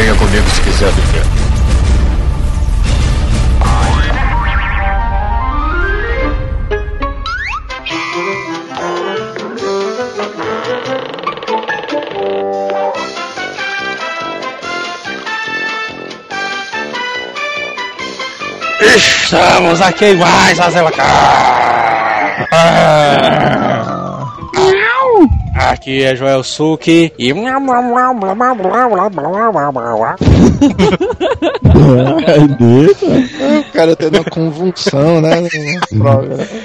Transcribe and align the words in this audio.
Venha 0.00 0.14
comigo 0.14 0.48
se 0.48 0.62
quiser 0.62 0.90
viver. 0.92 1.26
Estamos 18.80 19.82
aqui 19.82 20.06
iguais, 20.06 20.58
Aqui 25.70 26.02
é 26.02 26.16
Joel 26.16 26.42
Suki 26.42 27.12
e. 27.16 27.32
o 33.60 33.72
cara 33.72 33.94
tendo 33.94 34.16
uma 34.16 34.24
convulsão, 34.24 35.20
né? 35.20 35.46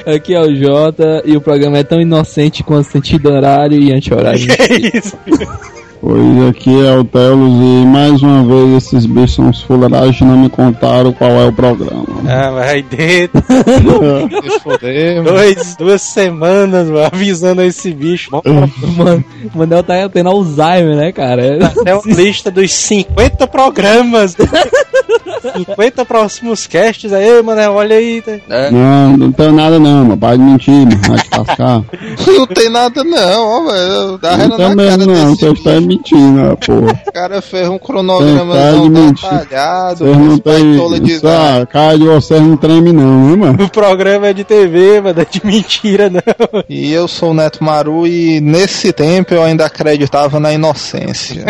Aqui 0.08 0.34
é 0.34 0.42
o 0.42 0.56
Jota 0.56 1.22
e 1.24 1.38
o 1.38 1.42
programa 1.42 1.78
é 1.78 1.84
tão 1.84 2.02
inocente 2.02 2.64
quanto 2.64 2.90
sentido 2.90 3.30
horário 3.30 3.80
e 3.80 3.94
anti-horário. 3.94 4.48
Que 4.48 4.98
isso? 4.98 5.16
Pois 6.02 6.50
aqui 6.50 6.86
é 6.86 6.96
o 6.96 7.04
Telos 7.04 7.54
e 7.54 7.86
mais 7.86 8.22
uma 8.22 8.44
vez 8.44 8.84
esses 8.84 9.06
bichos 9.06 9.36
são 9.36 9.50
os 9.50 9.62
fuleiragens 9.62 10.22
não 10.22 10.38
me 10.38 10.50
contaram 10.50 11.12
qual 11.14 11.32
é 11.32 11.46
o 11.46 11.54
programa. 11.54 12.06
Ah, 12.28 12.52
mas 12.54 12.70
aí 12.70 12.84
dentro. 12.84 13.44
Foder. 14.62 15.24
Dois, 15.24 15.76
duas 15.76 16.02
semanas, 16.02 16.90
mano, 16.90 17.10
avisando 17.12 17.62
esse 17.62 17.92
bicho. 17.94 18.30
Mano, 18.98 19.24
o 19.54 19.58
Manel 19.58 19.84
tá 19.84 20.08
tendo 20.10 20.30
Alzheimer, 20.30 20.96
né, 20.96 21.12
cara? 21.12 21.44
É 21.86 21.96
uma 21.96 22.14
lista 22.14 22.52
dos 22.52 22.72
50 22.72 23.48
programas. 23.48 24.36
50 25.56 26.06
próximos 26.06 26.68
casts 26.68 27.12
aí, 27.14 27.42
mano. 27.42 27.62
Olha 27.74 27.96
aí. 27.96 28.22
tá? 28.22 28.72
Não, 28.72 29.18
não 29.18 29.32
tem 29.32 29.52
nada 29.52 29.80
não, 29.80 30.04
mano. 30.06 30.18
Para 30.18 30.38
de 30.38 30.44
mentir, 30.44 30.74
mano. 30.74 31.00
Vai 31.08 31.18
te 31.20 31.38
lascar. 31.38 31.84
Não 32.36 32.48
tem 32.48 32.70
nada 32.70 33.04
não, 33.04 33.48
ó, 33.48 33.72
velho. 33.72 34.18
Dá 34.18 34.38
Não 34.38 34.58
tem 34.58 34.76
mesmo 34.76 35.06
não, 35.06 35.32
desse 35.32 35.40
você 35.40 35.52
está 35.52 35.82
mentindo, 35.82 35.95
ó, 36.52 36.56
porra. 36.56 37.02
O 37.08 37.12
cara 37.12 37.42
fez 37.42 37.68
um 37.70 37.78
cronograma 37.78 38.56
detalhado, 38.56 40.06
Vocês 40.06 40.18
não 40.18 40.38
tem. 40.38 41.00
de 41.02 41.20
cara 41.70 41.98
de 41.98 42.04
vocês 42.06 42.42
não 42.42 42.58
treme 42.58 42.92
não, 42.92 43.30
hein, 43.30 43.38
mano? 43.38 43.64
O 43.64 43.70
programa 43.70 44.28
é 44.28 44.34
de 44.34 44.44
TV, 44.44 45.02
mano. 45.02 45.20
É 45.22 45.26
de 45.26 45.42
mentira, 45.46 46.10
não. 46.10 46.22
E 46.70 46.92
eu 46.92 47.08
sou 47.08 47.32
o 47.32 47.34
Neto 47.34 47.64
Maru 47.64 48.08
e 48.08 48.40
nesse 48.42 48.92
tempo 48.94 49.34
eu 49.34 49.44
ainda 49.44 49.66
acreditava 49.66 50.40
na 50.40 50.54
inocência. 50.54 51.46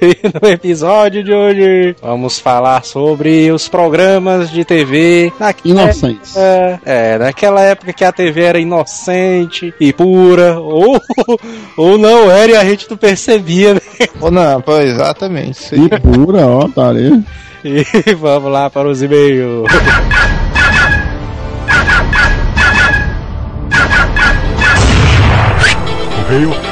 E 0.00 0.16
no 0.42 0.48
episódio 0.48 1.22
de 1.24 1.32
hoje 1.32 1.96
vamos 2.02 2.38
falar 2.38 2.84
sobre 2.84 3.50
os 3.50 3.68
programas 3.68 4.50
de 4.50 4.64
TV 4.64 5.32
naquela 5.38 5.82
Inocentes. 5.84 6.36
época, 6.36 6.80
é, 6.90 7.18
naquela 7.18 7.60
época 7.62 7.92
que 7.92 8.04
a 8.04 8.12
TV 8.12 8.42
era 8.42 8.58
inocente 8.58 9.72
e 9.80 9.92
pura, 9.92 10.58
ou, 10.60 11.00
ou 11.76 11.98
não 11.98 12.30
era 12.30 12.52
e 12.52 12.56
a 12.56 12.64
gente 12.64 12.88
não 12.90 12.96
percebia, 12.96 13.74
né? 13.74 13.80
Ou 14.20 14.30
não, 14.30 14.60
pô, 14.60 14.78
exatamente. 14.78 15.60
Isso 15.60 15.74
aí. 15.74 15.84
E 15.84 16.00
pura, 16.00 16.46
ó, 16.46 16.68
tarefa. 16.68 17.22
E 17.64 17.84
vamos 18.18 18.50
lá 18.50 18.68
para 18.68 18.88
os 18.88 19.02
e-mails. 19.02 19.68
Correio. 26.28 26.71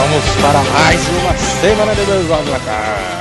Vamos 0.00 0.24
para 0.42 0.62
mais 0.62 1.08
uma 1.08 1.36
semana 1.38 1.94
de 1.94 2.04
dois 2.04 2.30
na. 2.30 3.15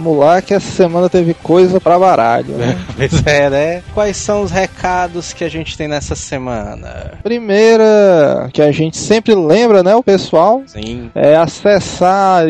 Vamos 0.00 0.18
lá 0.18 0.40
que 0.40 0.54
essa 0.54 0.70
semana 0.70 1.10
teve 1.10 1.34
coisa 1.34 1.78
pra 1.78 1.98
baralho. 1.98 2.54
Né? 2.54 2.78
Pois 2.96 3.26
é, 3.26 3.50
né? 3.50 3.82
Quais 3.94 4.16
são 4.16 4.42
os 4.42 4.50
recados 4.50 5.32
que 5.32 5.44
a 5.44 5.48
gente 5.48 5.76
tem 5.76 5.88
nessa 5.88 6.14
semana? 6.14 7.18
Primeira 7.22 8.48
que 8.52 8.62
a 8.62 8.72
gente 8.72 8.96
sempre 8.96 9.34
lembra, 9.34 9.82
né, 9.82 9.94
o 9.94 10.02
pessoal, 10.02 10.62
Sim. 10.66 11.10
é 11.14 11.36
acessar 11.36 12.44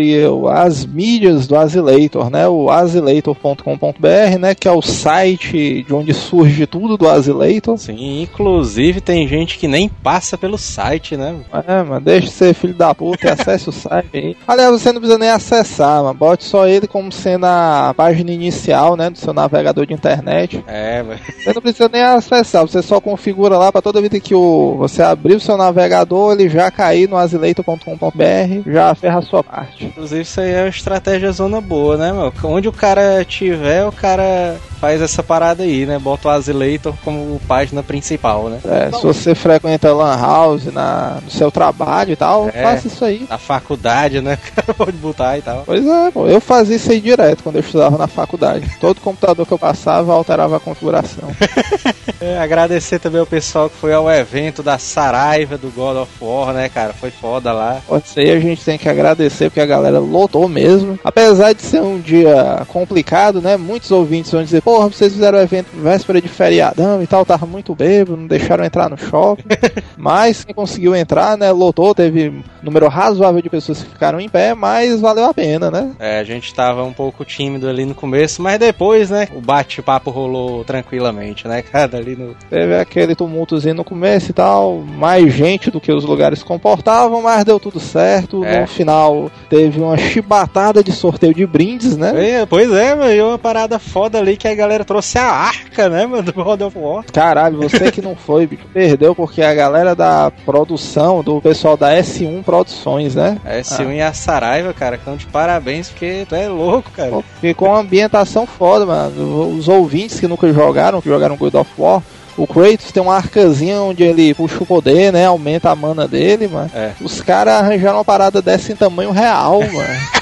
as 0.53 0.85
mídias 0.85 1.47
do 1.47 1.57
Asileitor, 1.57 2.31
né? 2.31 2.49
O 2.49 2.71
asileitor.com.br, 2.71 4.39
né? 4.41 4.55
Que 4.55 4.69
é 4.69 4.73
o 4.73 4.83
site 4.83 5.83
de 5.83 5.95
onde 5.95 6.13
surge 6.15 6.67
tudo 6.67 6.97
do 6.97 7.09
Asileitor. 7.09 7.79
Sim, 7.79 8.23
inclusive 8.23 9.01
tem 9.01 9.27
gente 9.27 9.59
que 9.59 9.69
nem 9.69 9.89
passa 9.89 10.37
pelo 10.39 10.59
site, 10.59 11.17
né? 11.17 11.37
É, 11.67 11.83
mano, 11.83 12.01
deixa 12.01 12.27
de 12.27 12.33
ser 12.33 12.55
filho 12.55 12.75
da 12.75 12.95
puta 12.95 13.27
e 13.27 13.31
acesse 13.31 13.69
o 13.69 13.73
site 13.73 14.09
aí. 14.15 14.37
Aliás, 14.47 14.71
você 14.71 14.93
não 14.93 15.01
precisa 15.01 15.19
nem 15.19 15.31
acessar, 15.31 16.03
mano. 16.03 16.15
Bote 16.15 16.45
só 16.45 16.67
ele 16.67 16.87
como 16.87 17.11
sendo 17.11 17.40
a 17.47 17.95
página 17.97 18.31
inicial, 18.33 18.97
né? 18.97 19.11
Do 19.11 19.19
seu 19.19 19.33
navegador 19.33 19.87
de 19.87 19.95
internet. 19.95 20.63
É, 20.67 21.03
mas- 21.03 21.21
Você 21.45 21.53
não 21.53 21.63
precisa 21.63 21.89
nem 21.93 22.03
acessar, 22.03 22.63
você 22.63 22.83
só 22.83 23.01
configura 23.01 23.57
lá 23.59 23.71
para 23.73 23.83
toda 23.83 24.01
vida 24.01 24.19
que 24.21 24.35
o, 24.35 24.77
você 24.79 25.03
abrir 25.03 25.35
o 25.35 25.41
seu 25.41 25.57
navegador, 25.57 26.33
ele 26.33 26.49
já 26.49 26.71
cair 26.71 27.09
no 27.09 27.17
asileito.com.br, 27.17 28.71
já 28.71 28.95
ferra 28.95 29.19
a 29.19 29.23
sua 29.23 29.43
parte. 29.43 29.85
inclusive 29.87 30.23
isso 30.23 30.41
aí 30.41 30.53
é 30.53 30.63
uma 30.63 30.69
estratégia 30.69 31.33
zona 31.33 31.61
boa, 31.61 31.97
né, 31.97 32.13
meu? 32.13 32.33
Onde 32.45 32.69
o 32.69 32.73
cara 32.73 33.25
tiver, 33.25 33.85
o 33.87 33.93
cara 33.93 34.57
faz 34.81 35.01
essa 35.03 35.23
parada 35.23 35.63
aí, 35.63 35.85
né? 35.85 35.99
Bota 35.99 36.29
o 36.29 36.31
Asileitor 36.31 36.95
como 37.05 37.39
página 37.47 37.83
principal, 37.83 38.49
né? 38.49 38.59
É, 38.65 38.97
se 38.97 39.03
você 39.03 39.35
frequenta 39.35 39.93
Lan 39.93 40.17
House 40.17 40.67
na, 40.73 41.19
no 41.23 41.31
seu 41.31 41.51
trabalho 41.51 42.13
e 42.13 42.17
tal, 42.17 42.49
É. 42.49 42.63
faça 42.63 42.87
isso 42.87 43.05
aí. 43.05 43.27
Na 43.29 43.37
faculdade, 43.39 44.21
né? 44.21 44.35
O 44.43 44.55
cara 44.57 44.75
pode 44.75 44.97
botar 44.97 45.37
e 45.39 45.43
tal. 45.43 45.63
Pois 45.67 45.87
é, 45.87 46.11
pô, 46.11 46.27
eu 46.27 46.41
fazia 46.41 46.77
isso 46.77 46.91
aí 46.91 47.01
direto 47.01 47.30
quando 47.37 47.57
eu 47.57 47.61
estudava 47.61 47.97
na 47.97 48.07
faculdade. 48.07 48.71
Todo 48.81 49.01
computador 49.01 49.47
que 49.47 49.53
eu 49.53 49.59
passava 49.59 50.13
alterava 50.13 50.57
a 50.57 50.61
configuração. 50.61 51.29
É, 52.21 52.39
agradecer 52.39 52.99
também 52.99 53.19
ao 53.19 53.27
pessoal 53.27 53.71
que 53.71 53.77
foi 53.77 53.95
ao 53.95 54.11
evento 54.11 54.63
da 54.63 54.77
Saraiva 54.77 55.57
do 55.57 55.71
God 55.71 55.97
of 55.97 56.13
War, 56.21 56.53
né, 56.53 56.69
cara? 56.69 56.93
Foi 56.93 57.11
foda 57.11 57.51
lá. 57.51 57.81
Pode 57.87 58.09
ser, 58.09 58.37
a 58.37 58.41
gente 58.41 58.63
tem 58.63 58.77
que 58.77 58.91
agradecer 58.91 59.49
porque 59.49 59.61
a 59.61 59.65
galera 59.65 59.99
lotou 59.99 60.47
mesmo. 60.47 60.99
Apesar 61.03 61.55
de 61.55 61.63
ser 61.63 61.81
um 61.81 61.99
dia 61.99 62.63
complicado, 62.69 63.41
né? 63.41 63.57
Muitos 63.57 63.91
ouvintes 63.91 64.31
vão 64.31 64.45
dizer, 64.45 64.61
porra, 64.61 64.89
vocês 64.89 65.15
fizeram 65.15 65.39
o 65.39 65.41
evento 65.41 65.69
véspera 65.73 66.21
de 66.21 66.29
feriadão 66.29 67.03
e 67.03 67.07
tal, 67.07 67.25
tava 67.25 67.47
muito 67.47 67.75
bêbado, 67.75 68.19
não 68.19 68.27
deixaram 68.27 68.65
entrar 68.65 68.91
no 68.91 68.99
shopping. 68.99 69.45
mas 69.97 70.45
quem 70.45 70.55
conseguiu 70.55 70.95
entrar, 70.95 71.39
né? 71.39 71.51
Lotou, 71.51 71.95
teve 71.95 72.43
número 72.63 72.87
razoável 72.89 73.41
de 73.41 73.49
pessoas 73.49 73.83
que 73.83 73.91
ficaram 73.91 74.21
em 74.21 74.29
pé, 74.29 74.55
mas 74.55 75.01
valeu 75.01 75.25
a 75.25 75.33
pena, 75.33 75.71
né? 75.71 75.93
É, 75.99 76.19
a 76.19 76.25
gente 76.25 76.53
tava 76.55 76.85
um 76.85 76.93
pouco 76.93 77.20
tímido 77.25 77.69
ali 77.69 77.85
no 77.85 77.95
começo, 77.95 78.43
mas 78.43 78.59
depois, 78.59 79.11
né, 79.11 79.29
o 79.35 79.41
bate-papo 79.41 80.11
rolou 80.11 80.65
tranquilamente, 80.65 81.47
né, 81.47 81.63
cara, 81.63 81.99
ali 81.99 82.17
no... 82.17 82.35
Teve 82.49 82.77
aquele 82.77 83.15
tumultozinho 83.15 83.75
no 83.75 83.85
começo 83.85 84.31
e 84.31 84.35
tal, 84.35 84.79
mais 84.79 85.33
gente 85.33 85.71
do 85.71 85.81
que 85.81 85.93
os 85.93 86.05
lugares 86.05 86.43
comportavam, 86.43 87.23
mas 87.23 87.45
deu 87.45 87.59
tudo 87.59 87.81
certo. 87.81 88.45
É. 88.45 88.61
No 88.61 88.67
final 88.67 89.31
teve 89.49 89.81
uma 89.81 89.97
chibatada 89.97 90.83
de 90.83 90.93
sorteio 90.93 91.35
de 91.35 91.47
brindes, 91.47 91.97
né? 91.97 92.41
É, 92.41 92.47
pois 92.47 92.71
é, 92.73 92.95
mano, 92.95 93.13
e 93.13 93.21
uma 93.21 93.39
parada 93.39 93.79
foda 93.79 94.19
ali 94.19 94.37
que 94.37 94.49
a 94.49 94.55
galera 94.55 94.85
trouxe 94.85 95.19
a 95.19 95.25
arca, 95.25 95.89
né, 95.89 96.07
mano, 96.07 96.23
do 96.23 96.33
God 96.33 96.61
of 96.63 96.79
War. 96.79 97.05
Caralho, 97.13 97.59
você 97.59 97.91
que 97.91 98.03
não 98.03 98.17
foi, 98.17 98.47
bicho, 98.47 98.65
perdeu 98.73 99.15
porque 99.15 99.43
a 99.43 99.55
galera 99.55 99.95
da 99.95 100.31
produção, 100.45 101.23
do 101.23 101.41
pessoal 101.41 101.77
da 101.77 101.95
S1 101.95 102.43
Produções, 102.43 103.15
né? 103.15 103.39
A 103.45 103.57
S1 103.57 103.95
e 103.95 104.01
a 104.01 104.13
Saraiva, 104.13 104.73
cara, 104.73 104.97
estão 104.97 105.17
de 105.17 105.27
parabéns, 105.27 105.89
porque 105.89 106.27
tu 106.29 106.35
é 106.35 106.49
louco, 106.49 106.91
cara. 106.91 107.10
Pô, 107.11 107.25
Ficou 107.41 107.69
uma 107.69 107.81
ambientação 107.81 108.47
foda, 108.47 108.87
mano. 108.87 109.57
Os 109.57 109.69
ouvintes 109.69 110.21
que 110.21 110.29
nunca 110.29 110.53
jogaram, 110.53 111.01
que 111.01 111.09
jogaram 111.09 111.37
God 111.37 111.55
of 111.55 111.71
War, 111.79 112.03
o 112.37 112.47
Kratos 112.47 112.93
tem 112.93 113.03
uma 113.03 113.17
arcazinha 113.17 113.81
onde 113.83 114.03
ele 114.03 114.35
puxa 114.35 114.63
o 114.63 114.67
poder, 114.67 115.13
né? 115.13 115.27
Aumenta 115.27 115.71
a 115.71 115.77
mana 115.77 116.09
dele, 116.09 116.49
mano. 116.49 116.71
É. 116.75 116.93
Os 117.01 117.21
caras 117.21 117.55
arranjaram 117.55 117.99
uma 117.99 118.05
parada 118.05 118.41
dessa 118.41 118.73
em 118.73 118.77
tamanho 118.77 119.11
real, 119.11 119.61
mano. 119.61 120.11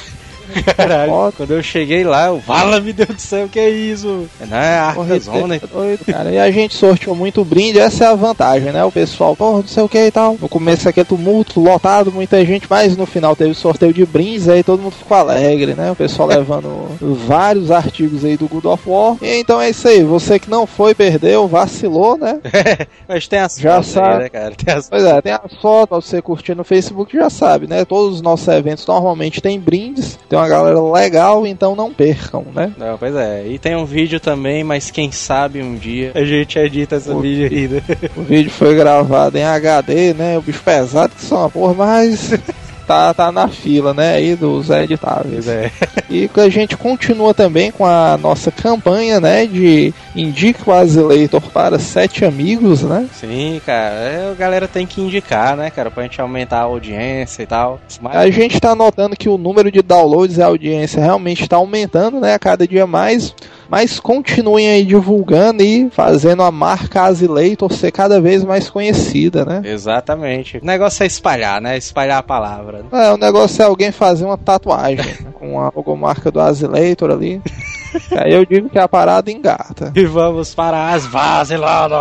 Caralho, 0.76 1.10
Foda. 1.10 1.32
quando 1.36 1.50
eu 1.52 1.62
cheguei 1.62 2.04
lá, 2.04 2.26
eu, 2.26 2.38
vala, 2.38 2.80
meu 2.80 2.92
Deus 2.92 3.08
do 3.08 3.20
céu, 3.20 3.46
o 3.46 3.48
que 3.48 3.58
é 3.58 3.70
isso? 3.70 4.26
Não, 4.48 4.56
é 4.56 4.78
arcazona. 4.78 5.56
é 5.56 5.60
doido, 5.60 6.04
cara. 6.04 6.30
E 6.30 6.38
a 6.38 6.50
gente 6.50 6.74
sorteou 6.74 7.14
muito 7.14 7.44
brinde, 7.44 7.78
essa 7.78 8.04
é 8.04 8.06
a 8.08 8.14
vantagem, 8.14 8.72
né? 8.72 8.84
O 8.84 8.92
pessoal, 8.92 9.34
porra, 9.36 9.58
não 9.58 9.66
sei 9.68 9.82
o 9.82 9.88
que 9.88 9.98
e 9.98 10.10
tal. 10.10 10.36
No 10.40 10.48
começo 10.48 10.88
aquele 10.88 11.06
tumulto, 11.06 11.60
lotado, 11.60 12.12
muita 12.12 12.44
gente, 12.44 12.66
mas 12.68 12.96
no 12.96 13.06
final 13.06 13.34
teve 13.36 13.54
sorteio 13.54 13.92
de 13.92 14.04
brindes, 14.04 14.48
aí 14.48 14.62
todo 14.62 14.82
mundo 14.82 14.94
ficou 14.94 15.16
alegre, 15.16 15.74
né? 15.74 15.90
O 15.90 15.96
pessoal 15.96 16.28
levando 16.28 16.68
vários 17.26 17.70
artigos 17.70 18.24
aí 18.24 18.36
do 18.36 18.48
God 18.48 18.64
of 18.66 18.88
War. 18.88 19.16
E 19.22 19.38
então 19.40 19.60
é 19.60 19.70
isso 19.70 19.86
aí, 19.88 20.02
você 20.02 20.38
que 20.38 20.50
não 20.50 20.66
foi, 20.66 20.94
perdeu, 20.94 21.46
vacilou, 21.46 22.16
né? 22.16 22.40
Mas 23.08 23.26
tem 23.26 23.38
as 23.38 23.56
Já 23.56 23.74
fotos 23.82 23.96
aí, 23.96 24.04
sabe. 24.04 24.22
né, 24.24 24.28
cara? 24.28 24.50
Tem 24.54 24.74
as... 24.74 24.88
Pois 24.88 25.04
é, 25.04 25.20
tem 25.22 25.32
as 25.32 25.54
fotos 25.60 25.88
pra 25.88 26.00
você 26.00 26.22
curtir 26.22 26.54
no 26.54 26.64
Facebook, 26.64 27.16
já 27.16 27.30
sabe, 27.30 27.66
né? 27.66 27.84
Todos 27.84 28.16
os 28.16 28.22
nossos 28.22 28.46
eventos 28.48 28.86
normalmente 28.86 29.40
tem 29.40 29.58
brindes. 29.58 30.18
Tem 30.28 30.37
tem 30.42 30.42
uma 30.42 30.48
galera 30.48 30.82
legal, 30.92 31.46
então 31.46 31.74
não 31.76 31.92
percam, 31.92 32.44
né? 32.54 32.72
Não, 32.76 32.96
pois 32.98 33.14
é. 33.14 33.46
E 33.46 33.58
tem 33.58 33.74
um 33.76 33.84
vídeo 33.84 34.18
também, 34.20 34.62
mas 34.64 34.90
quem 34.90 35.10
sabe 35.12 35.62
um 35.62 35.74
dia 35.74 36.12
a 36.14 36.24
gente 36.24 36.58
edita 36.58 36.96
esse 36.96 37.10
O- 37.10 37.20
vídeo 37.20 37.46
ainda. 37.56 37.82
O 38.16 38.22
vídeo 38.22 38.50
foi 38.50 38.74
gravado 38.74 39.36
em 39.38 39.44
HD, 39.44 40.14
né? 40.14 40.38
O 40.38 40.42
bicho 40.42 40.62
pesado 40.62 41.14
que 41.14 41.22
só 41.24 41.40
uma 41.40 41.50
porra, 41.50 41.74
mas 41.74 42.30
tá, 42.88 43.12
tá 43.12 43.30
na 43.30 43.46
fila, 43.48 43.92
né? 43.92 44.14
Aí 44.14 44.34
dos 44.34 44.70
editáveis. 44.70 45.46
É. 45.46 45.70
E 46.08 46.28
a 46.34 46.48
gente 46.48 46.74
continua 46.74 47.34
também 47.34 47.70
com 47.70 47.84
a 47.84 48.16
nossa 48.16 48.50
campanha, 48.50 49.20
né? 49.20 49.44
De 49.46 49.92
indique 50.16 50.62
o 50.66 50.72
Azileitor 50.72 51.42
para 51.52 51.78
sete 51.78 52.24
amigos, 52.24 52.82
né? 52.82 53.06
Sim, 53.12 53.60
cara. 53.64 53.94
É, 53.94 54.30
a 54.30 54.34
galera 54.34 54.66
tem 54.66 54.86
que 54.86 55.02
indicar, 55.02 55.54
né, 55.54 55.68
cara? 55.68 55.90
Pra 55.90 56.02
gente 56.04 56.18
aumentar 56.18 56.60
a 56.60 56.62
audiência 56.62 57.42
e 57.42 57.46
tal. 57.46 57.78
Mas 58.00 58.16
A 58.16 58.30
gente 58.30 58.58
tá 58.58 58.74
notando 58.74 59.16
que 59.16 59.28
o 59.28 59.36
número 59.36 59.70
de 59.70 59.82
downloads 59.82 60.38
e 60.38 60.42
audiência 60.42 61.02
realmente 61.02 61.42
está 61.42 61.56
aumentando, 61.56 62.18
né? 62.18 62.32
A 62.32 62.38
cada 62.38 62.66
dia 62.66 62.86
mais. 62.86 63.34
Mas 63.68 64.00
continuem 64.00 64.68
aí 64.68 64.84
divulgando 64.84 65.62
e 65.62 65.90
fazendo 65.90 66.42
a 66.42 66.50
marca 66.50 67.02
Azileitor 67.02 67.72
ser 67.72 67.92
cada 67.92 68.20
vez 68.20 68.42
mais 68.42 68.70
conhecida, 68.70 69.44
né? 69.44 69.62
Exatamente. 69.64 70.58
O 70.58 70.64
negócio 70.64 71.02
é 71.02 71.06
espalhar, 71.06 71.60
né? 71.60 71.76
Espalhar 71.76 72.18
a 72.18 72.22
palavra. 72.22 72.86
É, 72.90 73.12
o 73.12 73.18
negócio 73.18 73.62
é 73.62 73.66
alguém 73.66 73.92
fazer 73.92 74.24
uma 74.24 74.38
tatuagem 74.38 75.04
né, 75.04 75.30
com 75.34 75.60
a 75.60 75.70
logomarca 75.74 76.30
do 76.30 76.40
Azileitor 76.40 77.10
ali. 77.10 77.42
Aí 78.16 78.32
eu 78.32 78.44
digo 78.44 78.68
que 78.68 78.78
a 78.78 78.88
parada 78.88 79.30
engata. 79.30 79.92
E 79.94 80.04
vamos 80.04 80.54
para 80.54 80.92
as 80.92 81.06
vaziladas. 81.06 81.98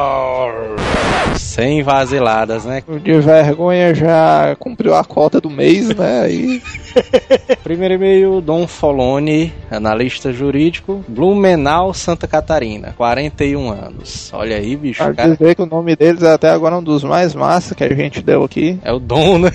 Sem 1.38 1.84
vaziladas, 1.84 2.66
né? 2.66 2.84
De 3.04 3.19
vergonha 3.19 3.94
já 3.94 4.56
cumpriu 4.60 4.95
a 4.95 5.04
cota 5.04 5.39
do 5.39 5.50
mês, 5.50 5.89
né? 5.89 6.22
Aí 6.22 6.62
Primeiro 7.63 7.95
e-mail, 7.95 8.42
Dom 8.42 8.68
Foloni, 8.68 9.54
analista 9.69 10.31
jurídico, 10.31 11.04
Blumenau, 11.07 11.94
Santa 11.94 12.28
Catarina, 12.28 12.94
41 12.98 13.69
anos. 13.69 14.31
Olha 14.33 14.57
aí, 14.57 14.75
bicho, 14.75 15.04
pra 15.04 15.13
cara. 15.13 15.36
dizer 15.36 15.56
que 15.56 15.62
o 15.62 15.66
nome 15.66 15.95
deles 15.95 16.24
é 16.24 16.33
até 16.33 16.50
agora 16.50 16.78
um 16.78 16.83
dos 16.83 17.04
mais 17.04 17.36
massa 17.36 17.75
que 17.75 17.83
a 17.83 17.94
gente 17.94 18.22
deu 18.22 18.44
aqui. 18.44 18.80
É 18.83 18.92
o 18.92 19.00
Dom, 19.00 19.38
né? 19.40 19.51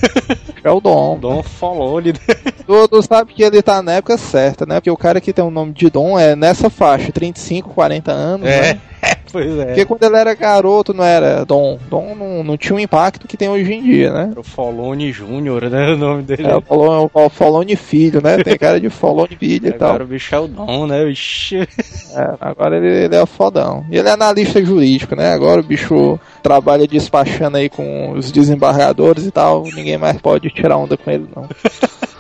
É 0.64 0.70
o 0.70 0.81
Dom. 0.81 1.19
Dom 1.19 1.43
Foloni. 1.43 2.12
Tu, 2.12 2.88
tu 2.88 3.02
sabe 3.02 3.32
que 3.32 3.43
ele 3.43 3.61
tá 3.62 3.82
na 3.82 3.94
época 3.94 4.17
certa, 4.17 4.64
né? 4.64 4.76
Porque 4.76 4.90
o 4.90 4.96
cara 4.96 5.20
que 5.20 5.32
tem 5.32 5.44
o 5.44 5.50
nome 5.50 5.73
de 5.73 5.90
Dom 5.90 6.19
é 6.22 6.36
nessa 6.36 6.70
faixa, 6.70 7.12
35, 7.12 7.70
40 7.70 8.12
anos, 8.12 8.46
É, 8.46 8.74
né? 8.74 8.80
pois 9.32 9.58
é. 9.58 9.64
Porque 9.66 9.84
quando 9.84 10.02
ele 10.04 10.16
era 10.16 10.34
garoto 10.34 10.94
não 10.94 11.04
era 11.04 11.44
Dom. 11.44 11.78
Dom 11.88 12.14
não, 12.14 12.44
não 12.44 12.56
tinha 12.56 12.76
o 12.76 12.80
impacto 12.80 13.26
que 13.26 13.36
tem 13.36 13.48
hoje 13.48 13.72
em 13.72 13.82
dia, 13.82 14.12
né? 14.12 14.28
Era 14.30 14.40
o 14.40 14.44
Foloni 14.44 15.12
Júnior, 15.12 15.69
né? 15.69 15.92
O 15.92 15.96
nome 15.96 16.22
dele. 16.22 16.46
É 16.46 16.56
o 16.56 16.60
Folone, 16.60 17.10
o 17.12 17.28
Folone 17.28 17.76
filho, 17.76 18.22
né? 18.22 18.38
Tem 18.38 18.56
cara 18.56 18.80
de 18.80 18.88
Folone 18.90 19.36
filho 19.36 19.69
e 19.69 19.72
tal. 19.76 19.88
Agora 19.90 20.04
o 20.04 20.06
bicho 20.06 20.34
é 20.34 20.38
o 20.38 20.46
Dom, 20.46 20.86
né? 20.86 21.08
Ixi. 21.10 21.56
É, 21.58 22.34
agora 22.40 22.76
ele, 22.76 23.04
ele 23.04 23.16
é 23.16 23.26
fodão. 23.26 23.84
E 23.90 23.96
ele 23.96 24.08
é 24.08 24.12
analista 24.12 24.64
jurídico, 24.64 25.16
né? 25.16 25.32
Agora 25.32 25.60
o 25.60 25.64
bicho 25.64 26.18
trabalha 26.42 26.86
despachando 26.86 27.56
aí 27.56 27.68
com 27.68 28.12
os 28.12 28.30
desembargadores 28.30 29.26
e 29.26 29.30
tal. 29.30 29.64
Ninguém 29.64 29.98
mais 29.98 30.20
pode 30.20 30.50
tirar 30.50 30.76
onda 30.76 30.96
com 30.96 31.10
ele, 31.10 31.26
não. 31.34 31.48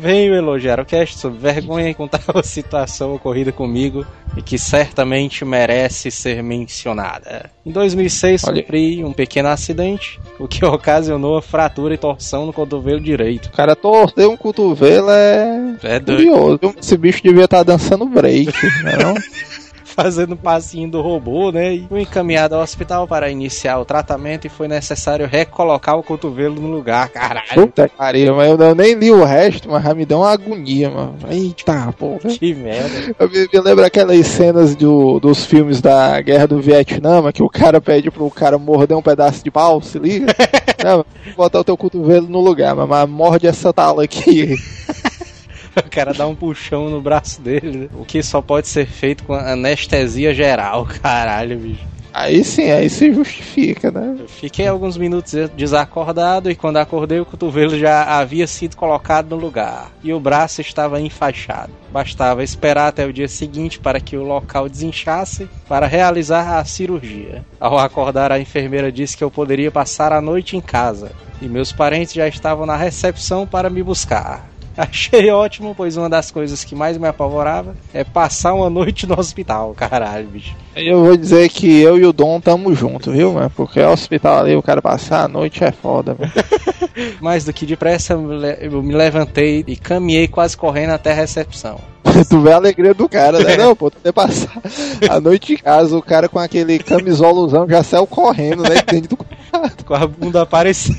Venho 0.00 0.34
elogiar 0.34 0.80
o 0.80 0.84
cast 0.84 1.18
sobre 1.18 1.38
vergonha 1.38 1.90
e 1.90 1.94
contar 1.94 2.22
uma 2.32 2.42
situação 2.42 3.14
ocorrida 3.14 3.52
comigo 3.52 4.06
e 4.36 4.42
que 4.42 4.58
certamente 4.58 5.44
merece 5.44 6.10
ser 6.10 6.42
mencionada. 6.42 7.50
Em 7.64 7.70
2006 7.70 8.44
Olha. 8.44 8.62
sofri 8.62 9.04
um 9.04 9.12
pequeno 9.12 9.48
acidente, 9.48 10.20
o 10.38 10.46
que 10.46 10.64
ocasionou 10.64 11.36
a 11.36 11.42
fratura 11.42 11.94
e 11.94 11.98
torção 11.98 12.46
no 12.46 12.52
cotovelo 12.52 13.00
direito. 13.00 13.46
O 13.46 13.52
cara 13.52 13.74
torcer 13.74 14.28
um 14.28 14.36
cotovelo 14.36 15.10
é. 15.10 15.76
É 15.82 15.98
doido. 15.98 16.16
Curioso. 16.16 16.74
Esse 16.80 16.96
bicho 16.96 17.22
devia 17.22 17.44
estar 17.44 17.62
dançando 17.62 18.06
break? 18.06 18.52
Não? 18.84 19.14
Fazendo 19.94 20.36
passinho 20.36 20.90
do 20.90 21.00
robô, 21.00 21.50
né? 21.50 21.74
E 21.74 21.86
fui 21.88 22.02
encaminhado 22.02 22.54
ao 22.54 22.62
hospital 22.62 23.06
para 23.06 23.30
iniciar 23.30 23.78
o 23.78 23.84
tratamento 23.84 24.46
e 24.46 24.50
foi 24.50 24.68
necessário 24.68 25.26
recolocar 25.26 25.98
o 25.98 26.02
cotovelo 26.02 26.60
no 26.60 26.68
lugar, 26.68 27.08
caralho. 27.08 27.48
Puta 27.54 27.88
que 27.88 27.96
pariu, 27.96 28.36
mas 28.36 28.50
eu, 28.50 28.58
eu 28.58 28.74
nem 28.74 28.94
li 28.94 29.10
o 29.10 29.24
resto, 29.24 29.68
mas 29.70 29.82
já 29.82 29.94
me 29.94 30.06
deu 30.06 30.18
uma 30.18 30.30
agonia, 30.30 30.90
mano. 30.90 31.16
Eita, 31.28 31.92
porra. 31.98 32.30
Que 32.30 32.54
merda. 32.54 33.14
Eu 33.18 33.28
me, 33.28 33.48
me 33.52 33.60
lembro 33.60 33.84
aquelas 33.84 34.26
cenas 34.26 34.74
do, 34.76 35.18
dos 35.20 35.44
filmes 35.44 35.80
da 35.80 36.20
Guerra 36.20 36.46
do 36.46 36.60
Vietnã, 36.60 37.30
que 37.32 37.42
o 37.42 37.48
cara 37.48 37.80
pede 37.80 38.10
pro 38.10 38.30
cara 38.30 38.58
morder 38.58 38.96
um 38.96 39.02
pedaço 39.02 39.42
de 39.42 39.50
pau, 39.50 39.82
se 39.82 39.98
liga? 39.98 40.34
Não, 40.82 41.04
botar 41.36 41.60
o 41.60 41.64
teu 41.64 41.76
cotovelo 41.76 42.28
no 42.28 42.40
lugar, 42.40 42.74
mas 42.74 43.08
morde 43.08 43.46
essa 43.46 43.72
tala 43.72 44.04
aqui. 44.04 44.56
O 45.86 45.90
cara 45.90 46.12
dá 46.12 46.26
um 46.26 46.34
puxão 46.34 46.90
no 46.90 47.00
braço 47.00 47.40
dele, 47.40 47.78
né? 47.78 47.88
O 47.94 48.04
que 48.04 48.22
só 48.22 48.40
pode 48.40 48.68
ser 48.68 48.86
feito 48.86 49.24
com 49.24 49.34
anestesia 49.34 50.34
geral, 50.34 50.86
caralho, 51.02 51.58
bicho. 51.58 51.90
Aí 52.12 52.42
sim, 52.42 52.70
aí 52.70 52.90
se 52.90 53.12
justifica, 53.12 53.90
né? 53.90 54.16
Eu 54.18 54.28
fiquei 54.28 54.66
alguns 54.66 54.96
minutos 54.96 55.32
desacordado 55.56 56.50
e 56.50 56.56
quando 56.56 56.78
acordei 56.78 57.20
o 57.20 57.24
cotovelo 57.24 57.78
já 57.78 58.02
havia 58.18 58.46
sido 58.46 58.76
colocado 58.76 59.30
no 59.30 59.36
lugar 59.36 59.92
e 60.02 60.12
o 60.12 60.18
braço 60.18 60.60
estava 60.60 61.00
enfaixado. 61.00 61.72
Bastava 61.92 62.42
esperar 62.42 62.88
até 62.88 63.06
o 63.06 63.12
dia 63.12 63.28
seguinte 63.28 63.78
para 63.78 64.00
que 64.00 64.16
o 64.16 64.24
local 64.24 64.68
desinchasse 64.68 65.48
para 65.68 65.86
realizar 65.86 66.58
a 66.58 66.64
cirurgia. 66.64 67.44
Ao 67.60 67.78
acordar, 67.78 68.32
a 68.32 68.40
enfermeira 68.40 68.90
disse 68.90 69.16
que 69.16 69.22
eu 69.22 69.30
poderia 69.30 69.70
passar 69.70 70.12
a 70.12 70.20
noite 70.20 70.56
em 70.56 70.60
casa 70.60 71.12
e 71.40 71.48
meus 71.48 71.72
parentes 71.72 72.12
já 72.12 72.26
estavam 72.26 72.66
na 72.66 72.76
recepção 72.76 73.46
para 73.46 73.70
me 73.70 73.82
buscar. 73.82 74.49
Achei 74.90 75.30
ótimo, 75.30 75.74
pois 75.74 75.98
uma 75.98 76.08
das 76.08 76.30
coisas 76.30 76.64
que 76.64 76.74
mais 76.74 76.96
me 76.96 77.06
apavorava 77.06 77.74
é 77.92 78.02
passar 78.02 78.54
uma 78.54 78.70
noite 78.70 79.06
no 79.06 79.18
hospital, 79.18 79.74
caralho, 79.74 80.26
bicho. 80.26 80.56
Eu 80.74 81.04
vou 81.04 81.16
dizer 81.16 81.50
que 81.50 81.80
eu 81.80 81.98
e 81.98 82.06
o 82.06 82.12
Dom 82.12 82.40
tamo 82.40 82.74
junto, 82.74 83.12
viu, 83.12 83.34
mano? 83.34 83.50
Porque 83.50 83.78
o 83.78 83.92
hospital 83.92 84.38
ali, 84.38 84.56
o 84.56 84.62
cara 84.62 84.80
passar 84.80 85.24
a 85.24 85.28
noite 85.28 85.62
é 85.62 85.70
foda, 85.70 86.16
mano. 86.18 86.32
Mais 87.20 87.44
do 87.44 87.52
que 87.52 87.66
depressa, 87.66 88.14
eu 88.14 88.82
me 88.82 88.94
levantei 88.94 89.62
e 89.66 89.76
caminhei 89.76 90.26
quase 90.26 90.56
correndo 90.56 90.90
até 90.90 91.12
a 91.12 91.14
recepção. 91.14 91.78
tu 92.28 92.40
vê 92.40 92.52
a 92.52 92.56
alegria 92.56 92.94
do 92.94 93.08
cara, 93.08 93.38
né? 93.40 93.58
Não, 93.58 93.76
pô, 93.76 93.90
tu 93.90 94.12
passar 94.12 94.62
a 95.08 95.20
noite 95.20 95.52
em 95.52 95.56
casa, 95.56 95.96
o 95.96 96.02
cara 96.02 96.28
com 96.28 96.38
aquele 96.38 96.78
camisolozão 96.78 97.68
já 97.68 97.82
saiu 97.82 98.06
correndo, 98.06 98.62
né? 98.62 98.76
Dentro 98.90 99.16
do... 99.16 99.18
Com 99.84 99.94
a 99.94 100.06
bunda 100.06 100.42
aparecendo. 100.42 100.96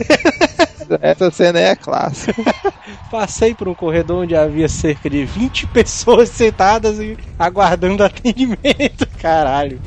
Essa 1.02 1.30
cena 1.32 1.60
é 1.60 1.76
clássica. 1.76 2.44
Passei 3.10 3.54
por 3.54 3.68
um 3.68 3.74
corredor 3.74 4.24
onde 4.24 4.36
havia 4.36 4.68
cerca 4.68 5.10
de 5.10 5.26
20 5.26 5.68
pessoas 5.68 6.30
sentadas 6.30 7.00
e 7.00 7.18
aguardando 7.38 8.04
atendimento. 8.04 9.08
Caralho. 9.20 9.80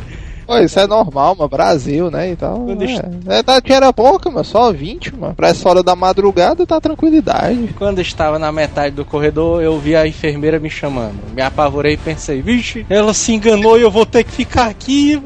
Pô, 0.46 0.58
isso 0.58 0.78
é 0.78 0.86
normal, 0.86 1.34
mano. 1.34 1.48
Brasil, 1.48 2.10
né? 2.10 2.28
Então. 2.28 2.66
Quando 2.66 2.84
É, 2.84 3.38
é, 3.38 3.42
tá, 3.42 3.60
era 3.66 3.92
pouca, 3.92 4.30
mano. 4.30 4.44
Só 4.44 4.72
20, 4.72 5.14
mano. 5.16 5.34
Pra 5.34 5.48
essa 5.48 5.68
hora 5.68 5.82
da 5.82 5.96
madrugada 5.96 6.66
tá 6.66 6.80
tranquilidade. 6.80 7.74
Quando 7.78 8.00
estava 8.00 8.38
na 8.38 8.52
metade 8.52 8.94
do 8.94 9.04
corredor, 9.04 9.62
eu 9.62 9.78
vi 9.78 9.96
a 9.96 10.06
enfermeira 10.06 10.58
me 10.58 10.68
chamando. 10.68 11.18
Me 11.34 11.40
apavorei 11.40 11.94
e 11.94 11.96
pensei, 11.96 12.42
vixe, 12.42 12.84
ela 12.90 13.14
se 13.14 13.32
enganou 13.32 13.78
e 13.78 13.82
eu 13.82 13.90
vou 13.90 14.04
ter 14.04 14.24
que 14.24 14.32
ficar 14.32 14.66
aqui. 14.66 15.22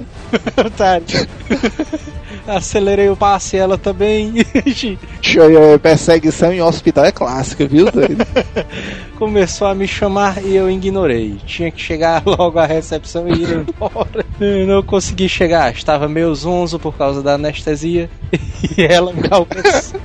Otário. 0.56 1.04
Acelerei 2.48 3.10
o 3.10 3.16
passe 3.16 3.58
ela 3.58 3.76
também. 3.76 4.32
Tchê, 5.20 5.38
Perseguição 5.82 6.50
em 6.52 6.62
hospital 6.62 7.04
é 7.04 7.12
clássica, 7.12 7.66
viu, 7.66 7.90
doido? 7.92 8.26
Começou 9.18 9.68
a 9.68 9.74
me 9.74 9.86
chamar 9.86 10.42
e 10.42 10.56
eu 10.56 10.70
ignorei. 10.70 11.36
Tinha 11.44 11.70
que 11.70 11.80
chegar 11.80 12.22
logo 12.26 12.58
à 12.58 12.64
recepção 12.64 13.28
e 13.28 13.32
ir 13.32 13.50
embora. 13.50 14.24
Eu 14.40 14.66
não 14.66 14.82
consegui 14.82 15.28
chegar, 15.28 15.72
estava 15.72 16.08
meio 16.08 16.34
zonzo 16.34 16.78
por 16.78 16.96
causa 16.96 17.22
da 17.22 17.34
anestesia 17.34 18.08
e 18.76 18.82
ela 18.82 19.12
me 19.12 19.22
alcançou. 19.30 20.00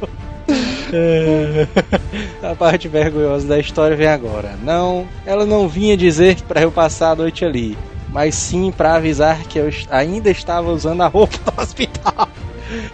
É, 0.91 1.67
A 2.43 2.55
parte 2.55 2.87
vergonhosa 2.87 3.47
da 3.47 3.57
história 3.57 3.95
vem 3.95 4.07
agora. 4.07 4.55
Não, 4.63 5.07
ela 5.25 5.45
não 5.45 5.67
vinha 5.67 5.95
dizer 5.95 6.41
para 6.41 6.61
eu 6.61 6.71
passar 6.71 7.11
a 7.11 7.15
noite 7.15 7.45
ali, 7.45 7.77
mas 8.13 8.35
sim 8.35 8.71
para 8.71 8.95
avisar 8.95 9.41
que 9.43 9.57
eu 9.57 9.69
ainda 9.89 10.29
estava 10.29 10.71
usando 10.71 11.01
a 11.01 11.07
roupa 11.07 11.37
do 11.51 11.59
hospital. 11.61 12.29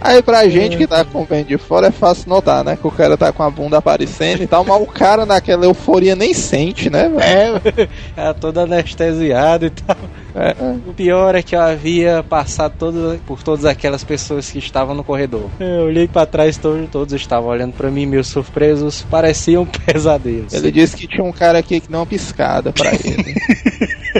Aí 0.00 0.22
pra 0.22 0.48
gente 0.48 0.76
que 0.76 0.86
tá 0.86 1.00
acompanhando 1.00 1.46
de 1.46 1.58
fora 1.58 1.88
é 1.88 1.90
fácil 1.90 2.28
notar, 2.28 2.64
né? 2.64 2.76
Que 2.76 2.86
o 2.86 2.90
cara 2.90 3.16
tá 3.16 3.32
com 3.32 3.42
a 3.42 3.50
bunda 3.50 3.78
aparecendo 3.78 4.42
e 4.42 4.46
tal, 4.46 4.64
mas 4.64 4.82
o 4.82 4.86
cara 4.86 5.24
naquela 5.24 5.64
euforia 5.64 6.16
nem 6.16 6.34
sente, 6.34 6.90
né, 6.90 7.08
velho? 7.08 7.60
É, 7.76 7.88
ela 8.16 8.34
toda 8.34 8.62
anestesiada 8.62 9.66
e 9.66 9.70
tal. 9.70 9.96
É. 10.34 10.54
O 10.86 10.92
pior 10.92 11.34
é 11.34 11.42
que 11.42 11.56
eu 11.56 11.60
havia 11.60 12.24
passado 12.28 12.74
todo, 12.78 13.20
por 13.26 13.42
todas 13.42 13.64
aquelas 13.64 14.04
pessoas 14.04 14.50
que 14.50 14.58
estavam 14.58 14.94
no 14.94 15.04
corredor. 15.04 15.48
Eu 15.58 15.86
olhei 15.86 16.06
pra 16.06 16.26
trás, 16.26 16.56
todos, 16.56 16.88
todos 16.90 17.14
estavam 17.14 17.48
olhando 17.48 17.72
pra 17.72 17.90
mim, 17.90 18.06
meus 18.06 18.28
surpresos, 18.28 19.02
pareciam 19.10 19.66
pesadelos. 19.86 20.52
Ele 20.52 20.70
disse 20.70 20.96
que 20.96 21.06
tinha 21.06 21.24
um 21.24 21.32
cara 21.32 21.58
aqui 21.58 21.80
que 21.80 21.88
deu 21.88 22.00
uma 22.00 22.06
piscada 22.06 22.72
pra 22.72 22.90
ele. 22.92 23.34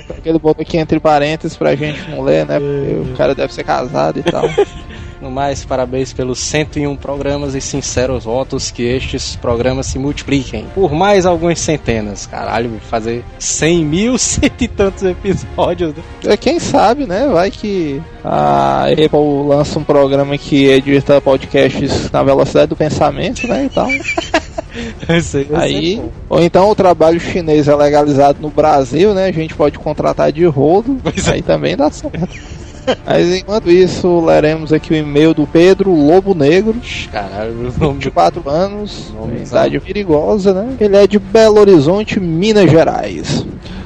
Só 0.07 0.15
que 0.15 0.29
ele 0.29 0.39
botou 0.39 0.63
aqui 0.63 0.77
entre 0.77 0.99
parênteses 1.01 1.57
pra 1.57 1.75
gente 1.75 2.09
não 2.11 2.23
ler, 2.23 2.47
né? 2.47 2.59
Porque 2.59 3.13
o 3.13 3.17
cara 3.17 3.35
deve 3.35 3.53
ser 3.53 3.65
casado 3.65 4.19
e 4.19 4.23
tal. 4.23 4.45
No 5.21 5.31
mais, 5.31 5.67
parabéns 5.67 6.15
pelos 6.15 6.39
101 6.39 6.97
programas 6.97 7.55
e 7.55 7.61
sinceros 7.61 8.25
votos 8.25 8.71
que 8.71 8.83
estes 8.83 9.37
programas 9.37 9.85
se 9.87 9.99
multipliquem 9.99 10.65
por 10.75 10.93
mais 10.95 11.27
algumas 11.27 11.59
centenas. 11.61 12.25
Caralho, 12.27 12.81
fazer 12.89 13.23
100 13.39 13.85
mil, 13.85 14.17
cento 14.17 14.63
e 14.63 14.69
tantos 14.69 15.03
episódios. 15.03 15.93
né? 15.95 16.03
É, 16.25 16.37
Quem 16.39 16.59
sabe, 16.59 17.05
né? 17.05 17.29
Vai 17.31 17.51
que 17.51 18.01
a 18.25 18.87
Apple 18.87 19.47
lança 19.47 19.79
um 19.79 19.85
programa 19.85 20.39
que 20.39 20.65
edita 20.65 21.21
podcasts 21.21 22.11
na 22.11 22.23
velocidade 22.23 22.69
do 22.69 22.77
pensamento, 22.77 23.47
né? 23.47 23.67
E 23.67 23.69
tal. 23.69 23.91
Isso 23.91 24.15
aí, 25.55 25.97
bom. 25.97 26.11
ou 26.29 26.43
então 26.43 26.69
o 26.71 26.75
trabalho 26.75 27.21
chinês 27.21 27.69
é 27.69 27.75
legalizado 27.75 28.39
no 28.41 28.51
Brasil, 28.51 29.15
né? 29.15 29.27
A 29.27 29.33
gente 29.33 29.55
pode 29.55 29.79
contratar 29.79 30.33
de 30.33 30.45
rodo, 30.45 30.99
Pois 31.03 31.29
é. 31.29 31.33
aí 31.33 31.43
também 31.43 31.77
dá 31.77 31.91
certo. 31.91 32.29
Mas 33.07 33.29
enquanto 33.37 33.71
isso, 33.71 34.25
leremos 34.25 34.73
aqui 34.73 34.93
o 34.93 34.97
e-mail 34.97 35.35
do 35.35 35.47
Pedro 35.47 35.93
Lobo 35.93 36.35
Negro, 36.35 36.75
Caralho, 37.13 37.53
o 37.53 37.81
nome 37.81 37.99
de 37.99 38.07
24 38.07 38.49
anos, 38.49 39.13
Nome 39.15 39.43
idade 39.43 39.79
perigosa, 39.81 40.53
né? 40.53 40.77
Ele 40.81 40.97
é 40.97 41.07
de 41.07 41.19
Belo 41.19 41.61
Horizonte, 41.61 42.19
Minas 42.19 42.71
Gerais. 42.71 43.45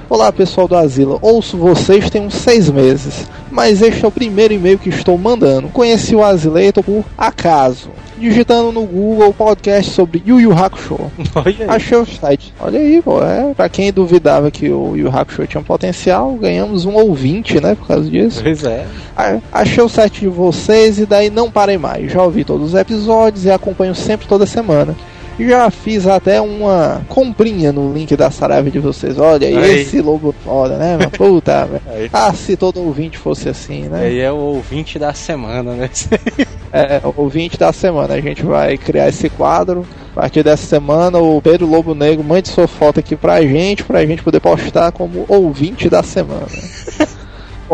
Olá 0.08 0.30
pessoal 0.30 0.68
do 0.68 0.76
Asila, 0.76 1.18
ouço 1.20 1.56
vocês 1.56 2.08
tem 2.08 2.22
uns 2.22 2.34
seis 2.34 2.70
meses, 2.70 3.26
mas 3.50 3.82
este 3.82 4.04
é 4.04 4.08
o 4.08 4.12
primeiro 4.12 4.54
e-mail 4.54 4.78
que 4.78 4.88
estou 4.90 5.18
mandando. 5.18 5.68
Conheci 5.68 6.14
o 6.14 6.22
Asileito 6.22 6.82
por 6.82 7.04
acaso, 7.18 7.88
digitando 8.18 8.72
no 8.72 8.84
Google 8.84 9.32
podcast 9.32 9.90
sobre 9.92 10.22
Yu 10.26 10.40
Yu 10.40 10.52
Hakusho. 10.52 10.98
Achei 11.68 11.96
o 11.96 12.06
site. 12.06 12.54
Olha 12.60 12.78
aí, 12.78 13.02
pô. 13.02 13.22
É, 13.22 13.52
pra 13.54 13.68
quem 13.68 13.92
duvidava 13.92 14.50
que 14.50 14.68
o 14.68 14.96
Yu 14.96 15.08
Hakusho 15.08 15.46
tinha 15.46 15.60
um 15.60 15.64
potencial, 15.64 16.32
ganhamos 16.34 16.84
um 16.84 16.94
ouvinte, 16.94 17.60
né? 17.60 17.74
Por 17.74 17.86
causa 17.86 18.08
disso. 18.08 18.42
Pois 18.42 18.64
é. 18.64 18.86
Achei 19.52 19.82
o 19.82 19.88
site 19.88 20.20
de 20.20 20.28
vocês 20.28 20.98
e 20.98 21.06
daí 21.06 21.30
não 21.30 21.50
parei 21.50 21.78
mais. 21.78 22.12
Já 22.12 22.22
ouvi 22.22 22.44
todos 22.44 22.68
os 22.68 22.74
episódios 22.74 23.44
e 23.44 23.50
acompanho 23.50 23.94
sempre 23.94 24.26
toda 24.26 24.46
semana. 24.46 24.94
Já 25.38 25.70
fiz 25.70 26.06
até 26.06 26.40
uma 26.40 27.02
comprinha 27.08 27.72
no 27.72 27.92
link 27.92 28.16
da 28.16 28.30
Saraiva 28.30 28.70
de 28.70 28.78
vocês. 28.78 29.18
Olha, 29.18 29.46
Aí. 29.48 29.80
esse 29.80 30.00
logo 30.00 30.34
foda, 30.44 30.76
né? 30.76 30.96
meu? 30.96 31.10
Puta, 31.10 31.66
velho. 31.86 32.10
Ah, 32.12 32.32
se 32.32 32.56
todo 32.56 32.80
ouvinte 32.80 33.18
fosse 33.18 33.48
assim, 33.48 33.82
né? 33.82 34.02
Aí 34.04 34.20
é 34.20 34.30
o 34.30 34.36
ouvinte 34.36 34.98
da 34.98 35.12
semana, 35.12 35.72
né? 35.72 35.90
É, 36.76 37.00
o 37.04 37.14
ouvinte 37.18 37.56
da 37.56 37.72
semana. 37.72 38.14
A 38.14 38.20
gente 38.20 38.42
vai 38.42 38.76
criar 38.76 39.08
esse 39.08 39.30
quadro. 39.30 39.86
A 40.10 40.22
partir 40.22 40.42
dessa 40.42 40.66
semana, 40.66 41.18
o 41.18 41.40
Pedro 41.40 41.68
Lobo 41.68 41.94
Negro 41.94 42.24
mande 42.24 42.48
sua 42.48 42.66
foto 42.66 42.98
aqui 42.98 43.14
pra 43.14 43.40
gente, 43.42 43.84
pra 43.84 44.04
gente 44.04 44.24
poder 44.24 44.40
postar 44.40 44.90
como 44.90 45.24
ouvinte 45.28 45.88
da 45.88 46.02
semana. 46.02 46.48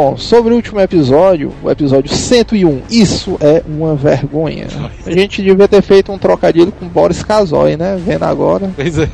Bom, 0.03 0.17
sobre 0.17 0.55
o 0.55 0.57
último 0.57 0.81
episódio, 0.81 1.53
o 1.63 1.71
episódio 1.71 2.11
101, 2.11 2.85
isso 2.91 3.37
é 3.39 3.63
uma 3.69 3.95
vergonha. 3.95 4.67
A 5.05 5.11
gente 5.11 5.43
devia 5.43 5.69
ter 5.69 5.83
feito 5.83 6.11
um 6.11 6.17
trocadilho 6.17 6.73
com 6.73 6.89
Boris 6.89 7.23
Casoy, 7.23 7.77
né? 7.77 8.01
Vendo 8.03 8.23
agora. 8.23 8.71
Pois 8.75 8.99
é. 8.99 9.11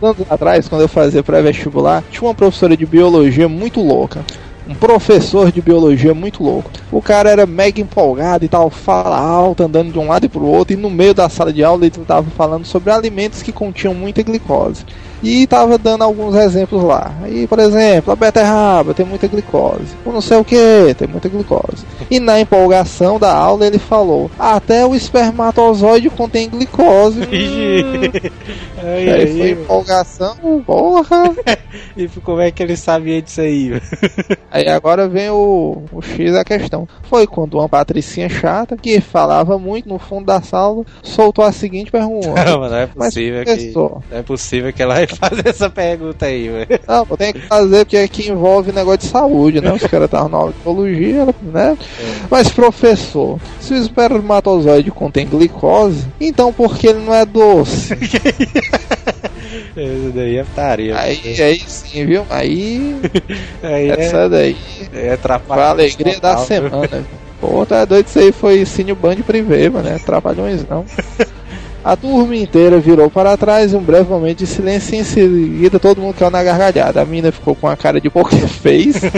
Anos 0.00 0.30
atrás, 0.30 0.68
quando 0.68 0.82
eu 0.82 0.88
fazia 0.88 1.24
pré-vestibular, 1.24 2.04
tinha 2.08 2.22
uma 2.22 2.36
professora 2.36 2.76
de 2.76 2.86
biologia 2.86 3.48
muito 3.48 3.80
louca. 3.80 4.24
Um 4.68 4.76
professor 4.76 5.50
de 5.50 5.60
biologia 5.60 6.14
muito 6.14 6.44
louco. 6.44 6.70
O 6.92 7.02
cara 7.02 7.30
era 7.30 7.44
mega 7.44 7.80
empolgado 7.80 8.44
e 8.44 8.48
tal, 8.48 8.70
fala 8.70 9.18
alto, 9.18 9.64
andando 9.64 9.90
de 9.90 9.98
um 9.98 10.06
lado 10.06 10.26
e 10.26 10.28
pro 10.28 10.46
outro, 10.46 10.72
e 10.72 10.76
no 10.76 10.88
meio 10.88 11.14
da 11.14 11.28
sala 11.28 11.52
de 11.52 11.64
aula 11.64 11.84
ele 11.84 11.92
estava 12.00 12.30
falando 12.30 12.64
sobre 12.64 12.92
alimentos 12.92 13.42
que 13.42 13.50
continham 13.50 13.92
muita 13.92 14.22
glicose. 14.22 14.84
E 15.22 15.42
estava 15.42 15.76
dando 15.78 16.04
alguns 16.04 16.34
exemplos 16.34 16.82
lá. 16.82 17.12
Aí, 17.22 17.46
por 17.46 17.58
exemplo, 17.58 18.12
a 18.12 18.16
beterraba 18.16 18.94
tem 18.94 19.04
muita 19.04 19.26
glicose. 19.26 19.96
O 20.04 20.12
não 20.12 20.20
sei 20.20 20.38
o 20.38 20.44
que 20.44 20.94
tem 20.96 21.08
muita 21.08 21.28
glicose. 21.28 21.84
E 22.10 22.20
na 22.20 22.40
empolgação 22.40 23.18
da 23.18 23.34
aula 23.34 23.66
ele 23.66 23.78
falou: 23.78 24.30
até 24.38 24.86
o 24.86 24.94
espermatozoide 24.94 26.10
contém 26.10 26.48
glicose. 26.48 27.20
Aí, 28.80 29.10
Aí 29.10 29.36
foi 29.36 29.50
empolgação, 29.50 30.62
porra. 30.64 31.34
e 31.96 32.06
como 32.22 32.40
é 32.40 32.50
que 32.50 32.62
ele 32.62 32.76
sabia 32.76 33.20
disso 33.20 33.40
aí? 33.40 33.72
Aí 34.50 34.68
agora 34.68 35.08
vem 35.08 35.30
o, 35.30 35.82
o 35.92 36.00
X 36.00 36.32
da 36.32 36.44
questão. 36.44 36.88
Foi 37.02 37.26
quando 37.26 37.54
uma 37.58 37.68
patricinha 37.68 38.28
chata, 38.28 38.76
que 38.76 39.00
falava 39.00 39.58
muito 39.58 39.88
no 39.88 39.98
fundo 39.98 40.26
da 40.26 40.40
sala, 40.40 40.84
soltou 41.02 41.44
a 41.44 41.52
seguinte 41.52 41.90
pergunta. 41.90 42.28
Não, 42.28 42.60
mas 42.60 42.70
não 42.70 42.78
é 42.78 42.88
Mas 42.94 43.14
possível 43.14 43.44
que. 43.44 43.54
professor, 43.54 44.02
Não 44.10 44.18
é 44.18 44.22
possível 44.22 44.72
que 44.72 44.82
ela 44.82 44.98
vai 45.16 45.30
fazer 45.30 45.48
essa 45.48 45.70
pergunta 45.70 46.26
aí, 46.26 46.48
velho. 46.48 46.80
não, 46.86 47.06
tem 47.06 47.32
que 47.32 47.40
fazer 47.40 47.84
porque 47.84 47.96
aqui 47.96 48.28
envolve 48.30 48.72
negócio 48.72 48.98
de 48.98 49.06
saúde, 49.06 49.60
né? 49.60 49.72
Os 49.72 49.82
caras 49.82 50.06
estavam 50.06 50.28
na 50.28 50.38
aula 50.38 50.52
de 50.52 50.58
biologia, 50.62 51.26
né? 51.42 51.76
Mas 52.30 52.50
professor, 52.50 53.38
se 53.60 53.74
o 53.74 53.76
espermatozoide 53.76 54.90
contém 54.90 55.26
glicose, 55.26 56.06
então 56.20 56.52
por 56.52 56.76
que 56.76 56.88
ele 56.88 57.00
não 57.00 57.14
é 57.14 57.24
doce? 57.24 57.94
Isso 59.76 60.12
daí 60.14 60.36
é 60.36 60.44
taria. 60.54 60.98
Aí, 60.98 61.20
aí 61.40 61.60
sim, 61.66 62.04
viu? 62.04 62.26
Aí, 62.28 62.96
Aí 63.62 63.90
é, 63.90 64.00
essa 64.00 64.28
daí 64.28 64.56
é 64.92 65.00
foi 65.00 65.10
atrapalhar. 65.10 65.62
a 65.66 65.70
alegria 65.70 66.20
da 66.20 66.38
semana. 66.38 67.04
Pô, 67.40 67.64
tá 67.64 67.84
doido, 67.84 68.06
isso 68.06 68.18
aí 68.18 68.32
foi 68.32 68.64
Cine 68.66 68.92
Band 68.92 69.16
privê, 69.24 69.70
mano, 69.70 69.88
né? 69.88 70.00
Trapalhões 70.04 70.66
não. 70.68 70.84
A 71.88 71.96
turma 71.96 72.36
inteira 72.36 72.78
virou 72.78 73.08
para 73.08 73.34
trás 73.34 73.72
e 73.72 73.76
um 73.76 73.80
breve 73.80 74.10
momento 74.10 74.38
de 74.40 74.46
silêncio 74.46 74.94
e 74.94 74.98
em 74.98 75.04
seguida 75.04 75.78
todo 75.78 76.02
mundo 76.02 76.14
caiu 76.18 76.30
na 76.30 76.42
gargalhada. 76.44 77.00
A 77.00 77.04
mina 77.06 77.32
ficou 77.32 77.54
com 77.54 77.66
a 77.66 77.74
cara 77.78 77.98
de 77.98 78.10
poker 78.10 78.44
face, 78.46 79.10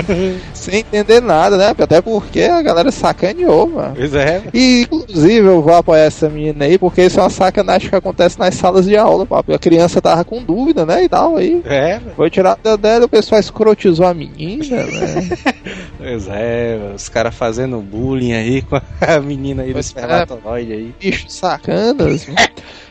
sem 0.55 0.79
entender 0.79 1.21
nada, 1.21 1.57
né? 1.57 1.75
Até 1.77 2.00
porque 2.00 2.43
a 2.43 2.62
galera 2.62 2.93
sacaneou, 2.93 3.67
mano. 3.69 3.95
Pois 3.97 4.15
é, 4.15 4.43
E, 4.55 4.83
inclusive, 4.83 5.49
eu 5.49 5.61
vou 5.61 5.75
apoiar 5.75 6.05
essa 6.05 6.29
menina 6.29 6.65
aí, 6.65 6.79
porque 6.79 7.03
isso 7.03 7.19
é 7.19 7.25
uma 7.25 7.31
sacanagem 7.31 7.91
que 7.91 7.97
acontece 7.97 8.39
nas 8.39 8.55
salas 8.55 8.85
de 8.87 8.97
aula, 8.97 9.27
papo. 9.27 9.53
A 9.53 9.59
criança 9.59 10.00
tava 10.00 10.25
com 10.25 10.41
dúvida, 10.41 10.87
né? 10.87 11.03
E 11.03 11.09
tal, 11.09 11.37
aí. 11.39 11.61
é, 11.65 11.99
velho. 11.99 12.12
Foi 12.15 12.31
tirada 12.31 12.77
dela, 12.77 13.07
o 13.07 13.09
pessoal 13.09 13.41
escrotizou 13.41 14.07
a 14.07 14.15
menina, 14.15 14.77
né? 14.85 15.29
Pois 15.99 16.29
é, 16.29 16.79
velho. 16.79 16.95
os 16.95 17.09
caras 17.09 17.35
fazendo 17.35 17.79
bullying 17.81 18.33
aí 18.33 18.62
com 18.62 18.77
a 18.77 19.21
menina 19.21 19.62
aí 19.62 19.69
do 19.69 19.75
Pois 19.75 19.87
é. 19.87 19.89
espermatozoide 19.89 20.73
aí. 20.73 20.95
bicho 21.00 21.27
sacanas. 21.29 22.27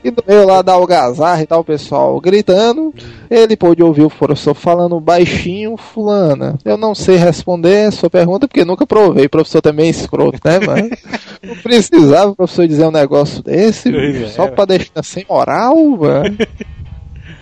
E 0.04 0.12
no 0.12 0.24
meio 0.28 0.46
lá 0.46 0.62
da 0.62 0.74
algazarra 0.74 1.42
e 1.42 1.46
tal, 1.46 1.62
o 1.62 1.64
pessoal 1.64 2.20
gritando. 2.20 2.94
Ele 3.30 3.56
pôde 3.56 3.84
ouvir 3.84 4.04
o 4.04 4.10
professor 4.10 4.54
falando 4.54 5.00
baixinho, 5.00 5.78
fulana. 5.78 6.58
Eu 6.64 6.78
não 6.78 6.96
sei 6.96 7.18
responder 7.18 7.88
a 7.88 7.92
sua 7.92 8.10
pergunta 8.10 8.48
porque 8.48 8.66
nunca 8.66 8.88
provei. 8.88 9.26
O 9.26 9.30
professor 9.30 9.62
também 9.62 9.88
é 9.88 9.90
escroto, 9.90 10.40
né, 10.44 10.60
mano? 10.60 10.90
Não 11.42 11.56
precisava 11.56 12.32
o 12.32 12.36
professor 12.36 12.68
dizer 12.68 12.86
um 12.86 12.92
negócio 12.92 13.42
desse, 13.42 13.90
bicho, 13.90 14.26
é. 14.26 14.28
só 14.28 14.48
pra 14.48 14.66
deixar 14.66 15.02
sem 15.04 15.26
moral, 15.30 15.74
mano. 15.76 16.36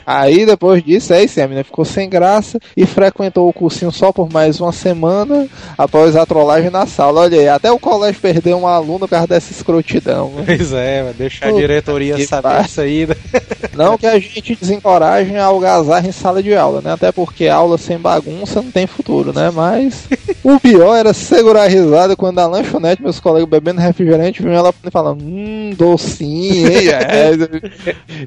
Aí 0.07 0.45
depois 0.45 0.81
disso, 0.81 1.13
aí 1.13 1.27
sim, 1.27 1.41
a 1.41 1.47
menina 1.49 1.65
ficou 1.65 1.83
sem 1.83 2.07
graça 2.07 2.57
e 2.77 2.85
frequentou 2.85 3.49
o 3.49 3.51
cursinho 3.51 3.91
só 3.91 4.13
por 4.13 4.31
mais 4.31 4.57
uma 4.61 4.71
semana 4.71 5.49
após 5.77 6.15
a 6.15 6.25
trollagem 6.25 6.69
na 6.69 6.85
sala. 6.85 7.19
Olha 7.19 7.37
aí, 7.37 7.49
até 7.49 7.69
o 7.69 7.77
colégio 7.77 8.21
perdeu 8.21 8.57
um 8.57 8.65
aluno 8.65 8.99
por 8.99 9.09
causa 9.09 9.27
dessa 9.27 9.51
escrotidão. 9.51 10.29
mano. 10.29 10.45
Pois 10.45 10.71
é, 10.71 11.11
deixar 11.17 11.49
a 11.49 11.51
diretoria 11.51 12.25
saber 12.25 12.43
pariu. 12.43 12.65
isso 12.65 12.79
aí. 12.79 13.05
né? 13.05 13.15
Não 13.75 13.97
que 13.97 14.07
a 14.07 14.17
gente 14.17 14.55
desencoraje 14.55 15.35
a 15.35 15.43
algazarra 15.43 16.07
em 16.07 16.13
sala 16.13 16.41
de 16.41 16.55
aula, 16.55 16.79
né? 16.81 16.93
Até 16.93 17.11
porque 17.11 17.49
aula 17.49 17.77
sem 17.77 17.97
bagunça 17.97 18.61
não 18.61 18.71
tem 18.71 18.87
futuro, 18.87 19.33
né? 19.33 19.51
Mas 19.53 20.07
o 20.41 20.59
pior 20.59 20.95
era 20.95 21.13
segurar 21.13 21.63
a 21.63 21.67
risada 21.67 22.15
quando 22.15 22.39
a 22.39 22.47
lanchonete, 22.47 23.03
meus 23.03 23.19
colegas 23.19 23.49
bebendo 23.49 23.81
refrigerante, 23.81 24.41
vinham 24.41 24.55
ela 24.55 24.73
falando, 24.89 25.21
hum, 25.21 25.71
docinho, 25.77 26.71
hein? 26.71 26.87
É, 27.07 27.31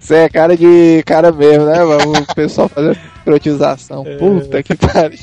isso 0.01 0.15
é 0.15 0.29
cara 0.29 0.57
de 0.57 1.03
cara 1.05 1.33
mesmo, 1.33 1.65
né? 1.65 1.70
Mano? 1.79 2.13
O 2.13 2.35
pessoal 2.35 2.69
fazendo 2.69 2.99
escrotização. 3.19 4.05
Puta 4.19 4.63
que 4.63 4.75
pariu. 4.75 5.19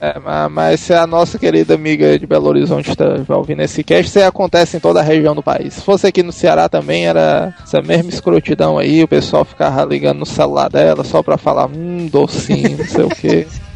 É, 0.00 0.18
mas, 0.48 0.80
se 0.80 0.92
a 0.92 1.06
nossa 1.06 1.38
querida 1.38 1.74
amiga 1.74 2.18
de 2.18 2.26
Belo 2.26 2.48
Horizonte 2.48 2.90
está 2.90 3.06
ouvindo 3.28 3.62
esse 3.62 3.82
cast, 3.82 4.06
isso 4.06 4.26
acontece 4.26 4.76
em 4.76 4.80
toda 4.80 5.00
a 5.00 5.02
região 5.02 5.34
do 5.34 5.42
país. 5.42 5.74
Se 5.74 5.82
fosse 5.82 6.06
aqui 6.06 6.22
no 6.22 6.32
Ceará 6.32 6.68
também, 6.68 7.06
era 7.06 7.54
essa 7.62 7.80
mesma 7.80 8.10
escrotidão 8.10 8.78
aí, 8.78 9.02
o 9.02 9.08
pessoal 9.08 9.44
ficava 9.44 9.84
ligando 9.84 10.18
no 10.18 10.26
celular 10.26 10.68
dela 10.68 11.04
só 11.04 11.22
pra 11.22 11.38
falar, 11.38 11.66
hum, 11.66 12.08
docinho, 12.10 12.78
não 12.78 12.86
sei 12.86 13.04
o 13.04 13.08
que. 13.08 13.46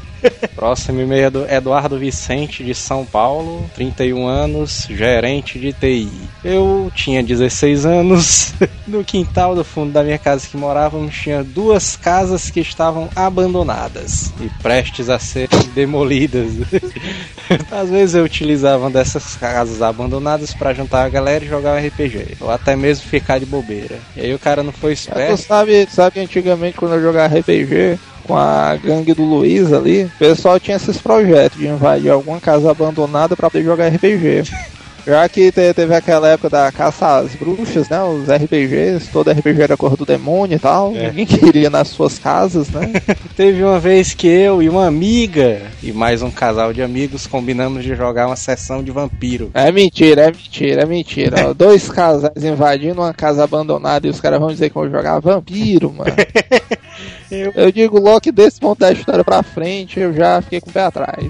Próximo 0.54 1.00
e-mail 1.00 1.26
é 1.26 1.30
do 1.30 1.47
Eduardo 1.50 1.99
Vicente 1.99 2.64
de 2.64 2.75
São 2.75 3.04
Paulo, 3.04 3.68
31 3.75 4.26
anos, 4.26 4.87
gerente 4.88 5.59
de 5.59 5.73
TI. 5.73 6.11
Eu 6.45 6.90
tinha 6.95 7.23
16 7.23 7.87
anos. 7.87 8.54
No 8.87 9.02
quintal 9.02 9.56
do 9.56 9.64
fundo 9.64 9.90
da 9.92 10.04
minha 10.04 10.16
casa 10.16 10.47
que 10.47 10.56
morávamos 10.56 11.12
tinha 11.12 11.42
duas 11.42 11.97
casas 11.97 12.50
que 12.50 12.61
estavam 12.61 13.09
abandonadas 13.16 14.33
e 14.40 14.49
prestes 14.62 15.09
a 15.11 15.18
serem 15.18 15.59
demolidas. 15.75 16.52
Às 17.71 17.90
vezes 17.90 18.14
eu 18.14 18.23
utilizava 18.25 18.88
dessas 18.88 19.35
casas 19.35 19.83
abandonadas 19.83 20.54
para 20.54 20.73
juntar 20.73 21.04
a 21.04 21.09
galera 21.09 21.45
e 21.45 21.49
jogar 21.49 21.75
um 21.75 21.85
RPG, 21.85 22.37
ou 22.40 22.49
até 22.50 22.76
mesmo 22.76 23.04
ficar 23.09 23.38
de 23.40 23.47
bobeira. 23.47 23.99
E 24.16 24.21
aí 24.21 24.35
o 24.35 24.38
cara 24.38 24.62
não 24.62 24.73
foi 24.73 24.95
Tu 24.95 24.99
esperto. 25.00 25.37
sabe, 25.38 25.88
sabe 25.90 26.21
antigamente 26.21 26.76
quando 26.76 26.95
eu 26.95 27.02
jogava 27.02 27.37
RPG 27.38 27.99
com 28.26 28.37
a 28.37 28.76
gangue 28.76 29.14
do 29.14 29.23
Luiz 29.23 29.73
ali, 29.73 30.04
o 30.04 30.18
pessoal 30.18 30.59
tinha 30.59 30.76
esses 30.76 30.99
projetos 30.99 31.59
de 31.59 31.66
invadir 31.66 32.11
alguma 32.11 32.40
casa 32.40 32.71
abandonada 32.71 33.37
pra 33.37 33.50
poder 33.50 33.64
jogar 33.64 33.88
RPG. 33.88 34.45
Já 35.07 35.29
que 35.29 35.53
te- 35.53 35.73
teve 35.73 35.95
aquela 35.95 36.29
época 36.29 36.51
da 36.51 36.73
caça 36.73 37.19
às 37.19 37.33
bruxas, 37.35 37.89
né? 37.89 38.03
Os 38.03 38.29
RPGs, 38.29 39.09
todo 39.13 39.31
RPG 39.31 39.63
era 39.63 39.77
cor 39.77 39.97
do 39.97 40.05
demônio 40.05 40.57
e 40.57 40.59
tal. 40.59 40.93
É. 40.97 41.09
Ninguém 41.13 41.27
queria 41.27 41.71
nas 41.71 41.89
suas 41.89 42.19
casas, 42.19 42.69
né? 42.71 42.93
Teve 43.37 43.63
uma 43.63 43.79
vez 43.79 44.15
que 44.15 44.27
eu 44.27 44.61
e 44.61 44.69
uma 44.69 44.87
amiga 44.87 45.63
e 45.83 45.93
mais 45.93 46.23
um 46.23 46.31
casal 46.31 46.73
de 46.73 46.83
amigos 46.83 47.27
combinamos 47.27 47.85
de 47.85 47.95
jogar 47.95 48.27
uma 48.27 48.35
sessão 48.37 48.83
de 48.83 48.91
vampiro. 48.91 49.51
É 49.55 49.71
mentira, 49.71 50.23
é 50.23 50.33
mentira, 50.33 50.83
é 50.83 50.87
mentira. 50.87 51.55
Dois 51.55 51.89
casais 51.89 52.43
invadindo 52.45 53.01
uma 53.01 53.15
casa 53.15 53.45
abandonada 53.45 54.07
e 54.07 54.11
os 54.11 54.21
caras 54.21 54.41
vão 54.41 54.49
dizer 54.49 54.71
que 54.71 54.75
vão 54.75 54.91
jogar 54.91 55.21
vampiro, 55.21 55.93
mano. 55.93 56.11
Eu- 57.31 57.53
Eu 57.57 57.73
digo 57.73 57.99
logo 57.99 58.21
que 58.21 58.31
desse 58.33 58.59
ponto 58.61 58.79
da 58.79 58.91
história 58.93 59.23
pra 59.25 59.43
frente 59.43 59.99
eu 59.99 60.15
já 60.15 60.41
fiquei 60.41 60.61
com 60.61 60.71
o 60.71 60.73
pé 60.73 60.83
atrás. 60.85 61.27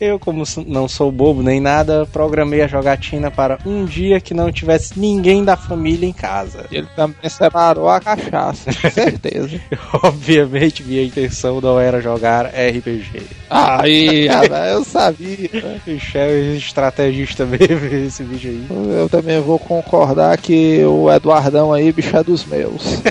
Eu, 0.00 0.18
como 0.18 0.44
não 0.66 0.86
sou 0.86 1.10
bobo 1.10 1.42
nem 1.42 1.60
nada, 1.60 2.06
programei 2.12 2.60
a 2.60 2.68
jogatina 2.94 3.30
para 3.30 3.58
um 3.66 3.84
dia 3.84 4.20
que 4.20 4.32
não 4.32 4.50
tivesse 4.50 4.98
ninguém 4.98 5.44
da 5.44 5.56
família 5.56 6.06
em 6.06 6.12
casa. 6.12 6.66
Ele 6.70 6.86
também 6.94 7.28
separou 7.28 7.88
a 7.88 8.00
cachaça, 8.00 8.70
com 8.72 8.90
certeza. 8.90 9.60
Obviamente, 10.02 10.82
minha 10.82 11.02
intenção 11.02 11.60
não 11.60 11.78
era 11.78 12.00
jogar 12.00 12.46
RPG. 12.46 13.22
Aí, 13.50 14.28
eu 14.72 14.84
sabia. 14.84 15.50
né? 15.52 15.80
Ixi, 15.86 16.18
é 16.18 16.40
estrategista 16.56 17.44
mesmo 17.46 17.86
esse 18.06 18.22
vídeo 18.22 18.50
aí. 18.50 18.66
Eu 18.98 19.08
também 19.08 19.40
vou 19.40 19.58
concordar 19.58 20.36
que 20.38 20.84
o 20.84 21.10
Eduardão 21.10 21.72
aí, 21.72 21.92
bicho, 21.92 22.16
é 22.16 22.22
dos 22.22 22.44
meus. 22.44 23.02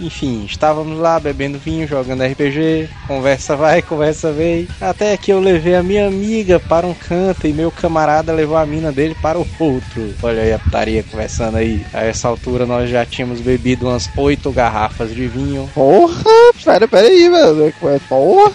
Enfim, 0.00 0.44
estávamos 0.44 0.98
lá 0.98 1.18
bebendo 1.18 1.58
vinho, 1.58 1.86
jogando 1.86 2.22
RPG, 2.22 2.88
conversa 3.06 3.56
vai, 3.56 3.82
conversa 3.82 4.30
vem. 4.32 4.68
Até 4.80 5.16
que 5.16 5.32
eu 5.32 5.40
levei 5.40 5.74
a 5.74 5.82
minha 5.82 6.06
amiga 6.06 6.60
para 6.60 6.86
um 6.86 6.94
canto 6.94 7.46
e 7.46 7.52
meu 7.52 7.70
camarada 7.70 8.32
levou 8.32 8.56
a 8.56 8.64
mina 8.64 8.92
dele 8.92 9.16
para 9.20 9.38
o 9.38 9.46
outro. 9.58 10.14
Olha 10.22 10.42
aí 10.42 10.52
a 10.52 10.58
putaria 10.58 11.02
conversando 11.02 11.56
aí. 11.56 11.84
A 11.92 12.04
essa 12.04 12.28
altura 12.28 12.64
nós 12.64 12.88
já 12.88 13.04
tínhamos 13.04 13.40
bebido 13.40 13.88
umas 13.88 14.08
oito 14.16 14.52
garrafas 14.52 15.14
de 15.14 15.26
vinho. 15.26 15.68
Porra, 15.74 16.22
pera, 16.64 16.86
pera 16.86 17.08
aí, 17.08 17.28
velho. 17.28 18.00
Porra, 18.08 18.52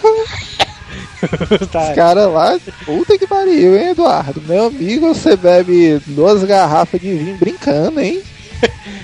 Tá, 1.70 1.88
os 1.88 1.94
caras 1.94 2.30
lá, 2.30 2.58
puta 2.84 3.18
que 3.18 3.26
pariu, 3.26 3.76
hein, 3.76 3.90
Eduardo? 3.90 4.42
Meu 4.46 4.66
amigo, 4.66 5.14
você 5.14 5.36
bebe 5.36 6.00
duas 6.06 6.44
garrafas 6.44 7.00
de 7.00 7.14
vinho 7.14 7.36
brincando, 7.36 8.00
hein? 8.00 8.22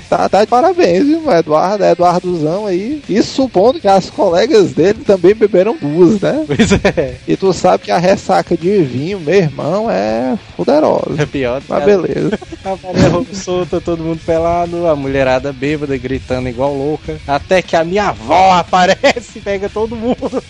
Tá, 0.09 0.29
tá 0.29 0.40
de 0.40 0.49
parabéns, 0.49 1.05
viu, 1.07 1.31
Eduardo? 1.31 1.85
Eduardozão 1.85 2.67
aí. 2.67 3.00
E 3.09 3.23
supondo 3.23 3.79
que 3.79 3.87
as 3.87 4.11
colegas 4.11 4.73
dele 4.73 5.05
também 5.05 5.35
beberam 5.35 5.76
duas, 5.81 6.21
né? 6.21 6.45
Pois 6.47 6.73
é, 6.73 7.17
E 7.29 7.37
tu 7.37 7.52
sabe 7.52 7.85
que 7.85 7.90
a 7.93 7.99
ressaca 7.99 8.57
de 8.57 8.83
vinho, 8.83 9.21
meu 9.21 9.35
irmão, 9.37 9.88
é 9.88 10.37
fuderosa. 10.57 11.14
é 11.23 11.26
pior. 11.26 11.62
Mas 11.69 11.85
beleza. 11.85 12.37
A 12.64 12.76
Maria 12.87 13.09
roupa 13.09 13.35
solta, 13.35 13.81
todo 13.81 14.02
mundo 14.02 14.21
pelado, 14.26 14.87
a 14.87 14.95
mulherada 14.95 15.50
bêbada 15.50 15.97
gritando 15.97 16.49
igual 16.49 16.75
louca. 16.75 17.19
Até 17.26 17.62
que 17.62 17.75
a 17.75 17.83
minha 17.85 18.09
avó 18.09 18.52
aparece 18.59 19.38
e 19.38 19.40
pega 19.40 19.69
todo 19.69 19.97
mundo. 19.97 20.43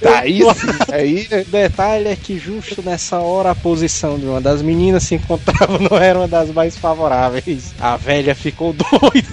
Daí 0.00 0.40
sim, 0.54 0.92
aí 0.92 1.28
O 1.30 1.50
detalhe 1.50 2.08
é 2.08 2.16
que 2.16 2.38
justo 2.38 2.82
nessa 2.82 3.18
hora 3.18 3.50
a 3.50 3.54
posição 3.54 4.18
de 4.18 4.26
uma 4.26 4.40
das 4.40 4.62
meninas 4.62 5.02
se 5.02 5.14
encontrava 5.14 5.78
não 5.78 5.96
era 5.98 6.18
uma 6.18 6.28
das 6.28 6.50
mais 6.50 6.76
favoráveis. 6.76 7.74
A 7.78 7.96
velha 7.96 8.34
ficou 8.34 8.72
doida. 8.72 9.28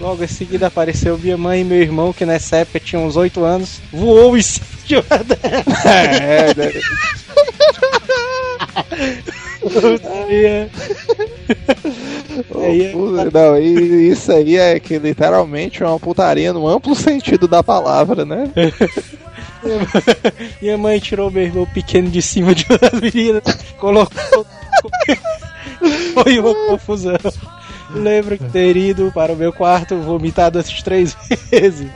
Logo 0.00 0.24
em 0.24 0.28
seguida 0.28 0.66
apareceu 0.68 1.18
minha 1.18 1.36
mãe 1.36 1.60
e 1.60 1.64
meu 1.64 1.80
irmão, 1.80 2.12
que 2.12 2.24
nessa 2.26 2.56
época 2.58 2.80
tinha 2.80 3.00
uns 3.00 3.16
8 3.16 3.44
anos, 3.44 3.80
voou 3.92 4.36
em 4.36 4.42
cima 4.42 4.66
de 4.84 4.96
uma 4.96 5.18
delas. 5.18 5.84
É, 5.86 6.54
Aí 10.22 10.44
é- 10.46 10.68
Puta, 12.92 13.30
Não, 13.32 13.58
isso 13.58 14.32
aí 14.32 14.56
é 14.56 14.80
que 14.80 14.98
literalmente 14.98 15.82
é 15.82 15.86
uma 15.86 15.98
putaria 15.98 16.52
no 16.52 16.66
amplo 16.66 16.94
sentido 16.96 17.46
da 17.48 17.62
palavra, 17.62 18.24
né? 18.24 18.50
Minha 20.62 20.78
mãe 20.78 20.98
tirou 20.98 21.30
meu 21.30 21.42
irmão 21.42 21.66
pequeno 21.66 22.08
de 22.08 22.22
cima 22.22 22.54
de 22.54 22.64
uma 22.68 22.78
das 22.78 22.98
meninas, 22.98 23.42
colocou. 23.78 24.46
Foi 26.14 26.38
uma 26.38 26.54
confusão. 26.66 27.18
Lembro 27.92 28.38
de 28.38 28.48
ter 28.50 28.76
ido 28.76 29.10
para 29.12 29.32
o 29.32 29.36
meu 29.36 29.52
quarto 29.52 29.96
vomitado 29.96 30.58
essas 30.58 30.80
três 30.82 31.16
vezes. 31.50 31.88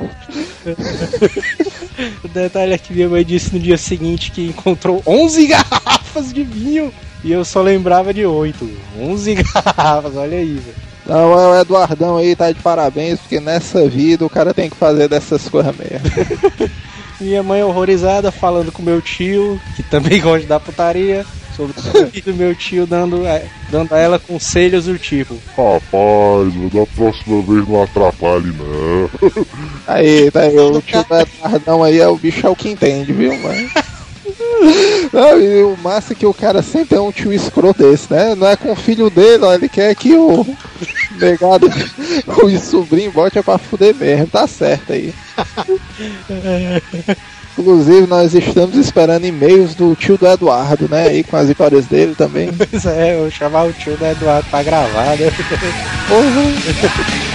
o 2.24 2.28
detalhe 2.28 2.72
é 2.72 2.78
que 2.78 2.92
minha 2.92 3.08
mãe 3.08 3.24
disse 3.24 3.54
no 3.54 3.60
dia 3.60 3.78
seguinte 3.78 4.30
que 4.32 4.46
encontrou 4.48 5.02
11 5.06 5.46
garrafas 5.46 6.32
de 6.32 6.42
vinho 6.42 6.92
e 7.24 7.32
eu 7.32 7.44
só 7.44 7.60
lembrava 7.62 8.12
de 8.14 8.24
8. 8.24 8.70
11 9.00 9.34
garrafas, 9.42 10.14
olha 10.16 10.38
aí, 10.38 10.54
velho. 10.54 10.84
Não, 11.06 11.32
o 11.50 11.54
Eduardão 11.60 12.16
aí 12.16 12.34
tá 12.36 12.50
de 12.50 12.60
parabéns, 12.60 13.18
porque 13.20 13.38
nessa 13.40 13.86
vida 13.88 14.24
o 14.24 14.30
cara 14.30 14.54
tem 14.54 14.70
que 14.70 14.76
fazer 14.76 15.08
dessas 15.08 15.48
coisas 15.48 15.74
mesmo. 15.76 16.70
Minha 17.20 17.42
mãe 17.42 17.62
horrorizada 17.62 18.32
falando 18.32 18.72
com 18.72 18.82
meu 18.82 19.00
tio, 19.02 19.60
que 19.76 19.82
também 19.82 20.20
gosta 20.22 20.40
de 20.40 20.46
dar 20.46 20.60
putaria, 20.60 21.24
sobre 21.54 21.74
o 22.30 22.34
meu 22.34 22.54
tio 22.54 22.86
dando, 22.86 23.24
a- 23.28 23.40
dando 23.70 23.92
a 23.94 23.98
ela 23.98 24.18
conselhos 24.18 24.86
do 24.86 24.98
tipo. 24.98 25.34
Rapaz, 25.56 26.72
da 26.72 26.86
próxima 26.96 27.42
vez 27.42 27.68
não 27.68 27.82
atrapalhe, 27.82 28.52
não. 28.58 29.10
Aí, 29.86 30.30
tá 30.30 30.40
aí, 30.40 30.58
o 30.58 30.80
tio 30.80 31.04
do 31.04 31.14
Eduardão 31.14 31.84
aí 31.84 32.00
é 32.00 32.08
o 32.08 32.16
bicho 32.16 32.46
é 32.46 32.50
o 32.50 32.56
que 32.56 32.70
entende, 32.70 33.12
viu, 33.12 33.30
mano? 33.42 33.70
Não, 35.12 35.40
e 35.40 35.62
o 35.62 35.76
massa 35.76 36.12
é 36.12 36.16
que 36.16 36.26
o 36.26 36.34
cara 36.34 36.62
sempre 36.62 36.96
é 36.96 37.00
um 37.00 37.12
tio 37.12 37.32
escroto 37.32 37.82
desse, 37.82 38.12
né? 38.12 38.34
Não 38.34 38.48
é 38.48 38.56
com 38.56 38.72
o 38.72 38.76
filho 38.76 39.10
dele, 39.10 39.44
ó, 39.44 39.54
ele 39.54 39.68
quer 39.68 39.94
que 39.94 40.14
o 40.14 40.46
negado, 41.18 41.70
o 42.26 42.58
sobrinho 42.58 43.12
bote 43.12 43.38
é 43.38 43.42
pra 43.42 43.58
fuder 43.58 43.94
mesmo, 43.94 44.26
tá 44.26 44.46
certo 44.46 44.92
aí. 44.92 45.14
Inclusive, 47.56 48.08
nós 48.08 48.34
estamos 48.34 48.76
esperando 48.76 49.24
e-mails 49.24 49.76
do 49.76 49.94
tio 49.94 50.18
do 50.18 50.26
Eduardo, 50.26 50.88
né? 50.88 51.06
Aí 51.06 51.22
com 51.22 51.36
as 51.36 51.48
histórias 51.48 51.86
dele 51.86 52.14
também. 52.16 52.50
Pois 52.52 52.84
é, 52.84 53.14
eu 53.14 53.20
vou 53.20 53.30
chamar 53.30 53.64
o 53.64 53.72
tio 53.72 53.96
do 53.96 54.04
Eduardo 54.04 54.48
pra 54.50 54.62
gravar, 54.64 55.16
né? 55.16 55.30
Porra. 56.08 57.33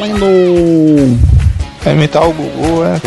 Valendo! 0.00 1.18
Vai 1.84 1.92
imitar 1.92 2.26
o 2.26 2.32
Gugu, 2.32 2.84
é. 2.84 3.00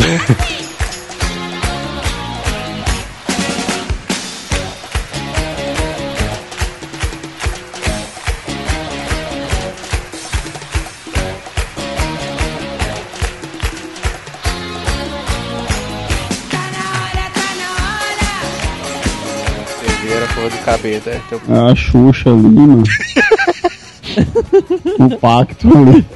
Primeira 19.98 20.26
cor 20.34 20.50
do 20.50 20.58
cabelo, 20.64 21.02
né? 21.06 21.20
Então, 21.26 21.40
É 21.68 21.72
a 21.72 21.74
Xuxa 21.74 22.30
ali, 22.30 22.42
mano. 22.42 22.82
o 24.98 25.16
pacto 25.18 25.68
ali. 25.76 26.06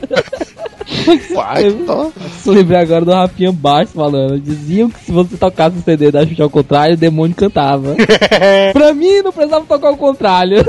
Pacto. 1.35 2.12
Só 2.42 2.51
lembrei 2.51 2.81
agora 2.81 3.05
do 3.05 3.12
Rafinha 3.12 3.53
Baixo 3.53 3.92
falando. 3.92 4.40
Diziam 4.40 4.90
que 4.90 5.01
se 5.01 5.12
você 5.12 5.37
tocasse 5.37 5.79
o 5.79 5.83
CD 5.83 6.11
da 6.11 6.27
Xuxa 6.27 6.42
ao 6.42 6.51
contrário, 6.51 6.94
o 6.94 6.99
demônio 6.99 7.35
cantava. 7.35 7.94
pra 8.73 8.94
mim, 8.94 9.23
não 9.23 9.33
precisava 9.33 9.64
tocar 9.64 9.90
o 9.90 9.97
contrário. 9.97 10.64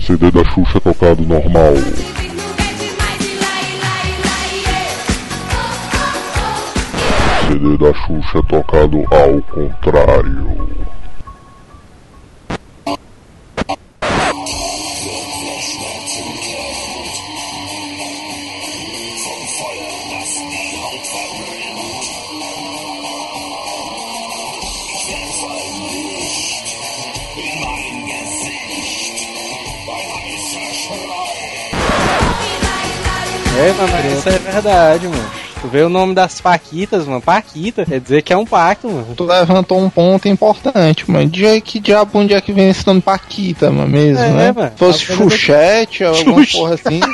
CD 0.00 0.30
da 0.30 0.44
Xuxa 0.44 0.80
tocado 0.80 1.22
normal. 1.22 1.74
CD 7.48 7.76
da 7.78 7.94
Xuxa 7.94 8.42
tocado 8.48 9.04
ao 9.10 9.42
contrário. 9.42 10.75
É, 33.66 33.72
mano, 33.72 34.18
isso 34.18 34.28
é 34.28 34.38
verdade, 34.38 35.08
mano. 35.08 35.30
Tu 35.60 35.68
vê 35.68 35.82
o 35.82 35.88
nome 35.88 36.14
das 36.14 36.40
Paquitas, 36.40 37.06
mano. 37.06 37.20
Paquita, 37.20 37.84
quer 37.84 37.98
dizer 38.00 38.22
que 38.22 38.32
é 38.32 38.36
um 38.36 38.44
pacto, 38.44 38.88
mano. 38.88 39.14
Tu 39.16 39.24
levantou 39.24 39.80
um 39.82 39.90
ponto 39.90 40.28
importante, 40.28 41.10
mano. 41.10 41.28
De 41.28 41.60
que 41.60 41.80
diabo, 41.80 42.18
onde 42.18 42.34
é 42.34 42.40
que 42.40 42.52
vem 42.52 42.68
esse 42.68 42.86
nome 42.86 43.00
Paquita, 43.00 43.70
mano, 43.70 43.88
mesmo, 43.88 44.22
É, 44.22 44.30
né? 44.30 44.52
mano. 44.52 44.70
Se 44.70 44.78
fosse? 44.78 45.04
Xuxete 45.06 46.04
ou 46.04 46.14
alguma 46.14 46.46
porra 46.46 46.74
assim. 46.74 47.00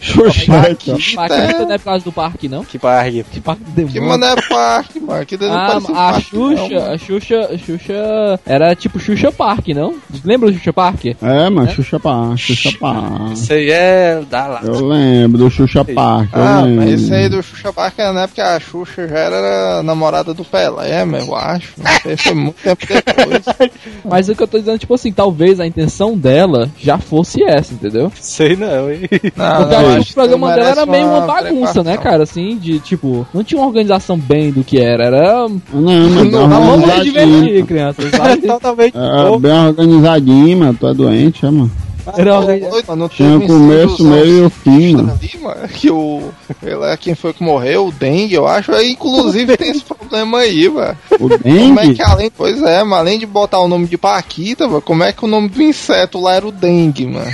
Xuxete, 0.00 0.90
ó. 0.92 1.16
Paquita 1.28 1.64
não 1.66 1.72
é 1.72 1.78
por 1.78 1.84
causa 1.84 2.04
do 2.04 2.12
parque, 2.12 2.48
não? 2.48 2.64
Que 2.64 2.78
parque. 2.78 3.24
Que 3.30 3.40
parque 3.40 3.62
do 3.64 3.70
Que 3.70 3.92
demônio. 3.94 4.02
mano 4.08 4.24
é 4.24 4.36
parque, 4.48 5.00
mano. 5.00 5.26
Que 5.26 5.36
não 5.36 5.52
Ah, 5.52 5.76
a 5.76 5.80
parque, 5.80 5.92
não, 6.36 6.50
Xuxa, 6.56 6.74
mano. 6.74 6.92
a 6.92 6.98
Xuxa, 6.98 7.40
a 7.52 7.58
Xuxa 7.58 8.40
era 8.46 8.74
tipo 8.74 8.98
Xuxa 8.98 9.32
Park, 9.32 9.68
não? 9.68 9.94
Lembra 10.24 10.50
do 10.50 10.56
Xuxa 10.56 10.72
Park? 10.72 11.04
É, 11.22 11.50
mano, 11.50 11.70
Xuxa 11.70 11.98
Pá, 12.00 12.34
Xuxa 12.36 12.70
Pá. 12.78 13.30
Isso 13.32 13.52
aí 13.52 13.70
é 13.70 14.22
da 14.28 14.46
lá. 14.46 14.60
Eu 14.64 14.86
lembro 14.86 15.38
do 15.38 15.50
Xuxa 15.50 15.84
Park. 15.84 16.28
Ah, 16.32 16.62
lembro. 16.62 16.84
mas 16.86 17.02
esse 17.02 17.14
aí 17.14 17.28
do 17.28 17.42
Xuxa 17.42 17.72
Park 17.72 17.98
é 17.98 18.12
na 18.12 18.22
época 18.22 18.34
que 18.34 18.40
a 18.40 18.60
Xuxa 18.60 19.08
já 19.08 19.18
era 19.18 19.82
namorada 19.82 20.32
do 20.34 20.44
Pelé, 20.44 21.04
mas 21.04 21.26
eu 21.26 21.34
acho. 21.34 21.72
Não 21.78 21.90
sei, 22.02 22.16
foi 22.16 22.34
muito 22.34 22.56
tempo 22.62 22.86
depois. 22.86 23.70
Mas 24.04 24.28
o 24.28 24.34
que 24.34 24.42
eu 24.42 24.48
tô 24.48 24.58
dizendo, 24.58 24.78
tipo 24.78 24.94
assim, 24.94 25.12
talvez 25.12 25.60
a 25.60 25.66
intenção 25.66 26.16
dela 26.16 26.68
já 26.78 26.98
fosse 26.98 27.42
essa, 27.44 27.72
entendeu? 27.74 28.10
Sei 28.20 28.56
não, 28.56 28.90
hein? 28.90 29.00
Não, 29.36 29.68
Acho 29.88 30.04
que 30.06 30.10
o 30.12 30.14
programa 30.14 30.54
dela 30.54 30.68
era 30.70 30.86
meio 30.86 31.06
uma 31.06 31.20
bagunça, 31.22 31.82
né, 31.82 31.96
cara? 31.96 32.22
Assim, 32.22 32.56
de 32.56 32.78
tipo, 32.80 33.26
não 33.32 33.42
tinha 33.44 33.60
uma 33.60 33.66
organização 33.66 34.16
bem 34.18 34.50
do 34.50 34.62
que 34.64 34.78
era. 34.78 35.04
Era. 35.06 35.48
Não, 35.48 35.58
mas 35.72 36.30
Não, 36.32 36.48
Tá 36.48 36.60
bom 36.60 36.78
de 36.80 37.02
divertir, 37.02 37.66
crianças. 37.66 38.10
sabe? 38.10 38.46
Totalmente. 38.46 38.94
É, 38.96 39.38
bem 39.38 39.52
organizadinho, 39.52 40.58
mano. 40.58 40.76
Tu 40.78 40.86
é 40.86 40.94
doente, 40.94 41.46
é, 41.46 41.50
mano. 41.50 41.70
Era 42.16 42.96
não 42.96 43.08
Tinha 43.08 43.36
o 43.36 43.46
começo, 43.46 44.04
meio 44.04 44.38
e 44.38 44.42
o 44.46 44.50
fim, 44.50 44.96
extra 44.96 45.40
mano. 45.40 45.68
que 45.68 45.90
o. 45.90 46.30
Ele 46.62 46.84
é 46.84 46.96
quem 46.96 47.14
foi 47.14 47.32
que 47.32 47.42
morreu, 47.42 47.86
o 47.88 47.92
dengue, 47.92 48.34
eu 48.34 48.46
acho. 48.46 48.72
Aí, 48.72 48.92
inclusive, 48.92 49.54
tem 49.58 49.70
esse 49.70 49.84
problema 49.84 50.38
aí, 50.38 50.68
mano. 50.68 50.96
O 51.12 51.18
Como 51.18 51.34
é 51.34 51.38
dengue. 51.38 51.94
que 51.94 52.02
além. 52.02 52.30
Pois 52.34 52.60
é, 52.62 52.82
mas 52.82 52.98
além 53.00 53.18
de 53.18 53.26
botar 53.26 53.60
o 53.60 53.68
nome 53.68 53.86
de 53.86 53.98
Paquita, 53.98 54.66
mano, 54.66 54.82
como 54.82 55.02
é 55.04 55.12
que 55.12 55.24
o 55.24 55.28
nome 55.28 55.48
do 55.48 55.62
inseto 55.62 56.20
lá 56.20 56.34
era 56.34 56.46
o 56.46 56.52
dengue, 56.52 57.06
mano? 57.06 57.30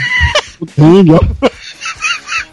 O 0.61 0.67
dengue, 0.77 1.13
ó. 1.13 1.21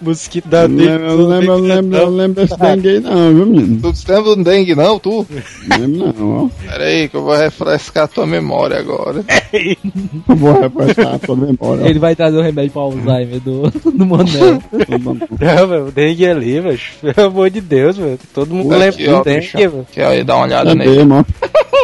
Mosquito 0.04 0.48
da 0.48 0.64
Eu 0.64 0.70
não 0.70 0.78
lembro, 0.78 1.06
eu 1.06 1.18
não 1.18 1.28
lembro, 1.28 1.46
eu 1.52 1.58
não 1.58 1.68
lembro, 1.68 1.98
eu 1.98 2.10
lembro 2.10 2.42
desse 2.44 2.60
dengue 2.60 2.88
aí, 2.90 3.00
não, 3.00 3.34
viu, 3.34 3.46
menino? 3.46 3.80
Tu 3.82 3.96
se 3.96 4.12
lembra 4.12 4.36
do 4.36 4.44
dengue, 4.44 4.76
não, 4.76 5.00
tu? 5.00 5.28
Não 5.68 5.78
lembro, 5.78 6.14
não, 6.18 6.32
ó. 6.46 6.50
Pera 6.70 6.84
aí, 6.86 7.08
que 7.10 7.16
eu 7.16 7.24
vou 7.24 7.36
refrescar 7.36 8.04
a 8.04 8.08
tua 8.08 8.26
memória 8.28 8.78
agora. 8.80 9.24
Eu 9.54 10.36
Vou 10.36 10.60
refrescar 10.60 11.16
a 11.16 11.20
tua 11.20 11.36
memória. 11.36 11.88
Ele 11.88 12.00
vai 12.00 12.16
trazer 12.16 12.38
o 12.38 12.42
remédio 12.42 12.72
pra 12.72 12.82
Alzheimer 12.82 13.40
do, 13.40 13.70
do 13.92 14.06
Manel. 14.06 14.62
Não, 14.72 15.68
velho, 15.68 15.88
o 15.88 15.92
dengue 15.92 16.26
ali, 16.28 16.60
velho. 16.60 16.80
Pelo 17.02 17.28
amor 17.28 17.50
de 17.50 17.62
Deus, 17.62 17.98
velho. 17.98 18.20
Todo 18.34 18.54
mundo 18.54 18.70
lembra 18.76 18.92
do 19.18 19.24
dengue, 19.24 19.48
velho. 19.68 19.88
Que 19.92 20.02
aí, 20.02 20.24
dá 20.24 20.36
uma 20.36 20.46
olhada 20.46 20.72
É 20.72 20.76
nele. 20.76 21.02
ó. 21.12 21.24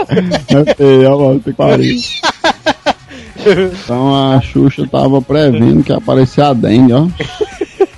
É 0.10 0.76
feio, 0.76 1.12
ó, 1.12 1.20
mano, 1.28 1.40
que 1.40 1.54
pariu. 1.54 1.96
Então 3.42 4.14
a 4.34 4.42
Xuxa 4.42 4.86
tava 4.92 5.22
prevendo 5.22 5.82
que 5.82 5.92
ia 5.94 5.98
aparecer 5.98 6.42
a 6.42 6.54
dengue, 6.54 6.92
ó. 6.94 7.08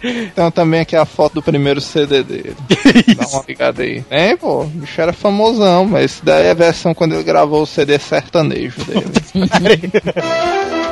Então 0.04 0.50
também 0.52 0.82
aqui 0.82 0.96
a 0.96 1.06
foto 1.06 1.36
do 1.36 1.44
primeiro 1.44 1.80
CD 1.82 2.24
dele. 2.24 2.56
Dá 3.16 3.28
uma 3.28 3.44
ligada 3.48 3.84
aí. 3.84 4.02
Tem, 4.02 4.38
pô, 4.38 4.64
o 4.64 4.68
bicho 4.68 5.00
era 5.00 5.14
famosão, 5.14 5.86
mas 5.86 6.22
daí 6.24 6.48
é 6.48 6.52
a 6.52 6.56
versão 6.56 6.94
quando 6.94 7.14
ele 7.14 7.24
gravou 7.24 7.64
o 7.64 7.68
CD 7.68 8.00
sertanejo 8.00 8.84
dele. 8.86 9.12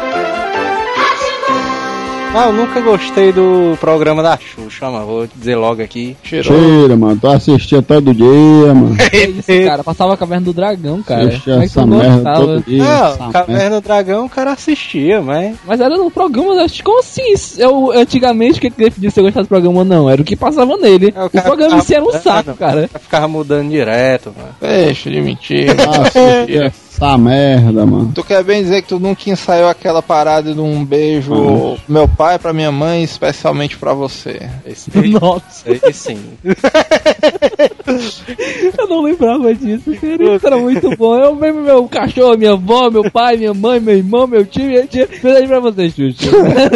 Ah, 2.32 2.46
eu 2.46 2.54
nunca 2.54 2.80
gostei 2.80 3.32
do 3.34 3.76
programa 3.82 4.22
da 4.22 4.38
Xuxa, 4.38 4.90
mano. 4.90 5.06
Vou 5.06 5.28
dizer 5.36 5.56
logo 5.56 5.82
aqui. 5.82 6.16
Tirou. 6.24 6.44
Tira, 6.84 6.96
mano. 6.96 7.18
Tu 7.20 7.28
assistia 7.28 7.82
todo 7.82 8.14
dia, 8.14 8.74
mano. 8.74 8.96
É 9.12 9.26
isso, 9.28 9.66
cara. 9.68 9.84
Passava 9.84 10.14
a 10.14 10.18
caverna 10.18 10.46
do 10.46 10.54
dragão, 10.54 11.02
cara. 11.02 11.28
Assistia 11.28 11.54
Como 11.54 11.64
é 11.64 11.66
essa 11.66 11.86
merda 11.88 12.16
gostava? 12.16 12.40
todo 12.46 12.64
dia. 12.66 12.84
Não, 12.84 13.10
merda. 13.18 13.32
Caverna 13.34 13.82
do 13.82 13.82
Dragão 13.84 14.26
o 14.26 14.30
cara 14.30 14.52
assistia, 14.54 15.22
mas. 15.22 15.56
Mas 15.66 15.82
era 15.82 15.98
no 15.98 16.12
programa, 16.12 16.54
eu 16.54 16.60
acho- 16.62 16.84
como 16.84 17.00
assim? 17.00 17.34
Eu, 17.58 17.92
antigamente, 17.92 18.60
o 18.60 18.62
que 18.62 18.70
definia 18.70 19.10
se 19.10 19.20
eu 19.20 19.24
gostava 19.24 19.46
do 19.46 19.50
programa 19.50 19.80
ou 19.80 19.86
não? 19.86 20.08
Era 20.10 20.22
o 20.22 20.26
que 20.26 20.36
passava 20.36 20.78
nele. 20.78 21.12
É, 21.16 21.24
o 21.24 21.26
o 21.26 21.30
programa 21.42 21.78
em 21.78 21.82
si 21.82 21.96
era 21.96 22.04
um 22.06 22.12
saco, 22.14 22.54
cara. 22.54 22.88
Ficava 23.00 23.28
mudando 23.28 23.70
direto, 23.70 24.32
mano. 24.38 24.54
Deixa 24.62 25.10
de 25.10 25.20
mentir. 25.20 25.70
Assistia 25.82 26.66
essa 26.68 27.18
merda, 27.18 27.86
mano. 27.86 28.12
Tu 28.14 28.24
quer 28.24 28.44
bem 28.44 28.62
dizer 28.62 28.82
que 28.84 28.90
tu 28.90 29.00
nunca 29.00 29.30
ensaiou 29.30 29.68
aquela 29.70 30.02
parada 30.04 30.54
de 30.54 30.60
um 30.60 30.86
beijo 30.86 31.34
Uhum. 31.34 31.78
meu 31.88 32.08
pai 32.20 32.38
pra 32.38 32.52
minha 32.52 32.70
mãe, 32.70 33.02
especialmente 33.02 33.78
pra 33.78 33.94
você. 33.94 34.50
Esse 34.66 34.92
Nossa, 35.08 35.70
sim. 35.94 36.20
eu 38.78 38.88
não 38.90 39.04
lembrava 39.04 39.56
disso, 39.56 39.96
cara. 39.96 40.36
Isso 40.36 40.46
era 40.46 40.58
muito 40.58 40.94
bom. 40.98 41.18
Eu 41.18 41.34
mesmo, 41.34 41.62
meu 41.62 41.88
cachorro, 41.88 42.38
minha 42.38 42.52
avó, 42.52 42.90
meu 42.90 43.10
pai, 43.10 43.38
minha 43.38 43.54
mãe, 43.54 43.80
meu 43.80 43.96
irmão, 43.96 44.28
meu 44.28 44.46
tio, 44.46 44.66
minha 44.66 44.86
tia. 44.86 45.08
Aí 45.24 45.48
pra 45.48 45.62
você, 45.62 45.90
Xuxa. 45.90 46.30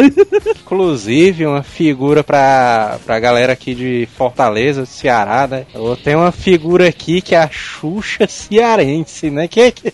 Inclusive, 0.64 1.44
uma 1.44 1.62
figura 1.62 2.24
pra, 2.24 2.98
pra 3.04 3.20
galera 3.20 3.52
aqui 3.52 3.74
de 3.74 4.08
Fortaleza, 4.16 4.80
do 4.80 4.86
Ceará, 4.86 5.46
né? 5.46 5.66
Eu 5.74 5.94
tenho 5.94 6.20
uma 6.20 6.32
figura 6.32 6.88
aqui 6.88 7.20
que 7.20 7.34
é 7.34 7.38
a 7.38 7.50
Xuxa 7.50 8.26
Cearense, 8.26 9.28
né? 9.28 9.46
Quem 9.46 9.64
é 9.64 9.70
que, 9.70 9.92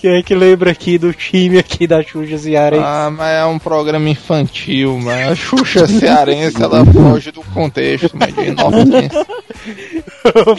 quem 0.00 0.18
é 0.18 0.22
que 0.22 0.34
lembra 0.34 0.70
aqui 0.70 0.98
do 0.98 1.14
time 1.14 1.58
aqui 1.58 1.86
da 1.86 2.02
Xuxa 2.02 2.36
Cearense? 2.36 2.84
Ah, 2.84 3.10
mas 3.10 3.36
é 3.36 3.44
um 3.46 3.58
programa 3.58 4.10
infantil, 4.10 4.65
mas 5.02 5.28
a 5.28 5.34
Xuxa 5.34 5.86
cearense, 5.88 6.62
ela 6.62 6.84
foge 6.84 7.30
do 7.30 7.42
contexto, 7.42 8.10
mas 8.14 8.34
de 8.34 8.48
inocência. 8.48 9.26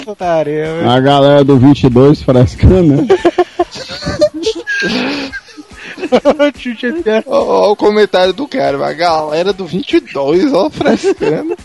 Putaria, 0.04 0.74
velho. 0.74 0.90
A 0.90 1.00
galera 1.00 1.44
do 1.44 1.58
22 1.58 2.22
frescando, 2.22 3.02
né? 3.02 3.08
Xuxa 6.58 7.02
Cearense. 7.02 7.28
Ó, 7.28 7.68
ó 7.68 7.72
o 7.72 7.76
comentário 7.76 8.34
do 8.34 8.48
cara, 8.48 8.86
a 8.86 8.94
galera 8.94 9.52
do 9.52 9.66
22, 9.66 10.54
ó, 10.54 10.70
frescando. 10.70 11.56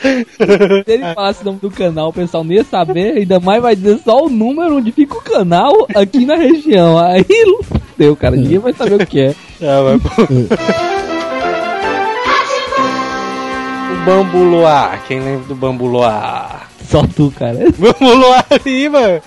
Se 0.00 0.92
ele 0.92 1.14
falasse 1.14 1.42
o 1.42 1.44
nome 1.44 1.58
do 1.60 1.70
canal, 1.70 2.08
o 2.08 2.12
pessoal 2.12 2.44
nem 2.44 2.58
ia 2.58 2.64
saber, 2.64 3.18
ainda 3.18 3.38
mais 3.40 3.62
vai 3.62 3.76
dizer 3.76 3.98
só 4.04 4.24
o 4.24 4.30
número 4.30 4.76
onde 4.76 4.92
fica 4.92 5.16
o 5.16 5.22
canal 5.22 5.86
aqui 5.94 6.24
na 6.24 6.36
região. 6.36 6.98
Aí, 6.98 7.24
deu, 7.96 8.16
cara, 8.16 8.36
ninguém 8.36 8.58
vai 8.58 8.72
saber 8.72 9.02
o 9.02 9.06
que 9.06 9.20
é. 9.20 9.34
Ah, 9.62 9.98
mas, 9.98 10.97
Bambu 14.08 14.42
Luar, 14.42 15.04
quem 15.06 15.20
lembra 15.20 15.46
do 15.48 15.54
Bambu 15.54 15.86
Luar? 15.86 16.66
Só 16.88 17.02
tu, 17.06 17.30
cara. 17.36 17.58
Bambu 17.78 18.14
Luar 18.14 18.46
ali, 18.50 18.88
mano. 18.88 19.20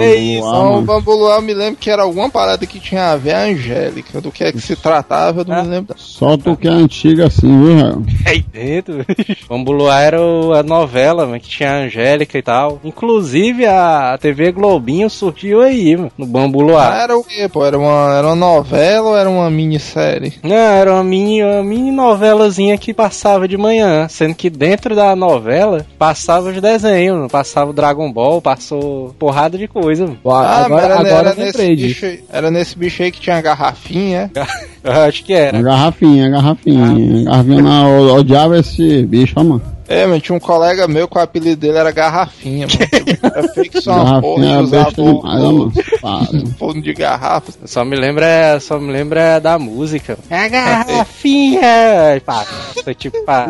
É, 0.00 0.14
isso. 0.14 0.46
Então, 0.46 0.78
o 0.80 0.82
mano. 0.86 1.28
Eu 1.34 1.42
me 1.42 1.54
lembro 1.54 1.76
que 1.80 1.88
era 1.90 2.02
alguma 2.02 2.28
parada 2.28 2.66
que 2.66 2.78
tinha 2.80 3.12
a 3.12 3.16
ver 3.16 3.34
a 3.34 3.44
Angélica. 3.44 4.20
Do 4.20 4.30
que 4.30 4.44
é 4.44 4.52
que 4.52 4.60
se 4.60 4.74
tratava, 4.76 5.40
eu 5.40 5.44
não 5.44 5.54
Ah. 5.56 5.62
me 5.62 5.68
lembro. 5.70 5.94
Só 5.96 6.36
tu 6.36 6.56
que 6.56 6.66
é 6.68 6.70
antiga 6.70 7.26
assim, 7.26 7.46
viu, 7.46 7.76
Rael? 7.76 8.02
Aí 8.26 8.42
dentro. 8.42 9.04
Bambu 9.48 9.72
Luar 9.72 10.02
era 10.02 10.18
a 10.18 10.62
novela, 10.62 11.24
mano, 11.26 11.40
que 11.40 11.48
tinha 11.48 11.70
a 11.70 11.76
Angélica 11.84 12.36
e 12.36 12.42
tal. 12.42 12.80
Inclusive 12.84 13.64
a 13.66 14.18
TV 14.20 14.52
Globinho 14.52 15.08
surgiu 15.08 15.60
aí, 15.60 15.96
mano, 15.96 16.10
no 16.18 16.26
Bambu 16.26 16.76
Ah, 16.76 17.02
era 17.02 17.16
o 17.16 17.22
quê, 17.22 17.48
pô? 17.48 17.64
Era 17.64 17.78
uma, 17.78 18.14
era 18.16 18.26
uma 18.28 18.34
novela 18.36 19.10
ou 19.10 19.16
era 19.16 19.28
uma 19.30 19.48
minissérie? 19.50 20.34
Não, 20.42 20.54
era 20.56 20.92
uma 20.92 21.04
mini, 21.04 21.42
uma 21.42 21.62
mini 21.62 21.90
novelazinha 21.90 22.76
que 22.78 22.92
passava 22.92 23.46
de 23.46 23.56
manhã, 23.56 24.08
sendo 24.08 24.34
que 24.34 24.50
dentro 24.50 24.94
da 24.96 25.14
novela 25.14 25.86
passava 25.98 26.50
os 26.50 26.60
desenhos, 26.60 27.03
mano, 27.10 27.28
passava 27.28 27.70
o 27.70 27.74
Dragon 27.74 28.12
Ball, 28.12 28.40
passou 28.40 29.14
porrada 29.18 29.56
de 29.58 29.66
coisa. 29.66 30.06
mano. 30.06 30.18
agora 30.64 30.68
mas 30.68 30.84
era, 30.84 30.94
agora 31.00 31.30
era 31.30 31.44
nesse 31.44 31.76
bicho 31.76 32.06
aí, 32.06 32.24
era 32.30 32.50
nesse 32.50 32.78
bicho 32.78 33.02
aí 33.02 33.10
que 33.10 33.20
tinha 33.20 33.36
a 33.36 33.42
garrafinha. 33.42 34.30
Eu 34.84 34.92
acho 34.92 35.24
que 35.24 35.32
era. 35.32 35.58
A 35.58 35.62
garrafinha, 35.62 36.26
a 36.26 36.28
garrafinha. 36.28 36.84
A 36.84 37.24
garrafinha 37.24 37.62
não, 37.62 38.06
eu 38.06 38.14
odiava 38.16 38.58
esse 38.58 39.02
bicho, 39.06 39.32
ó, 39.34 39.42
mano. 39.42 39.73
É, 39.88 40.06
mas 40.06 40.22
tinha 40.22 40.36
um 40.36 40.40
colega 40.40 40.88
meu 40.88 41.06
que 41.06 41.18
o 41.18 41.20
apelido 41.20 41.56
dele 41.56 41.78
era 41.78 41.90
Garrafinha, 41.90 42.66
mano. 42.66 42.84
Era 43.34 43.48
feito 43.48 43.82
só 43.82 44.02
uma 44.02 44.20
porra 44.20 44.46
é 44.46 44.58
ó, 44.58 45.22
mano. 45.22 45.72
Para. 46.00 46.26
fundo 46.58 46.80
de 46.80 46.92
garrafa. 46.92 47.52
Só 47.64 47.84
me 47.84 47.96
lembra, 47.96 48.58
só 48.60 48.78
me 48.78 48.92
lembra 48.92 49.40
da 49.40 49.58
música. 49.58 50.16
É 50.30 50.44
a 50.44 50.48
garrafinha! 50.48 52.22
Pá, 52.24 52.44
foi 52.82 52.94
tipo, 52.94 53.22
pá. 53.24 53.48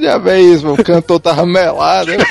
Já 0.00 0.18
vê 0.18 0.40
isso. 0.40 0.72
O 0.72 0.82
cantor 0.82 1.20
tava 1.20 1.46
melado. 1.46 2.12
né? 2.12 2.18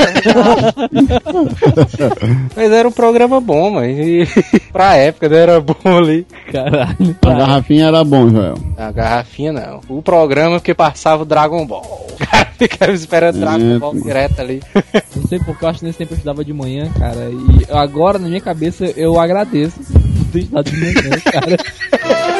Mas 2.56 2.72
era 2.72 2.88
um 2.88 2.92
programa 2.92 3.42
bom, 3.42 3.72
mano. 3.72 3.88
E 3.88 4.28
pra 4.72 4.96
época 4.96 5.30
né, 5.30 5.38
era 5.38 5.60
bom 5.60 5.76
ali. 5.86 6.26
Caralho. 6.52 7.16
A 7.22 7.34
garrafinha 7.34 7.88
era 7.88 8.04
bom, 8.04 8.30
Joel. 8.30 8.56
A 8.78 8.92
garrafinha 8.92 9.52
não. 9.52 9.82
O 9.88 10.02
programa 10.02 10.60
que 10.60 10.74
passava 10.74 11.24
o 11.24 11.26
Dragon 11.26 11.66
Ball. 11.66 12.08
Cara 12.20 12.46
ficava 12.58 12.92
esperando 12.92 13.40
Dragon 13.40 13.76
É, 13.76 13.80
Ball 13.80 13.96
direto 13.96 14.40
ali. 14.40 14.62
Não 15.16 15.28
sei 15.28 15.40
porque 15.40 15.64
eu 15.64 15.70
acho 15.70 15.80
que 15.80 15.86
nesse 15.86 15.98
tempo 15.98 16.14
eu 16.14 16.18
estudava 16.18 16.44
de 16.44 16.54
manhã, 16.54 16.92
cara. 16.98 17.30
E 17.32 17.72
agora, 17.72 18.20
na 18.20 18.28
minha 18.28 18.42
cabeça, 18.42 18.86
eu 18.98 19.20
agradeço 19.20 19.80
por 19.80 20.26
ter 20.32 20.40
estudado 20.40 20.70
de 20.70 20.78
manhã, 20.78 21.20
cara. 21.32 21.58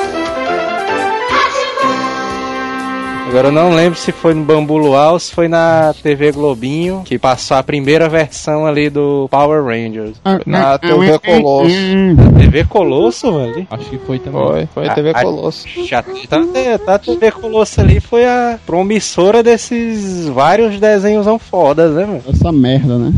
Agora 3.30 3.50
eu 3.50 3.52
não 3.52 3.76
lembro 3.76 3.98
se 3.98 4.12
foi 4.12 4.34
no 4.34 4.44
Bambu 4.44 4.76
Luar 4.76 5.14
ou 5.14 5.20
se 5.20 5.32
foi 5.32 5.48
na 5.48 5.94
TV 6.02 6.32
Globinho, 6.32 7.04
que 7.06 7.20
passou 7.20 7.58
a 7.58 7.62
primeira 7.62 8.10
versão 8.10 8.66
ali 8.66 8.90
do 8.90 9.28
Power 9.30 9.64
Rangers. 9.64 10.20
Na 10.48 10.80
TV 10.80 11.20
Colosso. 11.20 11.76
TV 12.40 12.64
Colosso, 12.64 13.32
velho. 13.32 13.68
Acho 13.70 13.88
que 13.88 14.00
foi 14.00 14.18
também. 14.18 14.42
Foi, 14.42 14.66
foi 14.74 14.88
a 14.88 14.96
TV 14.96 15.12
Ah, 15.14 15.22
Colosso. 15.22 15.68
Já 15.86 16.02
tá, 16.02 16.38
tá, 16.84 16.96
a 16.96 17.00
TV 17.00 17.32
Colosso 17.32 17.80
ali 17.80 18.00
foi 18.00 18.26
a 18.26 18.58
promissora 18.66 19.44
desses 19.44 20.28
vários 20.28 20.80
desenhos 20.80 21.28
fodas, 21.40 21.94
né, 21.94 22.06
mano? 22.08 22.24
Essa 22.28 22.52
merda, 22.52 22.98
né? 22.98 23.14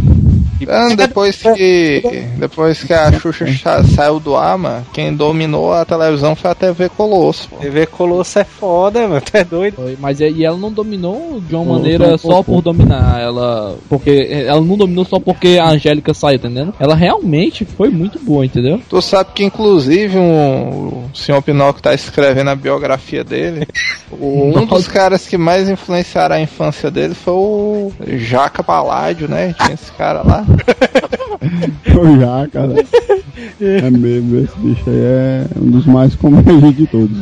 Ah, 0.70 0.96
depois 0.96 1.42
que 1.42 2.02
depois 2.38 2.84
que 2.84 2.94
a 2.94 3.12
Xuxa 3.12 3.46
sa- 3.62 3.84
saiu 3.84 4.20
do 4.20 4.36
ar, 4.36 4.58
mano, 4.58 4.86
quem 4.94 5.14
dominou 5.14 5.74
a 5.74 5.86
televisão 5.86 6.36
foi 6.36 6.52
a 6.52 6.56
TV 6.56 6.90
Colosso. 6.90 7.48
pô. 7.50 7.58
TV 7.58 7.86
Colosso 7.86 8.40
é 8.40 8.44
foda, 8.44 9.08
mano. 9.08 9.22
Tu 9.22 9.38
é 9.38 9.44
doido? 9.44 9.76
Foi, 9.76 9.98
mas 10.00 10.20
é- 10.22 10.30
e 10.30 10.44
ela 10.46 10.58
não 10.58 10.72
dominou 10.72 11.42
de 11.42 11.56
uma 11.56 11.66
Pô, 11.66 11.74
maneira 11.74 12.18
só 12.18 12.42
por 12.44 12.62
dominar. 12.62 13.20
Ela. 13.22 13.76
Porque 13.90 14.28
ela 14.48 14.62
não 14.62 14.78
dominou 14.78 15.06
só 15.06 15.20
porque 15.20 15.58
a 15.62 15.70
Angélica 15.70 16.14
saiu, 16.14 16.36
entendendo? 16.36 16.74
Ela 16.80 16.96
realmente 16.96 17.66
foi 17.66 17.90
muito 17.90 18.20
boa, 18.20 18.46
entendeu? 18.46 18.82
Tu 18.90 19.02
sabe 19.02 19.32
que 19.34 19.44
inclusive 19.44 20.18
um, 20.18 21.06
o 21.12 21.16
senhor 21.16 21.42
Pinóquio 21.42 21.82
tá 21.82 21.94
escrevendo 21.94 22.50
a 22.50 22.56
biografia 22.56 23.24
dele. 23.24 23.68
Um 24.24 24.66
dos 24.66 24.88
caras 24.90 25.26
que 25.26 25.38
mais 25.38 25.70
influenciaram 25.70 26.36
a 26.36 26.42
infância 26.42 26.92
dele 26.92 27.14
foi 27.14 27.34
o 27.34 27.92
Jaca 28.18 28.62
Paládio, 28.62 29.28
né? 29.28 29.56
Tinha 29.58 29.74
esse 29.74 29.90
cara 29.94 30.22
lá. 30.22 30.46
Eu 31.86 32.20
já, 32.20 32.48
cara. 32.48 32.76
É 33.60 33.90
mesmo, 33.90 34.38
esse 34.38 34.58
bicho 34.58 34.90
aí 34.90 34.96
é 34.96 35.46
um 35.60 35.72
dos 35.72 35.86
mais 35.86 36.16
comédios 36.16 36.76
de 36.76 36.88
todos. 36.88 37.20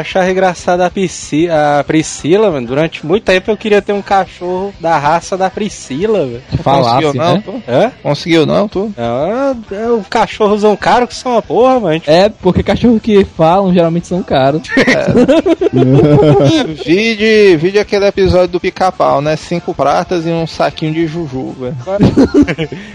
Achava 0.00 0.30
engraçada 0.30 0.86
a, 0.86 0.90
Prisci- 0.90 1.48
a 1.48 1.82
Priscila, 1.86 2.50
mano. 2.50 2.66
Durante 2.66 3.04
muito 3.06 3.24
tempo 3.24 3.50
eu 3.50 3.56
queria 3.56 3.80
ter 3.82 3.92
um 3.92 4.02
cachorro 4.02 4.72
da 4.80 4.98
raça 4.98 5.36
da 5.36 5.48
Priscila, 5.50 6.26
velho. 6.26 6.42
Falasse, 6.62 7.04
Conseguiu 7.06 7.14
não, 7.22 7.34
né? 7.34 7.42
tu? 7.44 7.62
Hã? 7.68 7.92
Conseguiu 8.02 8.46
não, 8.46 8.68
tu? 8.68 8.92
Não, 8.96 9.26
é, 9.72 9.84
é 9.84 9.88
um 9.90 10.02
cachorrozão 10.02 10.76
caro 10.76 11.06
que 11.06 11.14
são 11.14 11.32
uma 11.32 11.42
porra, 11.42 11.78
mano. 11.80 12.02
É, 12.06 12.28
porque 12.28 12.62
cachorro 12.62 12.98
que 13.00 13.24
falam 13.24 13.72
geralmente 13.72 14.06
são 14.06 14.22
caros. 14.22 14.62
Vide, 16.84 17.56
vide 17.56 17.78
aquele 17.78 18.06
episódio 18.06 18.48
do 18.48 18.60
pica-pau, 18.60 19.20
né? 19.20 19.36
Cinco 19.36 19.74
pratas 19.74 20.26
e 20.26 20.30
um 20.30 20.46
saquinho 20.46 20.92
de 20.94 21.06
jujuba. 21.06 21.74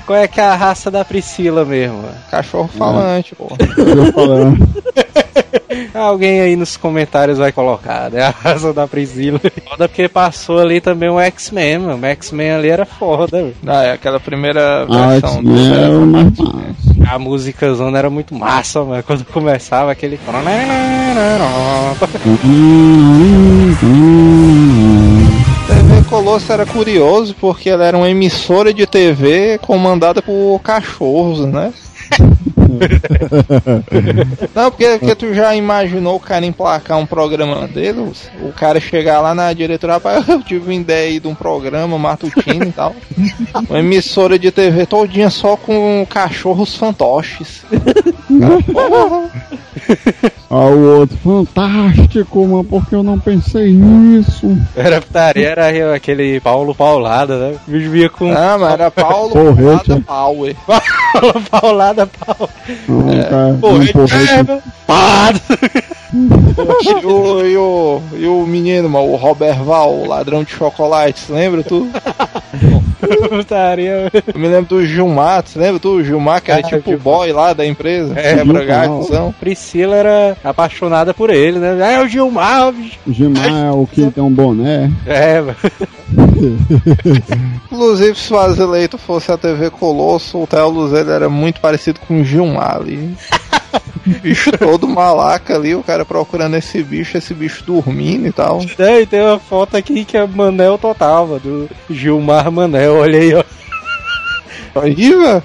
Qual 0.05 0.17
é 0.17 0.27
que 0.27 0.39
é 0.39 0.43
a 0.43 0.55
raça 0.55 0.89
da 0.91 1.03
Priscila 1.05 1.65
mesmo? 1.65 1.97
mano? 1.97 2.13
Cachorro 2.29 2.67
falante, 2.77 3.35
pô. 3.35 3.47
Eu 3.77 4.12
falando. 4.13 4.57
Alguém 5.93 6.41
aí 6.41 6.56
nos 6.56 6.78
comentários 6.78 7.38
vai 7.38 7.52
colocar, 7.52 8.10
né? 8.10 8.21
A 8.23 8.30
raça 8.30 8.73
da 8.73 8.88
Priscila. 8.88 9.39
Foda 9.69 9.88
porque 9.88 10.08
passou 10.08 10.60
ali 10.60 10.82
também 10.82 11.10
um 11.10 11.19
X-Men, 11.19 11.80
mano. 11.80 12.02
O 12.02 12.06
X-Men 12.06 12.52
ali 12.52 12.69
era 12.69 12.86
foda, 12.86 13.41
velho. 13.41 13.56
Ah, 13.65 13.84
é 13.84 13.91
aquela 13.93 14.19
primeira 14.19 14.86
Ah, 14.89 15.08
versão 15.08 15.43
do. 15.43 15.52
É 15.52 15.89
o 15.89 16.06
mais 16.06 16.38
massa. 16.38 16.69
A 17.10 17.17
música 17.17 17.73
zona 17.73 17.97
era 17.97 18.10
muito 18.10 18.36
massa, 18.36 18.84
mano. 18.84 19.04
Quando 19.04 19.25
começava 19.25 19.91
aquele. 19.91 20.19
TV 25.67 26.04
Colosso 26.10 26.52
era 26.52 26.65
curioso 26.65 27.36
porque 27.39 27.69
ela 27.69 27.86
era 27.86 27.97
uma 27.97 28.10
emissora 28.10 28.73
de 28.73 28.86
TV 28.86 29.60
comandada 29.60 30.21
por 30.21 30.60
cachorros, 30.60 31.45
né? 31.45 31.73
Não, 34.53 34.69
porque, 34.71 34.88
porque 34.99 35.15
tu 35.15 35.34
já 35.34 35.55
imaginou 35.55 36.15
o 36.15 36.19
cara 36.19 36.45
emplacar 36.45 36.97
um 36.97 37.05
programa 37.05 37.67
deles? 37.67 38.29
O 38.41 38.51
cara 38.51 38.79
chegar 38.79 39.21
lá 39.21 39.34
na 39.34 39.51
diretoria, 39.53 39.95
rapaz, 39.95 40.27
eu 40.29 40.41
tive 40.43 40.65
uma 40.65 40.73
ideia 40.73 41.10
aí 41.10 41.19
de 41.19 41.27
um 41.27 41.36
programa 41.36 41.97
matutino 41.97 42.65
e 42.65 42.71
tal. 42.71 42.95
Uma 43.69 43.79
emissora 43.79 44.38
de 44.38 44.51
TV 44.51 44.86
todinha 44.86 45.29
só 45.29 45.55
com 45.55 46.05
cachorros 46.10 46.75
fantoches. 46.75 47.63
Ah, 50.51 50.65
o 50.65 50.99
outro, 50.99 51.15
fantástico, 51.17 52.47
mas 52.47 52.65
por 52.65 52.83
que 52.87 52.95
eu 52.95 53.03
não 53.03 53.19
pensei 53.19 53.71
nisso? 53.71 54.57
Era 54.75 54.99
putaria, 54.99 55.49
era 55.49 55.95
aquele 55.95 56.39
Paulo 56.39 56.73
Paulada, 56.73 57.37
né? 57.37 57.55
O 57.67 57.71
bicho 57.71 57.89
vinha 57.91 58.09
com 58.09 58.31
Ah, 58.31 58.57
mas 58.59 58.73
era 58.73 58.89
Paulo 58.89 59.29
Porrete, 59.29 59.61
Paulada 59.61 59.93
é? 59.93 59.99
Power. 60.01 60.55
Paulo 61.13 61.41
Paulada, 61.51 62.07
Paulo. 62.07 62.49
Cara, 63.29 63.47
um 63.47 63.59
Porrete, 63.59 63.93
porrete. 63.93 64.33
é. 64.33 64.61
Pado. 64.87 65.39
E 66.81 67.05
o, 67.05 67.45
e, 67.45 67.55
o, 67.57 68.01
e 68.17 68.25
o 68.27 68.43
menino, 68.47 68.89
mano, 68.89 69.11
o 69.11 69.15
Robert 69.15 69.63
Val, 69.63 69.93
o 69.93 70.07
ladrão 70.07 70.43
de 70.43 70.49
chocolates, 70.51 71.29
lembra 71.29 71.61
tu? 71.63 71.87
Putaria. 73.29 74.12
Eu 74.33 74.39
me 74.39 74.47
lembro 74.47 74.65
do 74.77 74.85
Gilmar, 74.85 75.43
você 75.45 75.57
lembra 75.59 75.79
tu? 75.79 75.89
O 75.95 76.03
Gilmar, 76.03 76.41
que 76.41 76.51
era 76.51 76.59
Ah, 76.59 76.63
tipo 76.63 76.91
o 76.93 76.97
boy 76.97 77.31
lá 77.31 77.53
da 77.53 77.65
empresa, 77.65 78.13
É, 78.19 78.43
galhozão. 78.65 79.33
Priscila 79.39 79.95
era 79.95 80.38
apaixonada 80.43 81.13
por 81.13 81.29
ele, 81.29 81.59
né? 81.59 81.95
É 81.95 82.01
o 82.03 82.07
Gilmar, 82.07 82.71
bicho. 82.71 82.97
O 83.07 83.13
Gilmar 83.13 83.47
é 83.47 83.71
o 83.71 83.88
que 83.88 84.09
tem 84.12 84.23
um 84.23 84.31
boné. 84.31 84.91
É, 85.05 85.41
mano. 85.41 85.55
Inclusive, 87.71 88.15
se 88.17 88.33
o 88.33 88.39
Azeleito 88.39 88.97
fosse 88.97 89.31
a 89.31 89.38
TV 89.38 89.69
Colosso, 89.69 90.41
o 90.41 90.47
Theo 90.47 90.69
Luz 90.69 90.93
ele 90.93 91.12
era 91.12 91.29
muito 91.29 91.62
parecido 91.62 91.99
com 92.07 92.21
o 92.21 92.23
Gilmar 92.23 92.77
ali. 92.77 93.15
bicho 94.09 94.51
todo 94.57 94.87
malaca 94.87 95.55
ali, 95.55 95.75
o 95.75 95.83
cara 95.83 96.05
procurando 96.05 96.55
esse 96.55 96.81
bicho, 96.83 97.17
esse 97.17 97.33
bicho 97.33 97.63
dormindo 97.63 98.27
e 98.27 98.31
tal. 98.31 98.61
É, 98.77 99.01
e 99.01 99.05
tem 99.05 99.21
uma 99.21 99.39
foto 99.39 99.77
aqui 99.77 100.05
que 100.05 100.17
é 100.17 100.25
Manel 100.25 100.77
total, 100.77 101.39
do 101.39 101.69
Gilmar 101.89 102.51
Manel, 102.51 102.95
olha 102.95 103.19
aí, 103.19 103.33
ó. 103.33 103.43
Aí, 104.75 104.93
velho. 104.95 105.43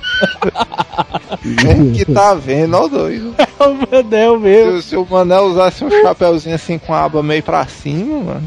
Quem 1.61 1.93
que 1.93 2.05
tá 2.05 2.35
vendo, 2.35 2.75
ó 2.77 2.89
doido. 2.89 3.35
É 3.39 3.65
o 3.67 3.75
Manel 3.91 4.39
mesmo. 4.39 4.83
Se, 4.83 4.89
se 4.91 4.97
o 4.97 5.07
Manel 5.09 5.45
usasse 5.45 5.85
um 5.85 5.91
chapéuzinho 5.91 6.55
assim 6.55 6.79
com 6.79 6.93
a 6.93 7.05
aba 7.05 7.23
meio 7.23 7.43
pra 7.43 7.67
cima, 7.67 8.19
mano. 8.21 8.43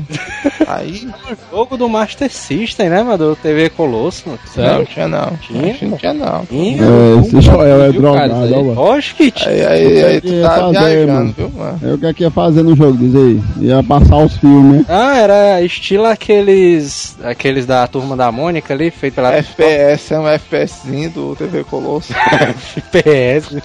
Aí. 0.67 1.07
Jogo 1.51 1.77
do 1.77 1.89
Master 1.89 2.31
System, 2.31 2.89
né, 2.89 3.03
mano? 3.03 3.17
Do 3.17 3.35
TV 3.35 3.69
Colosso, 3.69 4.23
mano. 4.27 4.39
Não, 4.55 4.85
tinha 4.85 5.07
não. 5.07 5.37
Tinha? 5.41 5.71
Acho 5.71 5.79
que 5.79 5.85
Não 5.85 5.97
tinha 5.97 6.13
não. 6.13 6.43
Ih, 6.51 6.77
É, 6.79 7.19
esse 7.21 7.41
Joel 7.41 7.83
é 7.83 7.91
viu, 7.91 8.01
cara, 8.01 8.27
drogado, 8.27 8.53
ó, 8.53 8.63
mano. 8.63 8.73
Lógico 8.73 9.17
que 9.17 9.31
tinha. 9.31 9.49
Aí, 9.49 9.65
aí, 9.65 10.03
aí 10.05 10.21
tu 10.21 10.41
tá 10.41 10.49
fazer, 10.59 10.79
viajando, 10.79 11.13
mano. 11.13 11.33
viu, 11.37 11.49
mano? 11.55 11.79
Aí 11.83 11.93
o 11.93 11.97
que 11.97 12.05
é 12.05 12.13
que 12.13 12.23
ia 12.23 12.31
fazer 12.31 12.63
no 12.63 12.75
jogo, 12.75 12.97
diz 12.97 13.15
aí? 13.15 13.41
Ia 13.61 13.83
passar 13.83 14.17
os 14.17 14.37
filmes. 14.37 14.85
Ah, 14.89 15.17
era 15.17 15.61
estilo 15.61 16.05
aqueles. 16.05 17.17
aqueles 17.23 17.65
da 17.65 17.85
turma 17.87 18.15
da 18.15 18.31
Mônica 18.31 18.73
ali, 18.73 18.91
feito 18.91 19.15
pela 19.15 19.33
FPS 19.33 20.13
é 20.13 20.19
um 20.19 20.27
FPSzinho 20.67 21.09
do 21.09 21.35
TV 21.35 21.63
Colosso. 21.63 22.13
FPS. 22.13 23.55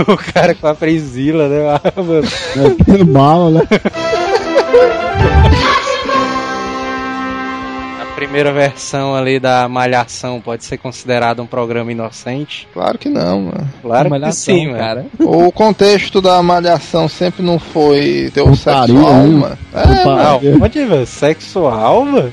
o 0.00 0.16
cara 0.16 0.54
com 0.54 0.66
a 0.66 0.74
Priscila, 0.74 1.48
né? 1.48 1.68
Ah, 1.68 2.02
mano. 2.02 2.26
É, 2.56 2.84
tendo 2.84 3.04
bala, 3.04 3.50
né? 3.50 3.60
A 8.20 8.22
primeira 8.22 8.52
versão 8.52 9.14
ali 9.14 9.40
da 9.40 9.66
Malhação 9.66 10.42
pode 10.42 10.62
ser 10.62 10.76
considerada 10.76 11.42
um 11.42 11.46
programa 11.46 11.90
inocente? 11.90 12.68
Claro 12.70 12.98
que 12.98 13.08
não, 13.08 13.40
mano. 13.44 13.68
Claro 13.80 14.04
que 14.04 14.10
Malhação, 14.10 14.54
sim, 14.54 14.66
mano. 14.66 14.78
cara. 14.78 15.06
O 15.18 15.50
contexto 15.50 16.20
da 16.20 16.42
malhação 16.42 17.08
sempre 17.08 17.42
não 17.42 17.58
foi 17.58 17.96
Putaria, 17.96 18.26
heterossexual, 18.26 19.22
né? 19.22 19.38
mano. 19.38 19.58
É, 19.72 20.04
mano. 20.04 20.40
Não, 20.42 20.58
pode 20.58 20.84
ver, 20.84 21.06
sexual, 21.06 22.04
mano. 22.04 22.32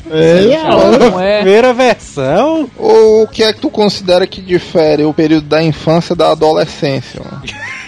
Não 1.00 1.22
é. 1.22 1.38
Primeira 1.38 1.74
versão? 1.74 2.70
Ou 2.76 3.24
o 3.24 3.28
que 3.30 3.42
é 3.42 3.54
que 3.54 3.62
tu 3.62 3.70
considera 3.70 4.28
que 4.28 4.42
difere 4.42 5.06
o 5.06 5.14
período 5.14 5.48
da 5.48 5.64
infância 5.64 6.14
da 6.14 6.32
adolescência, 6.34 7.22
mano? 7.24 7.42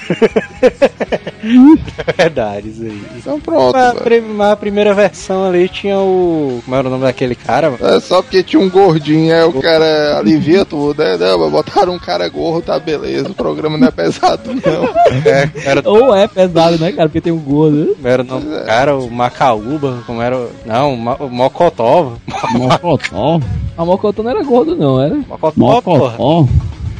Verdade, 2.17 2.69
isso 2.69 2.84
aí. 2.84 3.02
Então 3.17 3.39
pronto, 3.39 3.74
Mas 3.74 3.84
a, 3.86 3.91
velho. 3.91 4.04
pri- 4.04 4.22
mas 4.22 4.52
a 4.52 4.56
primeira 4.56 4.93
versão 4.93 5.45
ali 5.45 5.67
tinha 5.69 5.98
o. 6.00 6.62
Como 6.63 6.76
era 6.76 6.88
o 6.88 6.91
nome 6.91 7.04
daquele 7.04 7.36
cara? 7.36 7.74
É 7.82 8.00
só 8.00 8.22
porque 8.22 8.43
tinha 8.43 8.62
um 8.62 8.69
gordinho, 8.69 9.34
aí 9.34 9.43
o 9.43 9.62
cara 9.62 10.17
alivia 10.17 10.65
tudo, 10.65 11.02
né? 11.04 11.17
Não, 11.17 11.50
botaram 11.50 11.93
um 11.93 12.00
cara 12.00 12.28
gordo, 12.30 12.65
tá 12.65 12.80
beleza, 12.80 13.30
o 13.30 13.34
programa 13.36 13.78
não 13.78 13.88
é 13.88 13.91
pesado, 13.91 14.50
não. 14.54 14.89
É, 15.32 15.50
era, 15.65 15.89
Ou 15.89 16.15
é 16.15 16.28
pesado, 16.28 16.78
né, 16.78 16.91
cara? 16.91 17.10
Porque 17.10 17.22
tem 17.22 17.34
um 17.34 17.39
gordo. 17.39 17.78
né? 17.78 17.93
como 17.95 18.08
era 18.08 18.22
o 18.22 18.26
nome 18.26 18.45
do 18.45 18.65
cara? 18.65 18.98
O 18.98 19.12
Macaúba? 19.12 20.04
Como 20.06 20.22
era 20.22 20.38
o. 20.38 20.50
Não, 20.65 20.93
o, 20.93 21.30
Mocotó. 21.30 22.13
Mocotó. 22.54 23.39
A 23.78 23.86
Mocotó 23.86 24.24
não 24.24 24.32
era 24.32 24.43
gordo, 24.43 24.76
não, 24.76 25.02
era? 25.02 25.15
Mocotó, 25.56 25.82
porra. 25.82 26.15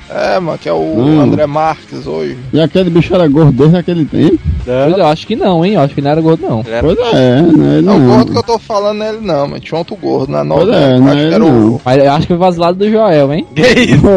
É, 0.10 0.40
mano, 0.40 0.58
que 0.58 0.68
é 0.68 0.74
o 0.74 0.78
Hum. 0.78 1.22
André 1.22 1.46
Marques 1.46 2.08
hoje. 2.08 2.36
E 2.52 2.60
aquele 2.60 2.90
bicho 2.90 3.14
era 3.14 3.28
gordo 3.28 3.52
desde 3.52 3.78
aquele 3.78 4.06
tempo? 4.06 4.40
Pois 4.66 4.98
é, 4.98 5.00
eu 5.02 5.06
acho 5.08 5.28
que 5.28 5.36
não, 5.36 5.64
hein? 5.64 5.74
Eu 5.74 5.82
acho 5.82 5.94
que 5.94 6.02
não 6.02 6.10
era 6.12 6.20
gordo, 6.22 6.42
não. 6.48 6.60
Ele 6.62 6.70
era- 6.72 6.82
Pois 6.82 6.98
é, 7.14 7.42
né? 7.42 7.78
Ele 7.78 7.82
Não, 7.84 7.96
o 7.96 8.00
não. 8.00 8.16
gordo 8.16 8.32
que 8.32 8.38
eu 8.40 8.44
tô 8.44 8.58
falando 8.60 8.98
não 8.98 9.06
é 9.06 9.10
ele 9.10 9.20
não, 9.22 9.48
mas 9.48 9.62
tinha 9.62 9.78
outro 9.78 9.96
gordo 9.96 10.32
na 10.32 10.40
Pois 10.44 10.50
novela. 10.68 10.78
é, 10.84 10.96
eu 10.96 11.00
não 11.00 11.08
acho 11.08 11.18
é 11.20 11.26
era 11.28 11.40
não. 11.40 11.68
o. 11.76 11.82
Mas 11.86 11.98
eu 12.04 12.12
acho 12.12 12.22
que 12.22 12.28
foi 12.28 12.38
vazilado 12.38 12.78
do 12.80 12.90
Joel, 12.90 13.34
hein? 13.34 13.46
Que 13.56 13.62
isso? 13.62 14.04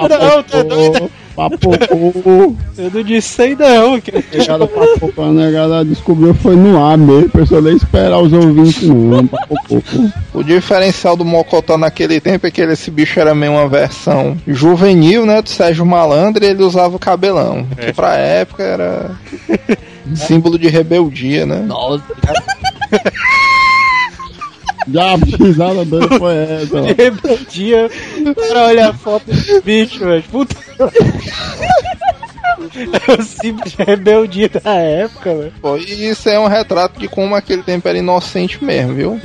Não, 0.00 0.42
tá 0.42 0.62
doido. 0.62 1.10
Papocou. 1.48 2.56
Eu 2.76 2.90
não 2.92 3.02
disse 3.02 3.28
isso 3.28 3.42
aí 3.42 3.56
não. 3.56 4.00
que- 4.00 4.12
Chegada 4.32 4.66
papocou, 4.66 5.24
a 5.24 5.32
negada 5.32 5.84
descobriu 5.84 6.34
foi 6.34 6.56
no 6.56 6.84
ar 6.84 6.98
mesmo. 6.98 7.26
A 7.32 7.38
pessoa 7.38 7.60
nem 7.60 7.76
esperar 7.76 8.18
os 8.18 8.32
ouvintes, 8.32 8.82
não. 8.82 9.28
O 10.34 10.42
diferencial 10.42 11.16
do 11.16 11.24
Mocotó 11.24 11.78
naquele 11.78 12.20
tempo 12.20 12.46
é 12.46 12.50
que 12.50 12.60
ele- 12.60 12.72
esse 12.72 12.90
bicho 12.90 13.18
era 13.20 13.34
meio 13.34 13.52
uma 13.52 13.68
versão 13.68 14.36
juvenil, 14.46 15.24
né? 15.24 15.40
Do 15.40 15.48
Sérgio 15.48 15.86
Malandro 15.86 16.44
e 16.44 16.48
ele 16.48 16.62
usava 16.62 16.96
o 16.96 16.98
cabelão. 16.98 17.66
Que 17.78 17.92
pra 17.92 18.16
época 18.16 18.62
era 18.62 19.10
símbolo 20.14 20.58
de 20.58 20.68
rebeldia, 20.68 21.46
né? 21.46 21.62
Nossa, 21.66 22.02
Já 24.88 25.12
a 25.12 25.16
risada 25.16 25.84
dele 25.84 26.08
foi 26.18 26.34
essa. 26.36 26.80
Rebeldia. 26.80 27.90
Cara, 28.36 28.66
olha 28.66 28.88
a 28.88 28.92
foto 28.94 29.26
desse 29.26 29.60
bicho, 29.60 30.00
velho. 30.00 30.24
Puta. 30.30 30.56
É 33.08 33.12
o 33.12 33.22
simples 33.22 33.74
rebeldia 33.74 34.48
da 34.48 34.74
época, 34.74 35.34
velho. 35.34 35.52
Pô, 35.60 35.76
e 35.76 36.08
isso 36.08 36.28
é 36.28 36.38
um 36.38 36.46
retrato 36.46 36.98
de 37.00 37.08
como 37.08 37.34
aquele 37.34 37.62
tempo 37.62 37.88
era 37.88 37.98
inocente 37.98 38.62
mesmo, 38.62 38.94
viu? 38.94 39.20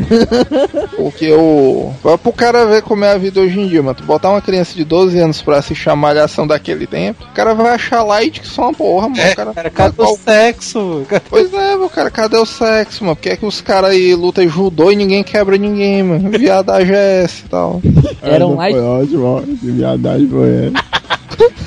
Porque 0.96 1.32
o. 1.32 1.92
Vai 2.04 2.18
pro 2.18 2.32
cara 2.32 2.66
ver 2.66 2.82
como 2.82 3.04
é 3.06 3.12
a 3.12 3.18
vida 3.18 3.40
hoje 3.42 3.60
em 3.60 3.68
dia, 3.68 3.82
mano. 3.82 3.96
Tu 3.96 4.04
botar 4.04 4.30
uma 4.30 4.42
criança 4.42 4.74
de 4.76 4.84
12 4.84 5.18
anos 5.20 5.42
pra 5.42 5.58
assistir 5.58 5.90
a 5.90 5.96
malhação 5.96 6.46
daquele 6.48 6.88
tempo, 6.88 7.26
o 7.26 7.34
cara 7.34 7.54
vai 7.54 7.74
achar 7.74 8.04
light 8.04 8.40
que 8.42 8.48
só 8.48 8.64
uma 8.64 8.74
porra, 8.74 9.10
mano. 9.10 9.22
o 9.32 9.36
cara, 9.36 9.54
Cara, 9.54 9.70
cadê 9.70 10.02
o 10.02 10.18
sexo? 10.18 11.06
Pois 11.30 11.54
é, 11.54 11.76
meu 11.76 11.90
cara, 11.90 12.10
cadê 12.10 12.38
o 12.38 12.46
sexo, 12.46 13.04
mano? 13.04 13.16
Por 13.16 13.22
que 13.24 13.30
é 13.30 13.38
que 13.38 13.46
os 13.46 13.62
caras 13.62 13.92
aí 13.92 14.14
lutam 14.16 14.48
judô 14.48 14.92
e 14.92 14.96
ninguém 14.96 15.24
quebra 15.24 15.58
ninguém, 15.58 16.04
mano? 16.04 16.30
Viadagem 16.32 16.96
é 16.96 17.24
essa 17.24 17.46
e 17.46 17.50
tal. 17.50 17.82
Era 18.22 18.46
um 18.48 18.54
Essa 18.54 18.58
light- 18.58 18.76
Foi 18.76 18.84
ótimo, 18.84 19.26
ó. 19.26 19.42
Que 19.42 19.72
viadagem 19.72 20.28
foi 20.30 20.50
essa. 20.68 21.05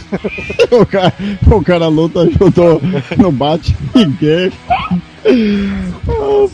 o, 0.71 0.87
cara, 0.87 1.13
o 1.51 1.63
cara 1.63 1.87
luta 1.89 2.25
junto 2.31 2.81
no 3.19 3.31
bate 3.33 3.77
ninguém. 3.95 4.51
Ah, 4.71 4.97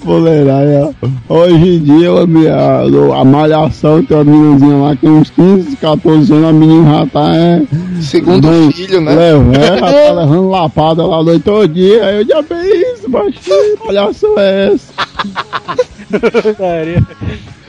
Fuleiragem, 0.02 0.94
ó. 1.28 1.34
Hoje 1.34 1.76
em 1.76 1.78
dia, 1.80 2.10
a, 2.10 2.26
minha- 2.26 3.20
a 3.20 3.24
malhação 3.24 4.02
tem 4.02 4.16
uma 4.16 4.24
meninazinha 4.24 4.76
lá 4.76 4.94
que 4.96 5.02
tem 5.02 5.10
uns 5.10 5.30
15, 5.30 5.76
14 5.76 6.32
anos, 6.32 6.48
a 6.48 6.52
menina 6.52 6.90
já 6.98 7.06
tá 7.06 7.36
é, 7.36 7.62
Segundo 8.00 8.48
Bem, 8.48 8.72
filho, 8.72 9.00
né? 9.00 9.14
levando, 9.14 9.54
já 9.54 9.80
tá 9.80 9.90
levando 10.12 10.48
lapada 10.50 11.06
lá 11.06 11.22
noite 11.22 11.44
todo 11.44 11.68
dia. 11.68 12.04
Aí 12.04 12.16
eu 12.22 12.26
já 12.26 12.42
bem 12.42 12.92
isso, 12.94 13.08
mas 13.08 13.34
que 13.36 13.76
palhação 13.76 14.34
é 14.38 14.72
essa? 14.72 14.92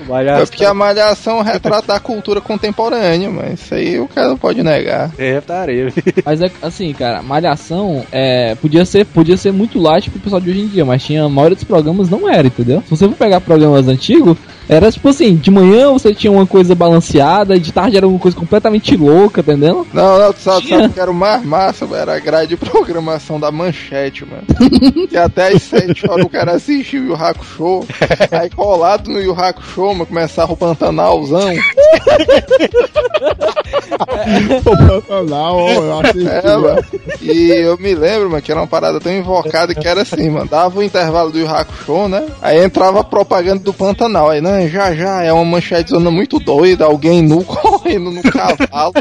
Putaria. 0.06 0.32
É 0.32 0.46
porque 0.46 0.65
a 0.65 0.74
malhação 0.74 1.41
retrato 1.41 1.88
da 1.88 2.00
cultura 2.00 2.39
contemporânea, 2.39 3.30
mas 3.30 3.62
isso 3.62 3.74
aí 3.74 4.00
o 4.00 4.08
cara 4.08 4.30
não 4.30 4.38
pode 4.38 4.63
negar. 4.63 5.12
É, 5.18 5.39
putaria. 5.41 5.94
Mas 6.26 6.41
é 6.41 6.52
assim, 6.62 6.94
cara, 6.94 7.22
Malhação 7.22 8.06
é, 8.12 8.56
podia, 8.56 8.86
ser, 8.86 9.06
podia 9.06 9.38
ser 9.38 9.52
muito 9.52 9.80
light 9.80 10.10
pro 10.10 10.20
pessoal 10.20 10.41
de 10.41 10.50
hoje 10.50 10.62
em 10.62 10.68
dia, 10.68 10.86
mas 10.86 11.04
tinha 11.04 11.24
a 11.24 11.30
maioria 11.30 11.56
dos 11.56 11.63
programas 11.63 12.10
não 12.10 12.30
era, 12.30 12.48
entendeu? 12.48 12.82
Se 12.84 12.89
você 12.89 13.08
for 13.08 13.15
pegar 13.15 13.41
programas 13.41 13.88
antigos, 13.88 14.38
era 14.67 14.91
tipo 14.91 15.10
assim, 15.10 15.36
de 15.36 15.51
manhã 15.51 15.91
você 15.91 16.13
tinha 16.13 16.32
uma 16.32 16.45
coisa 16.45 16.73
balanceada, 16.73 17.60
de 17.60 17.71
tarde 17.71 17.97
era 17.97 18.08
uma 18.08 18.19
coisa 18.19 18.36
completamente 18.36 18.95
louca, 18.95 19.41
entendeu? 19.41 19.86
Não, 19.93 20.19
não, 20.19 20.34
tu 20.34 20.39
sabe, 20.39 20.67
sabe 20.67 20.86
o 20.86 20.89
que 20.89 20.99
era 20.99 21.12
o 21.12 21.13
mais 21.13 21.43
massa? 21.45 21.86
Era 21.95 22.15
a 22.15 22.19
grade 22.19 22.49
de 22.49 22.58
programação 22.58 23.39
da 23.39 23.51
manchete, 23.51 24.25
mano. 24.25 24.43
que 25.08 25.17
até 25.17 25.49
às 25.54 25.62
7 25.63 26.10
horas 26.10 26.25
o 26.25 26.30
cara 26.30 26.54
assistiu 26.54 27.04
o 27.04 27.06
Yu 27.08 27.15
Hakusho. 27.15 27.86
Aí 28.32 28.49
colado 28.49 29.10
no 29.10 29.19
Yu 29.19 29.34
Hakusho, 29.34 29.93
mano, 29.93 30.06
começava 30.06 30.54
o 30.54 30.58
Pantanalzão. 30.58 31.51
O 34.65 35.01
Pantanal, 35.01 35.56
ó, 35.58 35.69
eu 35.69 35.99
assisti. 35.99 36.28
É, 36.28 36.58
mano. 36.58 36.86
E 37.21 37.51
eu 37.51 37.78
me 37.78 37.95
lembro, 37.95 38.30
mano, 38.30 38.41
que 38.41 38.51
era 38.51 38.62
uma 38.62 38.67
parada 38.67 38.99
tão 38.99 39.12
invocada 39.12 39.73
que 39.73 39.88
era 39.88 40.01
assim, 40.01 40.30
mano. 40.30 40.47
Dava 40.49 40.80
o 40.80 40.84
intervalo 40.84 41.32
do 41.32 41.39
Yu 41.39 41.47
Hakusho, 41.47 42.08
né? 42.08 42.25
Aí 42.41 42.63
entrava 42.63 42.99
a 42.99 43.04
propaganda 43.04 43.63
do 43.63 43.73
Pantanal. 43.73 44.30
Aí, 44.30 44.41
não, 44.56 44.70
já 44.70 44.96
já, 44.96 45.24
é 45.24 45.32
uma 45.32 45.46
manchete 45.46 45.91
zona 45.91 46.10
muito 46.10 46.39
doida, 46.39 46.86
alguém 46.86 47.22
nu 47.22 47.44
correndo 47.46 48.12
no 48.12 48.22
cavalo. 48.24 48.94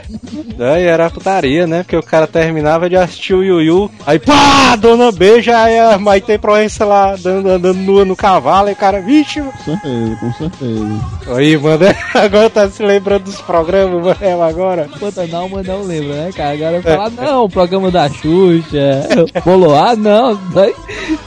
Daí 0.56 0.84
era 0.84 1.10
putaria, 1.10 1.66
né? 1.66 1.82
Porque 1.82 1.96
o 1.96 2.02
cara 2.02 2.26
terminava 2.26 2.88
de 2.88 2.96
assistir 2.96 3.34
o 3.34 3.42
Yu 3.42 3.60
Yu, 3.60 3.90
aí 4.06 4.18
pá, 4.18 4.76
Dona 4.76 5.10
B 5.10 5.42
já 5.42 5.68
é 5.68 5.94
a 5.94 5.98
Maite 5.98 6.38
Proença 6.38 6.84
lá 6.84 7.14
andando, 7.14 7.48
andando 7.48 7.78
nua 7.78 8.04
no 8.04 8.16
cavalo, 8.16 8.68
e 8.68 8.72
o 8.72 8.76
cara, 8.76 9.00
vixe, 9.00 9.40
Com 9.40 9.52
certeza, 9.64 10.16
com 10.20 10.32
certeza. 10.32 11.00
aí, 11.36 11.56
mano, 11.56 11.84
agora 12.14 12.50
tá 12.50 12.68
se 12.68 12.82
lembrando 12.82 13.24
dos 13.24 13.40
programas, 13.40 14.18
mano, 14.20 14.42
agora. 14.42 14.88
Pantanal, 14.98 15.48
mas 15.48 15.66
não 15.66 15.82
lembra, 15.82 16.14
né, 16.14 16.30
cara? 16.32 16.54
Agora 16.54 16.82
falar, 16.82 17.10
não, 17.10 17.44
o 17.44 17.48
programa 17.48 17.90
da 17.90 18.08
Xuxa, 18.08 19.08
Boloá, 19.44 19.96
não, 19.96 20.38
daí, 20.52 20.74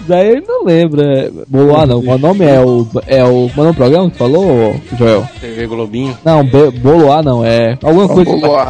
daí 0.08 0.30
ele 0.30 0.46
não 0.48 0.64
lembra. 0.64 1.32
Boloá 1.48 1.86
não, 1.86 2.00
o 2.00 2.18
nome 2.18 2.46
é 2.46 2.60
o. 2.60 2.88
É 3.06 3.24
o. 3.24 3.50
É 3.58 3.70
o 3.70 3.74
programa 3.74 4.10
que 4.10 4.17
falou, 4.18 4.76
Joel? 4.98 5.28
TV 5.40 5.68
Globinho. 5.68 6.18
Não, 6.24 6.44
Boloá 6.44 7.22
não, 7.22 7.46
é. 7.46 7.78
Alguma 7.84 8.08
coisa. 8.08 8.32
Vamos 8.32 8.50
lá. 8.50 8.70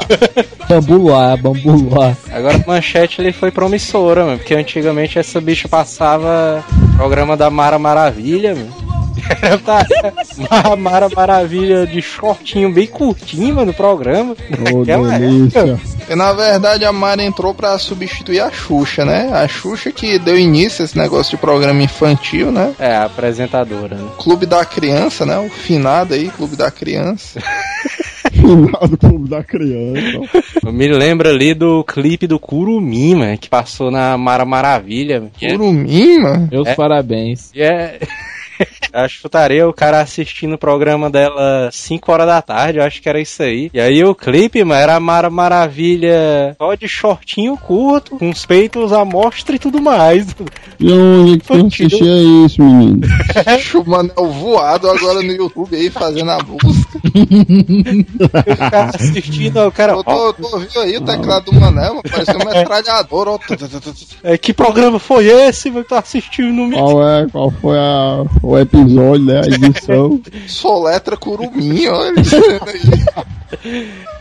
Bambu 0.69 1.07
Bambu 1.41 1.71
Luar. 1.71 2.17
Agora 2.31 2.55
a 2.55 2.67
manchete 2.67 3.21
ele 3.21 3.31
foi 3.31 3.51
promissora, 3.51 4.25
mano, 4.25 4.38
porque 4.38 4.53
antigamente 4.53 5.17
essa 5.17 5.39
bicha 5.39 5.67
passava 5.67 6.63
programa 6.95 7.38
da 7.38 7.49
Mara 7.49 7.79
Maravilha, 7.79 8.55
mano. 8.55 8.87
Tá, 9.66 9.86
Ma- 10.70 10.76
Mara 10.76 11.10
Maravilha 11.10 11.86
de 11.86 12.02
shortinho 12.02 12.72
bem 12.72 12.88
curtinho, 12.88 13.56
mano, 13.56 13.68
no 13.68 13.74
programa. 13.74 14.36
Naquela 14.50 15.18
delícia. 15.20 15.80
E 16.10 16.16
na 16.16 16.32
verdade 16.34 16.86
a 16.86 16.92
Mara 16.92 17.22
entrou 17.24 17.54
pra 17.54 17.78
substituir 17.78 18.40
a 18.40 18.50
Xuxa, 18.52 19.04
né? 19.06 19.30
A 19.34 19.48
Xuxa 19.48 19.92
que 19.92 20.18
deu 20.20 20.38
início 20.38 20.82
a 20.82 20.86
esse 20.86 20.98
negócio 20.98 21.32
de 21.32 21.42
programa 21.42 21.82
infantil, 21.84 22.52
né? 22.52 22.74
É, 22.80 22.96
a 22.96 23.06
apresentadora, 23.06 23.96
né? 23.96 24.10
Clube 24.18 24.46
da 24.46 24.63
Criança, 24.63 25.26
né? 25.26 25.38
O 25.38 25.50
finado 25.50 26.13
aí, 26.13 26.30
Clube 26.30 26.56
da 26.56 26.72
Criança. 26.72 27.40
Final 28.32 28.88
do 28.88 28.98
Clube 28.98 29.30
da 29.30 29.44
Criança. 29.44 30.22
Eu 30.66 30.72
me 30.72 30.88
lembro 30.88 31.28
ali 31.30 31.54
do 31.54 31.84
clipe 31.84 32.28
do 32.28 32.38
Curumim, 32.40 33.16
mano, 33.16 33.38
que 33.38 33.50
passou 33.50 33.90
na 33.90 34.18
Mara 34.18 34.46
Maravilha. 34.46 35.24
é- 35.42 35.50
Curumim, 35.52 36.20
mano. 36.20 36.48
Meus 36.52 36.68
É. 36.68 36.76
parabéns. 36.76 37.52
é... 37.56 38.00
Acho 38.93 39.15
que 39.15 39.22
chutaria 39.22 39.67
o 39.67 39.74
cara 39.74 40.02
assistindo 40.02 40.54
o 40.54 40.58
programa 40.58 41.10
dela 41.10 41.70
5 41.72 42.12
horas 42.12 42.26
da 42.26 42.41
tarde, 42.41 42.80
eu 42.80 42.84
acho 42.84 43.02
que 43.02 43.10
era 43.10 43.20
isso 43.20 43.43
aí. 43.43 43.70
E 43.74 43.80
aí 43.80 44.04
o 44.04 44.15
clipe, 44.15 44.63
mano, 44.63 44.82
era 44.82 44.96
a 44.96 45.00
Mara 45.00 45.30
Maravilha 45.30 46.56
só 46.58 46.74
de 46.74 46.88
shortinho 46.88 47.58
curto, 47.58 48.17
com 48.17 48.30
os 48.30 48.46
peitos 48.46 48.91
à 48.93 49.04
mostra 49.06 49.56
e 49.56 49.60
tudo 49.60 49.82
mais. 49.82 50.36
E 50.80 50.91
onde 50.91 51.39
que 51.39 51.54
Infantil. 51.56 51.86
assistia 51.88 52.46
isso, 52.46 52.63
menino? 52.63 53.02
O 53.78 53.89
Manel 53.89 54.32
voado 54.32 54.89
agora 54.89 55.22
no 55.22 55.32
YouTube 55.32 55.76
aí 55.76 55.89
fazendo 55.89 56.32
a 56.32 56.39
busca. 56.39 57.00
o 57.04 58.58
cara 58.58 58.91
assistindo, 58.96 59.60
o 59.60 59.72
cara. 59.72 59.93
Eu 59.93 60.04
tô, 60.04 60.34
tô 60.34 60.56
ouvindo 60.56 60.80
aí 60.80 60.98
o 60.98 61.02
teclado 61.02 61.46
do 61.46 61.60
Manel, 61.60 62.02
uma 62.36 62.54
metralhadora. 62.54 63.32
ó. 63.32 63.39
É, 64.24 64.38
que 64.38 64.54
programa 64.54 65.00
foi 65.00 65.28
esse, 65.28 65.70
mano, 65.70 65.84
que 65.84 65.89
tá 65.89 66.00
assistindo 66.00 66.54
no 66.54 66.67
meu? 66.67 66.80
Qual 66.80 67.08
é, 67.08 67.28
qual 67.28 67.52
foi 67.52 67.78
a, 67.78 68.26
o 68.47 68.57
episódio, 68.57 69.25
né? 69.25 69.41
A 69.41 69.45
edição. 69.45 70.21
Soletra 70.47 71.17
Curumim, 71.17 71.88
olha. 71.88 72.15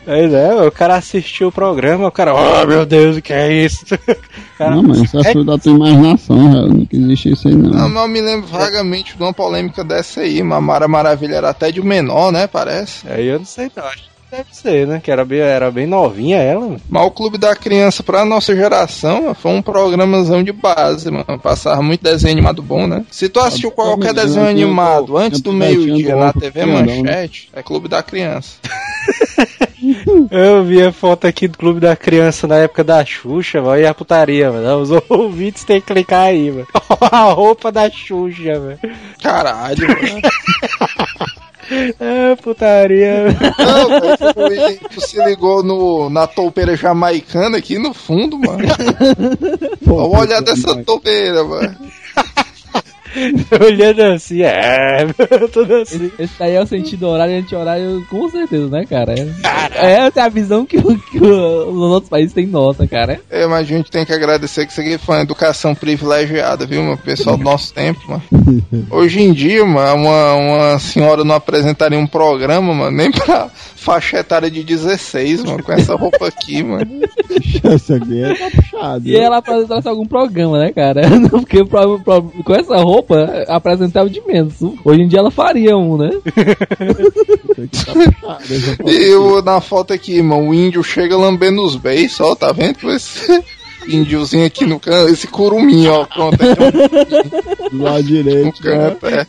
Pois 0.04 0.32
é, 0.32 0.54
o 0.54 0.70
cara 0.70 0.94
assistiu 0.94 1.48
o 1.48 1.52
programa, 1.52 2.06
o 2.06 2.12
cara, 2.12 2.32
oh 2.32 2.64
meu 2.64 2.86
Deus, 2.86 3.16
o 3.16 3.22
que 3.22 3.32
é 3.32 3.64
isso? 3.64 3.84
Cara, 4.56 4.76
Não, 4.76 4.84
mas 4.84 5.02
isso 5.02 5.18
é 5.18 5.32
só 5.32 5.42
da 5.42 5.58
tua 5.58 5.72
imaginação, 5.72 6.52
já. 6.52 6.62
Não 6.62 6.86
que 6.86 6.96
existe 6.96 7.32
isso 7.32 7.48
aí, 7.48 7.54
Não, 7.54 7.70
não. 7.70 7.88
mas 7.88 8.02
eu 8.04 8.08
me 8.08 8.20
lembro 8.20 8.46
vagamente 8.46 9.16
de 9.16 9.22
uma 9.22 9.34
polêmica 9.34 9.82
dessa 9.82 10.20
aí. 10.20 10.42
Mas 10.44 10.58
a 10.58 10.60
Mara 10.60 10.86
Maravilha 10.86 11.34
era 11.34 11.50
até 11.50 11.72
de 11.72 11.82
menor, 11.82 12.30
né? 12.30 12.46
Parece. 12.46 13.06
Aí 13.08 13.26
eu 13.26 13.40
não 13.40 13.44
sei 13.44 13.68
não, 13.76 13.84
acho 13.84 14.04
deve 14.36 14.54
ser, 14.54 14.86
né? 14.86 15.00
Que 15.02 15.10
era 15.10 15.24
bem, 15.24 15.40
era 15.40 15.70
bem 15.70 15.86
novinha 15.86 16.38
ela, 16.38 16.60
mano. 16.60 16.80
Mas 16.88 17.06
o 17.06 17.10
Clube 17.10 17.38
da 17.38 17.54
Criança, 17.56 18.02
pra 18.02 18.24
nossa 18.24 18.54
geração, 18.54 19.22
mano, 19.22 19.34
foi 19.34 19.52
um 19.52 19.62
programazão 19.62 20.42
de 20.42 20.52
base, 20.52 21.10
mano. 21.10 21.38
Passava 21.42 21.82
muito 21.82 22.02
desenho 22.02 22.32
animado 22.32 22.62
bom, 22.62 22.86
né? 22.86 23.04
Se 23.10 23.28
tu 23.28 23.40
assistiu 23.40 23.70
qualquer 23.70 24.10
Absolutamente, 24.10 24.26
desenho 24.26 24.44
né? 24.44 24.62
Animado 24.66 25.16
antes 25.16 25.40
do 25.40 25.52
meio-dia 25.52 26.16
na 26.16 26.32
TV 26.32 26.66
né? 26.66 26.82
Manchete, 26.82 27.48
é 27.52 27.62
Clube 27.62 27.88
da 27.88 28.02
Criança. 28.02 28.58
Eu 30.30 30.64
vi 30.64 30.82
a 30.82 30.90
foto 30.90 31.26
aqui 31.26 31.46
do 31.46 31.56
Clube 31.56 31.80
da 31.80 31.94
Criança 31.94 32.46
na 32.46 32.56
época 32.56 32.82
da 32.82 33.04
Xuxa, 33.04 33.60
mano, 33.60 33.80
e 33.80 33.86
a 33.86 33.94
putaria, 33.94 34.50
mano. 34.50 34.80
Os 34.80 34.90
ouvintes 35.08 35.64
têm 35.64 35.80
que 35.80 35.86
clicar 35.86 36.26
aí, 36.26 36.50
mano. 36.50 36.66
a 37.00 37.22
roupa 37.32 37.70
da 37.70 37.88
Xuxa, 37.90 38.58
mano. 38.58 38.78
Caralho, 39.22 39.86
mano. 39.88 40.20
É, 41.98 42.36
putaria. 42.36 43.24
Não, 43.58 44.88
tu, 44.90 45.00
se 45.00 45.22
ligou 45.24 45.62
no, 45.62 46.08
na 46.10 46.26
toupeira 46.26 46.76
jamaicana 46.76 47.58
aqui 47.58 47.78
no 47.78 47.92
fundo, 47.92 48.38
mano. 48.38 48.64
Pô, 49.84 50.08
Olha 50.08 50.20
olhar 50.20 50.42
dessa 50.42 50.82
toupeira, 50.84 51.42
mano. 51.44 51.76
Olhando 53.64 54.02
assim, 54.02 54.42
é, 54.42 55.06
tudo 55.52 55.74
assim. 55.76 56.10
Esse 56.18 56.32
daí 56.38 56.54
é 56.54 56.60
o 56.62 56.66
sentido 56.66 57.08
horário 57.08 57.34
e 57.34 57.38
anti-horário, 57.38 58.04
com 58.10 58.28
certeza, 58.28 58.68
né, 58.68 58.84
cara? 58.88 59.14
É, 59.74 60.06
essa 60.06 60.20
é 60.20 60.22
a 60.22 60.28
visão 60.28 60.64
que, 60.66 60.76
o- 60.78 60.98
que 60.98 61.18
o- 61.18 61.68
os 61.70 61.90
outros 61.92 62.10
países 62.10 62.32
têm 62.32 62.46
nossa, 62.46 62.86
cara. 62.86 63.20
É, 63.30 63.46
mas 63.46 63.60
a 63.60 63.64
gente 63.64 63.90
tem 63.90 64.04
que 64.04 64.12
agradecer 64.12 64.66
que 64.66 64.72
isso 64.72 64.80
aqui 64.80 64.98
foi 64.98 65.16
uma 65.16 65.22
educação 65.22 65.74
privilegiada, 65.74 66.66
viu, 66.66 66.82
meu? 66.82 66.96
Pessoal 66.96 67.36
do 67.36 67.44
nosso 67.44 67.72
tempo, 67.72 68.00
mano. 68.08 68.22
Hoje 68.90 69.20
em 69.22 69.32
dia, 69.32 69.64
mano, 69.64 70.02
uma, 70.04 70.34
uma 70.34 70.78
senhora 70.78 71.24
não 71.24 71.34
apresentaria 71.34 71.98
um 71.98 72.06
programa, 72.06 72.72
mano, 72.74 72.96
nem 72.96 73.10
pra 73.10 73.48
faixa 73.86 74.18
etária 74.18 74.50
de 74.50 74.64
16, 74.64 75.44
mano, 75.44 75.62
com 75.62 75.72
essa 75.72 75.94
roupa 75.94 76.26
aqui, 76.26 76.60
mano. 76.66 77.00
Essa 77.62 77.94
aqui 77.96 78.20
é 78.20 78.50
puxado. 78.50 79.08
E 79.08 79.16
ela 79.16 79.36
apresentasse 79.38 79.88
algum 79.88 80.04
programa, 80.04 80.58
né, 80.58 80.72
cara? 80.72 81.02
Porque 81.30 81.64
pro- 81.64 82.00
pro- 82.00 82.32
com 82.44 82.52
essa 82.52 82.76
roupa, 82.78 83.44
apresentava 83.46 84.10
de 84.10 84.20
menos. 84.26 84.54
Hoje 84.84 85.02
em 85.02 85.08
dia 85.08 85.20
ela 85.20 85.30
faria 85.30 85.76
um, 85.76 85.96
né? 85.96 86.10
Tá 87.84 87.94
puxado. 88.34 88.90
E 88.90 89.14
o, 89.14 89.40
na 89.40 89.60
foto 89.60 89.92
aqui, 89.92 90.20
mano, 90.20 90.48
o 90.50 90.54
índio 90.54 90.82
chega 90.82 91.16
lambendo 91.16 91.62
os 91.62 91.76
beijos, 91.76 92.18
ó, 92.20 92.34
tá 92.34 92.50
vendo? 92.52 92.90
Esse 92.90 93.42
índiozinho 93.88 94.46
aqui 94.46 94.64
no 94.64 94.78
canto, 94.80 95.12
esse 95.12 95.26
curumim, 95.26 95.86
ó, 95.88 96.04
pronto, 96.04 96.34
aqui 96.34 97.70
Do 97.70 97.82
lado 97.82 97.96
no 98.02 98.02
direito, 98.04 98.64
né? 98.64 98.76
canto, 98.76 99.06
é. 99.06 99.26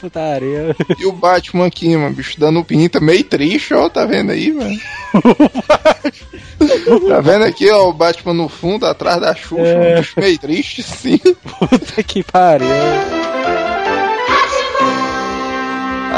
Putaria. 0.00 0.76
E 0.98 1.06
o 1.06 1.12
Batman 1.12 1.66
aqui, 1.66 1.96
mano, 1.96 2.14
bicho 2.14 2.38
dando 2.38 2.64
pinta, 2.64 3.00
meio 3.00 3.24
triste, 3.24 3.74
ó, 3.74 3.88
tá 3.88 4.04
vendo 4.04 4.32
aí, 4.32 4.52
mano? 4.52 4.78
tá 7.08 7.20
vendo 7.20 7.44
aqui, 7.44 7.70
ó, 7.70 7.88
o 7.88 7.92
Batman 7.92 8.34
no 8.34 8.48
fundo, 8.48 8.86
atrás 8.86 9.20
da 9.20 9.34
Xuxa, 9.34 9.78
um 9.78 10.00
bicho 10.00 10.20
meio 10.20 10.38
triste, 10.38 10.82
sim. 10.82 11.18
Puta 11.18 12.02
que 12.02 12.22
pariu. 12.22 12.66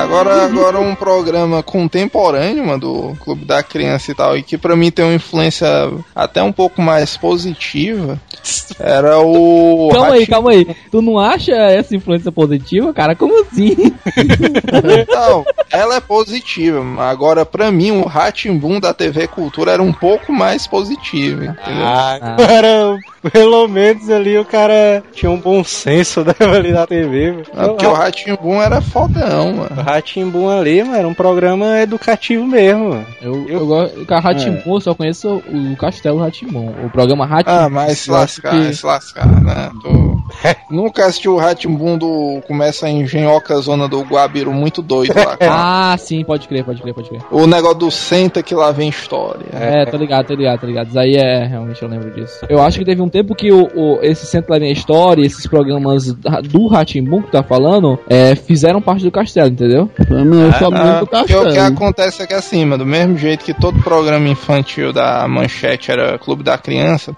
Agora, 0.03 0.44
agora 0.46 0.80
um 0.80 0.94
programa 0.94 1.62
contemporâneo, 1.62 2.66
mano, 2.66 2.78
do 2.78 3.16
Clube 3.20 3.44
da 3.44 3.62
Criança 3.62 4.11
e 4.11 4.14
tal, 4.14 4.36
e 4.36 4.42
que 4.42 4.57
pra 4.57 4.76
mim 4.76 4.90
tem 4.90 5.05
uma 5.05 5.14
influência 5.14 5.66
até 6.14 6.42
um 6.42 6.53
pouco 6.53 6.80
mais 6.80 7.16
positiva, 7.16 8.18
era 8.78 9.18
o... 9.18 9.88
Calma 9.92 10.14
aí, 10.14 10.26
calma 10.26 10.51
aí. 10.51 10.76
Tu 10.90 11.03
não 11.03 11.18
acha 11.18 11.53
essa 11.53 11.94
influência 11.94 12.30
positiva, 12.30 12.92
cara? 12.92 13.14
Como 13.14 13.42
assim? 13.42 13.76
Não, 15.09 15.44
ela 15.70 15.96
é 15.96 16.01
positiva. 16.01 16.82
Agora, 17.03 17.44
pra 17.44 17.70
mim, 17.70 17.90
o 17.90 18.07
Ratimbum 18.07 18.80
da 18.80 18.94
TV 18.94 19.26
Cultura 19.26 19.72
era 19.72 19.82
um 19.82 19.92
pouco 19.92 20.32
mais 20.32 20.66
positivo, 20.66 21.44
entendeu? 21.44 21.84
Ah, 21.84 22.18
agora, 22.22 22.99
pelo 23.32 23.68
menos 23.68 24.09
ali 24.11 24.38
o 24.38 24.44
cara 24.44 25.03
tinha 25.12 25.30
um 25.30 25.40
bom 25.40 25.62
senso 25.64 26.24
né, 26.24 26.34
ali 26.40 26.72
na 26.72 26.86
TV. 26.86 27.32
mano. 27.32 27.44
Porque 27.68 27.86
o 27.86 27.92
Ratimbum 27.92 28.61
era 28.62 28.80
fodão, 28.80 29.53
mano. 29.55 29.82
Ratimbum 29.93 30.49
ali, 30.49 30.82
mano, 30.82 30.97
era 30.97 31.09
um 31.09 31.14
programa 31.14 31.80
educativo 31.80 32.47
mesmo. 32.47 32.91
mano. 32.91 33.07
Eu, 33.20 33.49
eu 33.49 33.66
gosto. 33.66 34.01
O 34.01 34.14
Ratimbun, 34.20 34.74
eu 34.74 34.80
só 34.80 34.95
conheço 34.95 35.43
o 35.49 35.76
Castelo 35.76 36.18
Ratimbun. 36.18 36.70
O 36.84 36.91
programa 36.91 37.26
Ratimbun. 37.26 37.59
Ah, 37.59 37.68
mas 37.68 37.99
se 37.99 38.11
eu 38.11 38.14
lascar, 38.14 38.51
que- 38.53 38.74
se 38.74 38.84
lascar, 38.86 39.26
né? 39.43 39.70
Tô... 39.82 40.18
Nunca 40.70 41.07
assistiu 41.07 41.34
o 41.34 41.39
Ratimbum 41.39 41.97
do. 41.97 42.41
Começa 42.47 42.86
a 42.86 42.91
engenhoca 42.91 43.57
zona 43.61 43.89
do 43.89 44.03
Guabiru, 44.03 44.53
muito 44.53 44.82
doido 44.82 45.14
lá. 45.16 45.36
cara. 45.39 45.53
Ah, 45.93 45.97
sim, 45.99 46.22
pode 46.24 46.47
crer, 46.47 46.64
pode 46.64 46.82
crer, 46.82 46.93
pode 46.95 47.09
crer. 47.09 47.22
O 47.30 47.47
negócio 47.47 47.78
do 47.78 47.91
senta 47.91 48.43
que 48.43 48.55
lá 48.55 48.70
vem 48.70 48.89
história. 48.91 49.47
É, 49.53 49.86
tô 49.86 49.97
ligado, 49.97 50.26
tô 50.26 50.34
ligado, 50.34 50.61
tô 50.61 50.66
ligado. 50.66 50.89
Isso 50.89 50.99
aí 50.99 51.14
é, 51.16 51.45
realmente 51.47 51.82
eu 51.82 51.89
lembro 51.89 52.11
disso. 52.11 52.45
Eu 52.49 52.61
acho 52.61 52.78
que 52.78 52.84
teve 52.84 53.01
um 53.01 53.09
tempo 53.09 53.34
que 53.34 53.51
o, 53.51 53.68
o- 53.74 53.99
esse 54.03 54.26
Centro 54.26 54.51
da 54.53 54.59
Minha 54.61 54.72
História, 54.72 55.24
esses 55.24 55.47
programas 55.47 56.12
do 56.12 56.66
Ratimbun 56.66 57.22
que 57.22 57.32
tá 57.32 57.43
falando, 57.43 57.99
é, 58.09 58.34
fizeram 58.34 58.80
parte 58.82 59.05
do 59.05 59.11
castelo, 59.11 59.49
entendeu? 59.49 59.77
Mim, 60.10 60.42
eu 60.42 60.52
só 60.54 60.68
Ah, 60.72 61.04
porque 61.06 61.34
o 61.34 61.48
que 61.48 61.58
acontece 61.58 62.22
é 62.22 62.26
que 62.26 62.34
mano, 62.64 62.84
do 62.84 62.86
mesmo 62.86 63.16
jeito 63.16 63.44
que 63.44 63.54
todo 63.54 63.82
programa 63.82 64.28
infantil 64.28 64.92
da 64.92 65.26
Manchete 65.28 65.90
era 65.90 66.18
Clube 66.18 66.42
da 66.42 66.56
Criança, 66.58 67.14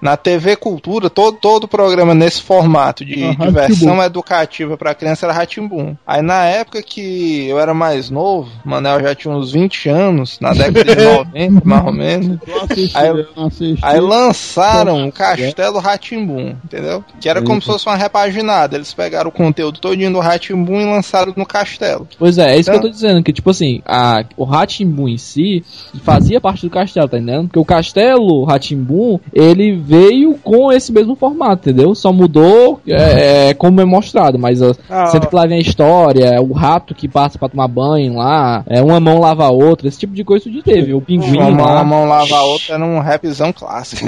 na 0.00 0.16
TV 0.16 0.56
Cultura, 0.56 1.08
todo, 1.10 1.36
todo 1.38 1.68
programa 1.68 2.14
nesse 2.14 2.42
formato 2.42 3.04
de 3.04 3.24
Ah, 3.24 3.44
diversão 3.46 4.02
educativa 4.02 4.76
pra 4.76 4.94
criança 4.94 5.26
era 5.26 5.32
Ratimbum. 5.32 5.96
Aí 6.06 6.22
na 6.22 6.44
época 6.44 6.82
que 6.82 7.46
eu 7.48 7.58
era 7.58 7.74
mais 7.74 8.10
novo, 8.10 8.50
Manel 8.64 9.00
já 9.00 9.14
tinha 9.14 9.34
uns 9.34 9.52
20 9.52 9.88
anos, 9.88 10.38
na 10.40 10.52
década 10.52 10.94
de 10.96 11.02
90, 11.04 11.62
mais 11.64 11.84
ou 11.84 11.92
menos. 11.92 12.38
Eu 12.46 12.62
assisti, 12.62 12.96
Aí- 12.96 13.08
eu 13.08 13.26
não 13.36 13.46
assisti. 13.46 13.78
Aí 13.84 14.00
lançaram 14.00 15.08
o 15.08 15.12
Castelo 15.12 15.78
Ratimbum, 15.78 16.54
entendeu? 16.64 17.04
Que 17.20 17.28
era 17.28 17.42
como 17.42 17.60
se 17.60 17.66
fosse 17.66 17.86
uma 17.86 17.96
repaginada. 17.96 18.76
Eles 18.76 18.92
pegaram 18.94 19.28
o 19.28 19.32
conteúdo 19.32 19.78
todinho 19.80 20.12
do 20.12 20.20
Ratimbum 20.20 20.80
e 20.80 20.84
lançaram 20.84 21.32
no 21.36 21.46
Castelo. 21.46 22.06
Pois 22.18 22.38
é, 22.38 22.54
é 22.54 22.58
isso 22.58 22.70
Então- 22.70 22.80
que 22.80 22.86
eu 22.86 22.90
tô 22.90 22.94
dizendo, 22.94 23.22
que 23.22 23.32
tipo 23.32 23.50
assim, 23.50 23.80
a, 23.84 24.24
o 24.36 24.44
Ratimbun 24.44 25.08
em 25.08 25.18
si 25.18 25.64
fazia 26.02 26.40
parte 26.40 26.62
do 26.66 26.70
castelo, 26.70 27.08
tá 27.08 27.18
entendendo? 27.18 27.44
Porque 27.48 27.58
o 27.58 27.64
castelo 27.64 28.44
Ratimbun, 28.44 29.18
ele 29.32 29.72
veio 29.88 30.34
com 30.44 30.70
esse 30.70 30.92
mesmo 30.92 31.16
formato, 31.16 31.70
entendeu? 31.70 31.94
Só 31.94 32.12
mudou 32.12 32.80
é, 32.86 33.48
é, 33.48 33.54
como 33.54 33.80
é 33.80 33.84
mostrado, 33.86 34.38
mas 34.38 34.60
Ah, 34.90 35.06
sempre 35.06 35.28
que 35.28 35.34
lá 35.34 35.46
vem 35.46 35.58
a 35.58 35.62
história, 35.62 36.40
o 36.42 36.52
rato 36.52 36.94
que 36.94 37.08
passa 37.08 37.38
pra 37.38 37.48
tomar 37.48 37.68
banho 37.68 38.16
lá, 38.16 38.62
é, 38.66 38.82
uma 38.82 39.00
mão 39.00 39.18
lava 39.18 39.46
a 39.46 39.50
outra, 39.50 39.88
esse 39.88 39.98
tipo 39.98 40.12
de 40.14 40.22
coisa 40.24 40.48
isso 40.50 40.62
teve. 40.62 40.92
O 40.92 41.00
pinguim 41.00 41.38
Uma 41.38 41.50
mão, 41.50 41.64
lá. 41.64 41.72
uma 41.76 41.84
mão 41.84 42.04
lava 42.08 42.36
a 42.36 42.42
outra 42.42 42.74
era 42.74 42.84
um 42.84 42.98
rapzão 43.00 43.52
clássico. 43.52 44.04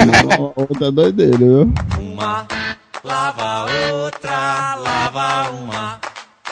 Outra 0.54 0.92
doideira, 0.92 1.38
viu? 1.38 1.72
Uma 1.98 2.46
lava 3.02 3.66
outra, 4.04 4.76
lava 4.76 5.50
uma. 5.52 5.98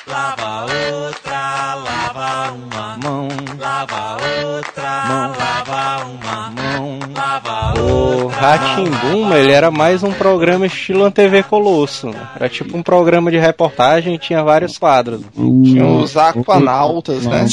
Lava 0.08 0.62
outra, 0.62 1.74
lava 1.74 2.52
uma. 2.52 2.98
Mão, 3.02 3.28
Lava 3.60 4.16
outra, 4.54 5.04
Mão. 5.08 5.32
lava 5.38 6.04
uma. 6.06 6.50
mão. 6.50 6.98
Lava 7.16 7.80
O 7.80 8.22
outra. 8.24 8.38
Ratimbum, 8.38 9.34
ele 9.34 9.50
era 9.50 9.70
mais 9.70 10.02
um 10.04 10.12
programa 10.12 10.64
estilo 10.66 11.04
ANTV 11.04 11.42
Colosso. 11.42 12.06
né? 12.08 12.28
Era 12.36 12.48
tipo 12.48 12.76
um 12.76 12.82
programa 12.82 13.30
de 13.32 13.36
reportagem 13.36 14.14
e 14.14 14.18
tinha 14.18 14.42
vários 14.44 14.78
quadros. 14.78 15.20
Tinha 15.34 15.84
os 15.98 16.16
aquanautas, 16.16 17.24
né? 17.26 17.44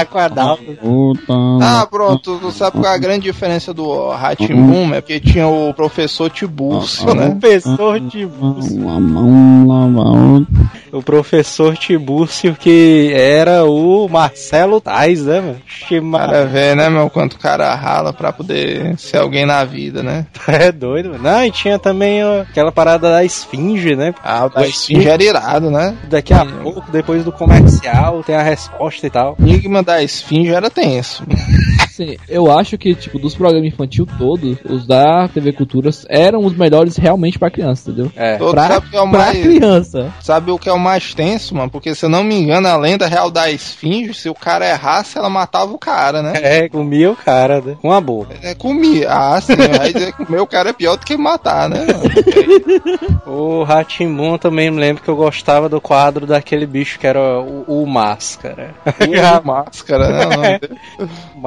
Aquadalto. 0.00 0.64
Ah, 1.62 1.86
pronto, 1.88 2.38
tu 2.38 2.50
sabe 2.50 2.78
qual 2.80 2.92
é 2.92 2.96
a 2.96 2.98
grande 2.98 3.20
diferença 3.22 3.72
do 3.72 4.10
Ratimbum? 4.10 4.92
É 4.92 5.00
porque 5.00 5.20
tinha 5.20 5.46
o 5.46 5.72
professor 5.72 6.28
Tibúrcio, 6.30 7.14
né? 7.14 7.30
Professor 7.40 8.00
Tibúrcio. 8.00 8.76
Uma 8.76 8.98
mão 9.00 9.66
lava 9.66 10.08
a 10.08 10.12
outra. 10.32 10.72
O 10.92 11.02
professor 11.02 11.61
Tibúrcio 11.74 12.56
que 12.58 13.12
era 13.14 13.64
o 13.64 14.08
Marcelo 14.08 14.80
Tais, 14.80 15.24
né, 15.24 15.40
mano? 15.40 15.62
Para 16.26 16.44
ver, 16.44 16.76
né, 16.76 16.88
meu, 16.88 17.08
quanto 17.10 17.34
o 17.34 17.38
cara 17.38 17.74
rala 17.74 18.12
pra 18.12 18.32
poder 18.32 18.98
ser 18.98 19.18
alguém 19.18 19.46
na 19.46 19.64
vida, 19.64 20.02
né? 20.02 20.26
É 20.52 20.70
doido, 20.70 21.10
mano. 21.10 21.22
Não, 21.22 21.44
e 21.44 21.50
tinha 21.50 21.78
também 21.78 22.22
ó, 22.24 22.42
aquela 22.42 22.70
parada 22.70 23.10
da 23.10 23.24
esfinge, 23.24 23.96
né? 23.96 24.14
Ah, 24.22 24.46
o 24.46 24.48
da 24.50 24.66
esfinge 24.66 25.08
era 25.08 25.22
irado, 25.22 25.70
né? 25.70 25.96
Daqui 26.08 26.32
a 26.34 26.44
pouco, 26.44 26.90
depois 26.90 27.24
do 27.24 27.32
comercial, 27.32 28.22
tem 28.22 28.34
a 28.34 28.42
resposta 28.42 29.06
e 29.06 29.10
tal. 29.10 29.36
O 29.38 29.42
enigma 29.42 29.82
da 29.82 30.02
esfinge 30.02 30.52
era 30.52 30.70
tenso. 30.70 31.24
Assim, 32.02 32.16
eu 32.28 32.50
acho 32.50 32.76
que, 32.76 32.94
tipo, 32.94 33.18
dos 33.18 33.34
programas 33.34 33.68
infantil 33.72 34.06
todos, 34.18 34.56
os 34.68 34.86
da 34.86 35.28
TV 35.28 35.52
Culturas 35.52 36.04
eram 36.08 36.44
os 36.44 36.54
melhores 36.56 36.96
realmente 36.96 37.38
pra 37.38 37.50
criança, 37.50 37.90
entendeu? 37.90 38.10
É. 38.16 38.36
Todo 38.36 38.52
Pra, 38.52 38.68
sabe 38.68 38.86
o 38.86 38.90
que 38.90 38.96
é 38.96 39.00
o 39.00 39.10
pra 39.10 39.18
mais. 39.18 39.42
criança. 39.42 40.12
Sabe 40.20 40.50
o 40.50 40.58
que 40.58 40.68
é 40.68 40.72
o 40.72 40.78
mais 40.78 41.14
tenso, 41.14 41.54
mano? 41.54 41.70
Porque 41.70 41.94
se 41.94 42.04
eu 42.04 42.08
não 42.08 42.24
me 42.24 42.34
engano, 42.34 42.68
a 42.68 42.76
lenda 42.76 43.06
real 43.06 43.30
da 43.30 43.50
esfinge, 43.50 44.14
se 44.14 44.28
o 44.28 44.34
cara 44.34 44.68
errasse, 44.68 45.16
ela 45.18 45.30
matava 45.30 45.72
o 45.72 45.78
cara, 45.78 46.22
né? 46.22 46.32
É, 46.34 46.68
comia 46.68 47.10
o 47.10 47.16
cara, 47.16 47.60
né? 47.60 47.76
Com 47.80 47.92
a 47.92 48.00
boca. 48.00 48.34
É, 48.42 48.54
comia. 48.54 49.08
Ah, 49.10 49.40
sim. 49.40 49.56
Vai 49.56 49.92
dizer 49.92 50.12
que 50.12 50.24
comer 50.24 50.40
o 50.40 50.46
cara 50.46 50.70
é 50.70 50.72
pior 50.72 50.96
do 50.96 51.04
que 51.06 51.16
matar, 51.16 51.68
né? 51.68 51.86
O 53.26 53.62
Ratimbun 53.62 54.38
também 54.38 54.70
me 54.70 54.78
lembro 54.80 55.02
que 55.02 55.08
eu 55.08 55.16
gostava 55.16 55.68
do 55.68 55.80
quadro 55.80 56.26
daquele 56.26 56.66
bicho 56.66 56.98
que 56.98 57.06
era 57.06 57.20
o, 57.40 57.82
o 57.82 57.86
Máscara. 57.86 58.74
O 58.86 59.46
máscara, 59.46 60.08
né? 60.08 60.60
o 61.34 61.38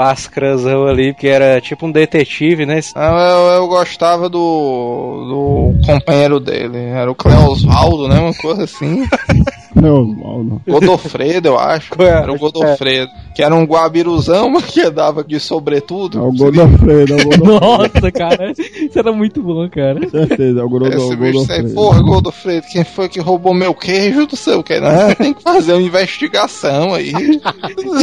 Máscarazão 0.46 0.88
ali, 0.88 1.14
que 1.14 1.28
era 1.28 1.60
tipo 1.60 1.86
um 1.86 1.92
detetive, 1.92 2.66
né? 2.66 2.80
Não, 2.96 3.20
eu, 3.20 3.54
eu 3.56 3.68
gostava 3.68 4.30
do, 4.30 5.74
do 5.80 5.86
companheiro 5.86 6.40
dele. 6.40 6.78
Era 6.78 7.10
o 7.10 7.16
Cleosvaldo, 7.16 8.08
né? 8.08 8.20
Uma 8.20 8.34
coisa 8.34 8.64
assim. 8.64 9.08
Não 9.76 9.88
é 9.90 9.92
Oswaldo. 9.92 10.62
Godofredo, 10.68 11.48
eu 11.50 11.60
acho. 11.60 11.94
Era 12.02 12.32
o 12.32 12.38
Godofredo. 12.38 13.12
Que 13.36 13.44
era 13.44 13.54
um 13.54 13.66
guabiruzão, 13.66 14.50
mas 14.52 14.66
que 14.66 14.80
andava 14.82 15.24
de 15.24 15.40
sobretudo. 15.40 16.18
É 16.20 16.22
o 16.22 16.32
Godofredo, 16.32 17.14
é 17.14 17.22
o 17.22 17.24
Godofredo. 17.26 17.44
Nossa, 17.46 18.12
cara. 18.12 18.52
Isso 18.54 18.98
era 18.98 19.12
muito 19.12 19.42
bom, 19.44 19.68
cara. 19.70 20.10
certeza, 20.10 20.60
é 20.62 20.64
o 20.64 20.70
Godo- 20.70 20.88
Esse 20.88 21.16
bicho 21.18 21.24
aí, 21.24 21.32
Godofredo. 21.34 21.74
porra, 21.74 22.02
Godofredo, 22.02 22.68
quem 22.72 22.84
foi 22.86 23.10
que 23.10 23.20
roubou 23.20 23.54
meu 23.54 23.74
queijo 23.74 24.26
do 24.26 24.36
seu 24.38 24.64
que 24.64 24.80
né? 24.80 25.14
Tem 25.16 25.34
que 25.34 25.42
fazer 25.44 25.74
uma 25.74 25.82
investigação 25.82 26.94
aí. 26.94 27.12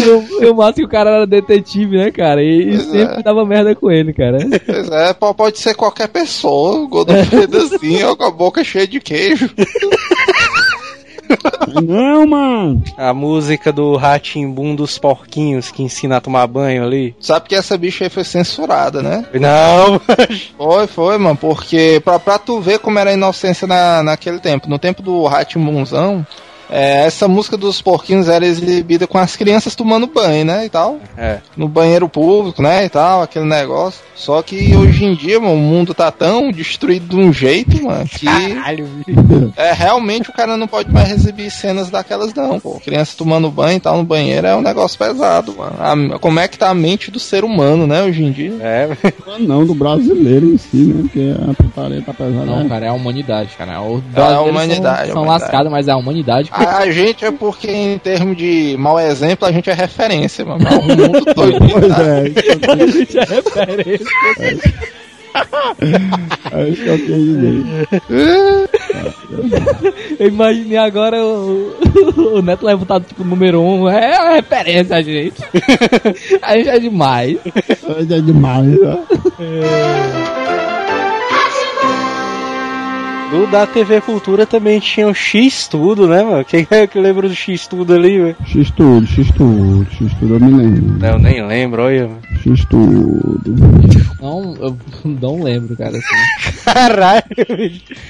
Eu, 0.06 0.24
eu 0.40 0.54
massa 0.54 0.74
que 0.74 0.84
o 0.84 0.88
cara 0.88 1.10
era 1.10 1.26
detetive, 1.26 1.96
né, 1.96 2.10
cara? 2.10 2.42
E, 2.42 2.68
e 2.74 2.80
sempre 2.80 3.20
é. 3.20 3.22
dava 3.22 3.44
merda 3.46 3.74
com 3.74 3.90
ele, 3.90 4.12
cara. 4.12 4.38
Pois 4.66 4.90
é, 4.90 5.12
po- 5.14 5.34
pode 5.34 5.58
ser 5.58 5.74
qualquer 5.74 6.08
pessoa. 6.08 6.80
O 6.80 6.88
Godofredo 6.88 7.56
assim, 7.56 8.02
ó, 8.04 8.14
com 8.14 8.24
a 8.24 8.30
boca 8.30 8.62
cheia 8.62 8.86
de 8.86 9.00
queijo. 9.00 9.48
Não, 11.80 12.26
mano. 12.26 12.82
A 12.96 13.14
música 13.14 13.72
do 13.72 13.96
Ratimbum 13.96 14.74
dos 14.74 14.98
porquinhos 14.98 15.70
que 15.70 15.82
ensina 15.82 16.16
a 16.16 16.20
tomar 16.20 16.46
banho 16.46 16.84
ali. 16.84 17.14
Sabe 17.20 17.48
que 17.48 17.54
essa 17.54 17.76
bicha 17.78 18.04
aí 18.04 18.10
foi 18.10 18.24
censurada, 18.24 19.02
né? 19.02 19.24
Não, 19.34 20.00
Foi, 20.56 20.86
foi, 20.86 21.18
mano, 21.18 21.36
porque 21.36 22.00
pra, 22.04 22.18
pra 22.18 22.38
tu 22.38 22.60
ver 22.60 22.78
como 22.78 22.98
era 22.98 23.10
a 23.10 23.14
inocência 23.14 23.66
na, 23.66 24.02
naquele 24.02 24.38
tempo. 24.38 24.68
No 24.68 24.78
tempo 24.78 25.02
do 25.02 25.24
Ratimbunzão, 25.26 26.26
é, 26.70 27.04
essa 27.04 27.28
música 27.28 27.56
dos 27.56 27.80
porquinhos 27.82 28.28
era 28.28 28.44
exibida 28.46 29.06
com 29.06 29.18
as 29.18 29.36
crianças 29.36 29.74
tomando 29.74 30.06
banho, 30.06 30.44
né, 30.44 30.64
e 30.66 30.68
tal. 30.68 30.98
É. 31.16 31.38
No 31.56 31.68
banheiro 31.68 32.08
público, 32.08 32.62
né, 32.62 32.84
e 32.84 32.88
tal, 32.88 33.22
aquele 33.22 33.44
negócio. 33.44 34.00
Só 34.14 34.40
que 34.42 34.74
hoje 34.76 35.04
em 35.04 35.14
dia, 35.14 35.40
mano, 35.40 35.54
o 35.54 35.58
mundo 35.58 35.92
tá 35.94 36.10
tão 36.10 36.50
destruído 36.52 37.08
de 37.08 37.16
um 37.16 37.32
jeito, 37.32 37.82
mano, 37.82 38.06
que 38.06 38.26
é, 39.56 39.72
realmente 39.72 40.30
o 40.30 40.32
cara 40.32 40.56
não 40.56 40.66
pode 40.66 40.90
mais 40.90 41.10
exibir 41.10 41.50
cenas 41.50 41.90
daquelas 41.90 42.32
não, 42.34 42.58
pô. 42.60 42.80
Criança 42.84 43.14
tomando 43.16 43.50
banho 43.50 43.76
e 43.76 43.80
tal 43.80 43.96
no 43.98 44.04
banheiro 44.04 44.46
é 44.46 44.54
um 44.56 44.62
negócio 44.62 44.98
pesado, 44.98 45.54
mano. 45.56 46.14
A- 46.14 46.18
como 46.18 46.38
é 46.40 46.48
que 46.48 46.58
tá 46.58 46.70
a 46.70 46.74
mente 46.74 47.10
do 47.10 47.18
ser 47.18 47.44
humano, 47.44 47.86
né, 47.86 48.02
hoje 48.02 48.22
em 48.24 48.30
dia? 48.30 48.52
É, 48.60 48.88
Não, 49.40 49.64
do 49.64 49.74
brasileiro 49.74 50.46
em 50.46 50.58
si, 50.58 50.76
né? 50.76 51.02
Porque 51.02 51.34
a 51.50 51.54
putaria 51.54 52.02
tá 52.02 52.12
pesada. 52.14 52.44
Não, 52.46 52.62
né? 52.62 52.68
cara, 52.68 52.86
é 52.86 52.88
a 52.88 52.92
humanidade, 52.92 53.50
cara. 53.56 53.80
O 53.82 54.02
É 54.14 54.20
a 54.20 54.40
humanidade, 54.40 55.06
São, 55.06 55.12
são 55.14 55.22
humanidade. 55.22 55.42
lascados, 55.42 55.72
mas 55.72 55.88
é 55.88 55.92
a 55.92 55.96
humanidade. 55.96 56.50
A, 56.52 56.78
a 56.80 56.90
gente 56.90 57.24
é 57.24 57.30
porque, 57.30 57.70
em 57.70 57.98
termos 57.98 58.36
de 58.36 58.76
mau 58.78 59.00
exemplo, 59.00 59.48
a 59.48 59.52
gente 59.52 59.70
é 59.70 59.72
referência, 59.72 60.44
mano. 60.44 60.62
O 60.68 60.82
mundo 60.82 61.24
todo. 61.34 61.58
Pois 61.58 61.88
tá? 61.88 62.02
é, 62.04 62.28
isso 62.28 62.42
A 62.70 62.76
gente 62.76 63.18
é 63.18 63.24
referência. 63.24 64.06
é 66.52 66.68
isso 66.68 66.82
que 66.82 66.88
eu 66.88 66.98
dizer. 66.98 67.64
Eu 70.20 70.28
imaginei 70.28 70.76
agora 70.76 71.24
o, 71.24 71.74
o 72.34 72.42
Neto 72.42 72.66
levantado, 72.66 73.06
tipo, 73.06 73.24
número 73.24 73.62
um. 73.62 73.88
É 73.88 74.14
a 74.14 74.34
referência, 74.34 74.96
a 74.96 75.02
gente. 75.02 75.42
A 76.42 76.56
gente 76.56 76.68
é 76.68 76.78
demais. 76.78 77.38
Isso 77.46 78.14
é 78.14 78.20
demais, 78.20 78.66
né? 78.66 78.98
Do 83.32 83.46
da 83.46 83.66
TV 83.66 84.00
Cultura 84.02 84.44
também 84.46 84.78
tinha 84.78 85.08
o 85.08 85.14
X 85.14 85.66
Tudo, 85.66 86.06
né, 86.06 86.22
mano? 86.22 86.44
Quem 86.44 86.66
é 86.70 86.86
que 86.86 86.98
lembra 87.00 87.28
do 87.28 87.34
X 87.34 87.66
Tudo 87.66 87.94
ali, 87.94 88.18
velho? 88.18 88.36
X-Tudo, 88.46 89.06
X-Tudo, 89.06 89.86
X-Tudo 89.90 90.34
eu 90.34 90.40
me 90.40 90.52
lembro. 90.62 91.06
Eu 91.06 91.18
nem 91.18 91.46
lembro, 91.46 91.82
olha. 91.82 92.08
mano. 92.08 92.20
X-Tudo. 92.44 93.54
Não, 94.20 94.54
eu 94.60 94.76
não 95.20 95.42
lembro, 95.42 95.74
cara. 95.76 95.96
Assim. 95.96 96.62
Caralho, 96.64 97.22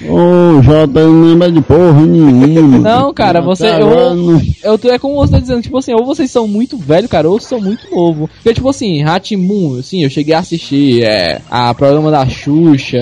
Ô, 0.09 0.61
Jota, 0.61 0.99
eu 0.99 1.11
não 1.11 1.23
lembro 1.29 1.51
de 1.51 1.61
porra 1.61 2.01
nenhuma. 2.05 2.77
Não, 2.79 3.13
cara, 3.13 3.39
Até 3.39 3.45
você- 3.47 3.67
eu- 3.69 4.15
não- 4.15 4.41
Eu 4.63 4.77
tô, 4.77 4.89
é 4.91 4.99
como 4.99 5.15
você 5.15 5.33
tá 5.33 5.39
dizendo, 5.39 5.61
tipo 5.61 5.77
assim, 5.77 5.93
ou 5.93 6.05
vocês 6.05 6.29
são 6.29 6.47
muito 6.47 6.77
velho, 6.77 7.07
cara, 7.09 7.29
ou 7.29 7.39
são 7.39 7.59
muito 7.61 7.89
novo. 7.89 8.29
Porque, 8.35 8.53
tipo 8.53 8.69
assim, 8.69 9.01
Ratimun, 9.01 9.79
assim, 9.79 10.03
eu 10.03 10.09
cheguei 10.09 10.33
a 10.33 10.39
assistir 10.39 11.03
é, 11.03 11.41
a 11.49 11.73
programa 11.73 12.11
da 12.11 12.27
Xuxa, 12.27 13.01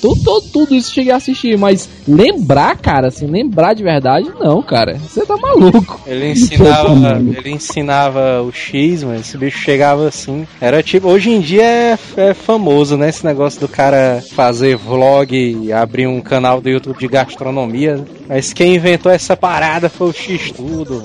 tudo, 0.00 0.20
tudo, 0.22 0.46
tudo 0.52 0.74
isso 0.74 0.90
eu 0.90 0.94
cheguei 0.94 1.12
a 1.12 1.16
assistir, 1.16 1.58
mas 1.60 1.88
lembrar, 2.08 2.76
cara, 2.78 3.08
assim, 3.08 3.26
lembrar 3.26 3.74
de 3.74 3.82
verdade, 3.82 4.30
não, 4.40 4.62
cara. 4.62 4.98
Você 4.98 5.24
tá 5.24 5.36
maluco. 5.36 6.00
Ele 6.06 6.30
ensinava, 6.32 7.18
ele 7.18 7.50
ensinava 7.50 8.42
o 8.42 8.50
X, 8.52 9.04
mas 9.04 9.20
esse 9.20 9.38
bicho 9.38 9.58
chegava 9.58 10.08
assim. 10.08 10.46
Era 10.60 10.82
tipo, 10.82 11.08
hoje 11.08 11.30
em 11.30 11.40
dia 11.40 11.62
é, 11.62 11.98
é 12.16 12.34
famoso, 12.34 12.96
né? 12.96 13.08
Esse 13.08 13.24
negócio 13.24 13.60
do 13.60 13.68
cara 13.68 14.22
fazer 14.34 14.76
vlog 14.76 15.34
e 15.34 15.72
abrir 15.72 16.06
um 16.06 16.20
canal 16.20 16.60
do 16.60 16.68
YouTube 16.68 16.98
de 16.98 17.08
gastronomia. 17.08 18.04
Mas 18.28 18.52
quem 18.52 18.74
inventou 18.74 19.12
essa 19.12 19.36
parada 19.36 19.88
foi 19.88 20.08
o 20.08 20.12
X 20.12 20.50
Tudo. 20.50 21.02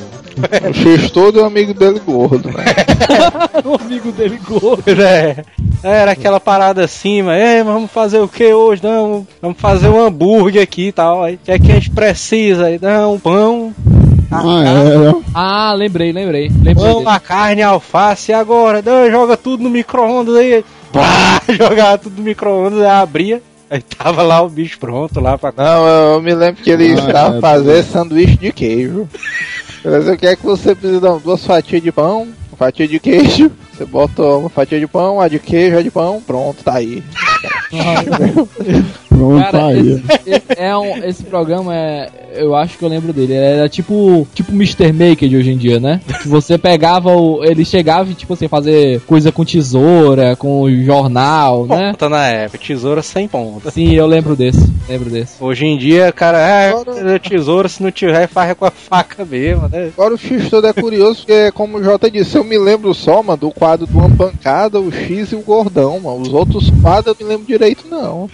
O 0.69 0.73
X 0.73 1.11
todo 1.11 1.39
é 1.39 1.43
o 1.43 1.45
amigo 1.45 1.73
dele 1.73 2.01
gordo, 2.05 2.49
né? 2.49 2.65
o 3.63 3.75
amigo 3.81 4.11
dele 4.11 4.39
gordo. 4.47 4.83
É, 5.01 5.43
era 5.81 6.11
aquela 6.11 6.39
parada 6.39 6.83
assim, 6.83 7.21
mas 7.21 7.41
"Ei, 7.41 7.63
mas 7.63 7.73
vamos 7.73 7.91
fazer 7.91 8.19
o 8.19 8.27
que 8.27 8.53
hoje? 8.53 8.83
Não, 8.83 9.25
vamos 9.41 9.57
fazer 9.59 9.87
um 9.87 9.99
hambúrguer 9.99 10.44
aqui 10.59 10.87
e 10.87 10.91
tal. 10.91 11.23
Aí, 11.23 11.35
o 11.35 11.39
que 11.43 11.51
é 11.51 11.59
que 11.59 11.71
a 11.71 11.75
gente 11.75 11.91
precisa? 11.91 12.65
Aí, 12.65 12.79
não, 12.81 13.13
um 13.15 13.19
pão, 13.19 13.73
Ah, 14.31 14.63
era. 14.65 15.15
Ah, 15.33 15.73
lembrei, 15.73 16.11
lembrei. 16.11 16.49
Lembrei 16.49 16.73
pão, 16.75 16.97
dele. 16.99 17.09
a 17.09 17.19
carne, 17.19 17.61
a 17.61 17.69
alface, 17.69 18.31
e 18.31 18.33
agora? 18.33 18.81
Não, 18.81 19.09
joga 19.09 19.35
tudo 19.37 19.63
no 19.63 19.69
micro-ondas 19.69 20.35
aí. 20.35 20.63
Pá, 20.91 21.41
jogava 21.53 21.97
tudo 21.97 22.17
no 22.17 22.23
micro-ondas, 22.23 22.79
aí 22.81 22.87
abria. 22.87 23.41
Aí 23.69 23.81
tava 23.81 24.21
lá 24.21 24.41
o 24.41 24.49
bicho 24.49 24.77
pronto 24.79 25.19
lá 25.19 25.37
pra. 25.37 25.51
Não, 25.55 25.87
eu, 25.87 26.13
eu 26.13 26.21
me 26.21 26.33
lembro 26.35 26.61
que 26.61 26.69
ele 26.69 26.91
Ah, 26.93 27.07
estava 27.07 27.37
é, 27.37 27.41
fazer 27.41 27.83
sanduíche 27.83 28.37
de 28.37 28.51
queijo. 28.51 29.09
Mas 29.83 30.07
o 30.07 30.15
que 30.17 30.27
é 30.27 30.35
que 30.35 30.45
você 30.45 30.73
precisa? 30.75 31.01
Não, 31.01 31.19
duas 31.19 31.43
fatias 31.45 31.81
de 31.81 31.91
pão, 31.91 32.23
uma 32.49 32.57
fatia 32.57 32.87
de 32.87 32.99
queijo. 32.99 33.51
Você 33.73 33.85
bota 33.85 34.21
uma 34.21 34.49
fatia 34.49 34.79
de 34.79 34.87
pão, 34.87 35.19
a 35.19 35.27
de 35.27 35.37
queijo, 35.39 35.77
a 35.77 35.81
de 35.81 35.91
pão, 35.91 36.21
pronto, 36.25 36.63
tá 36.63 36.75
aí. 36.75 37.03
Pronto, 39.15 39.43
tá 39.43 39.51
Cara, 39.51 39.67
aí. 39.67 39.91
esse, 39.91 40.29
esse 40.29 40.59
é 40.59 40.77
um, 40.77 40.97
esse 41.03 41.23
programa 41.23 41.75
é. 41.75 42.09
Eu 42.35 42.53
acho 42.53 42.77
que 42.77 42.83
eu 42.83 42.89
lembro 42.89 43.13
dele. 43.13 43.33
Era 43.33 43.69
tipo 43.69 44.27
tipo 44.33 44.51
Mr. 44.51 44.91
Maker 44.91 45.29
de 45.29 45.37
hoje 45.37 45.51
em 45.51 45.57
dia, 45.57 45.79
né? 45.79 46.01
Que 46.21 46.27
você 46.27 46.57
pegava 46.57 47.15
o. 47.15 47.43
Ele 47.43 47.63
chegava 47.63 48.09
e, 48.11 48.13
tipo 48.13 48.33
assim, 48.33 48.47
fazer 48.47 48.99
coisa 49.01 49.31
com 49.31 49.45
tesoura, 49.45 50.35
com 50.35 50.69
jornal, 50.83 51.65
né? 51.65 51.91
Ponta 51.91 52.09
na 52.09 52.27
época, 52.27 52.57
tesoura 52.57 53.01
sem 53.01 53.27
ponta. 53.27 53.71
Sim, 53.71 53.93
eu 53.93 54.05
lembro 54.05 54.35
desse. 54.35 54.69
Lembro 54.89 55.09
desse. 55.09 55.41
Hoje 55.41 55.65
em 55.65 55.77
dia, 55.77 56.11
cara, 56.11 56.39
é 56.39 57.19
tesoura, 57.19 57.69
se 57.69 57.81
não 57.81 57.91
tiver, 57.91 58.27
faz 58.27 58.53
com 58.53 58.65
a 58.65 58.71
faca 58.71 59.23
mesmo, 59.25 59.67
né? 59.69 59.91
Agora 59.97 60.13
o 60.13 60.17
X 60.17 60.49
todo 60.49 60.67
é 60.67 60.73
curioso, 60.73 61.19
porque 61.19 61.51
como 61.51 61.77
o 61.77 61.83
Jota 61.83 62.11
disse, 62.11 62.37
eu 62.37 62.43
me 62.43 62.57
lembro 62.57 62.93
só, 62.93 63.23
mano, 63.23 63.37
do 63.37 63.51
quadro 63.51 63.87
do 63.87 63.97
Uma 63.97 64.09
Pancada, 64.09 64.79
o 64.79 64.91
X 64.91 65.31
e 65.31 65.35
o 65.35 65.41
Gordão, 65.41 65.99
mano. 65.99 66.21
Os 66.21 66.33
outros 66.33 66.69
quadros 66.81 67.15
eu 67.19 67.25
não 67.25 67.31
lembro 67.31 67.47
direito, 67.47 67.85
não. 67.89 68.29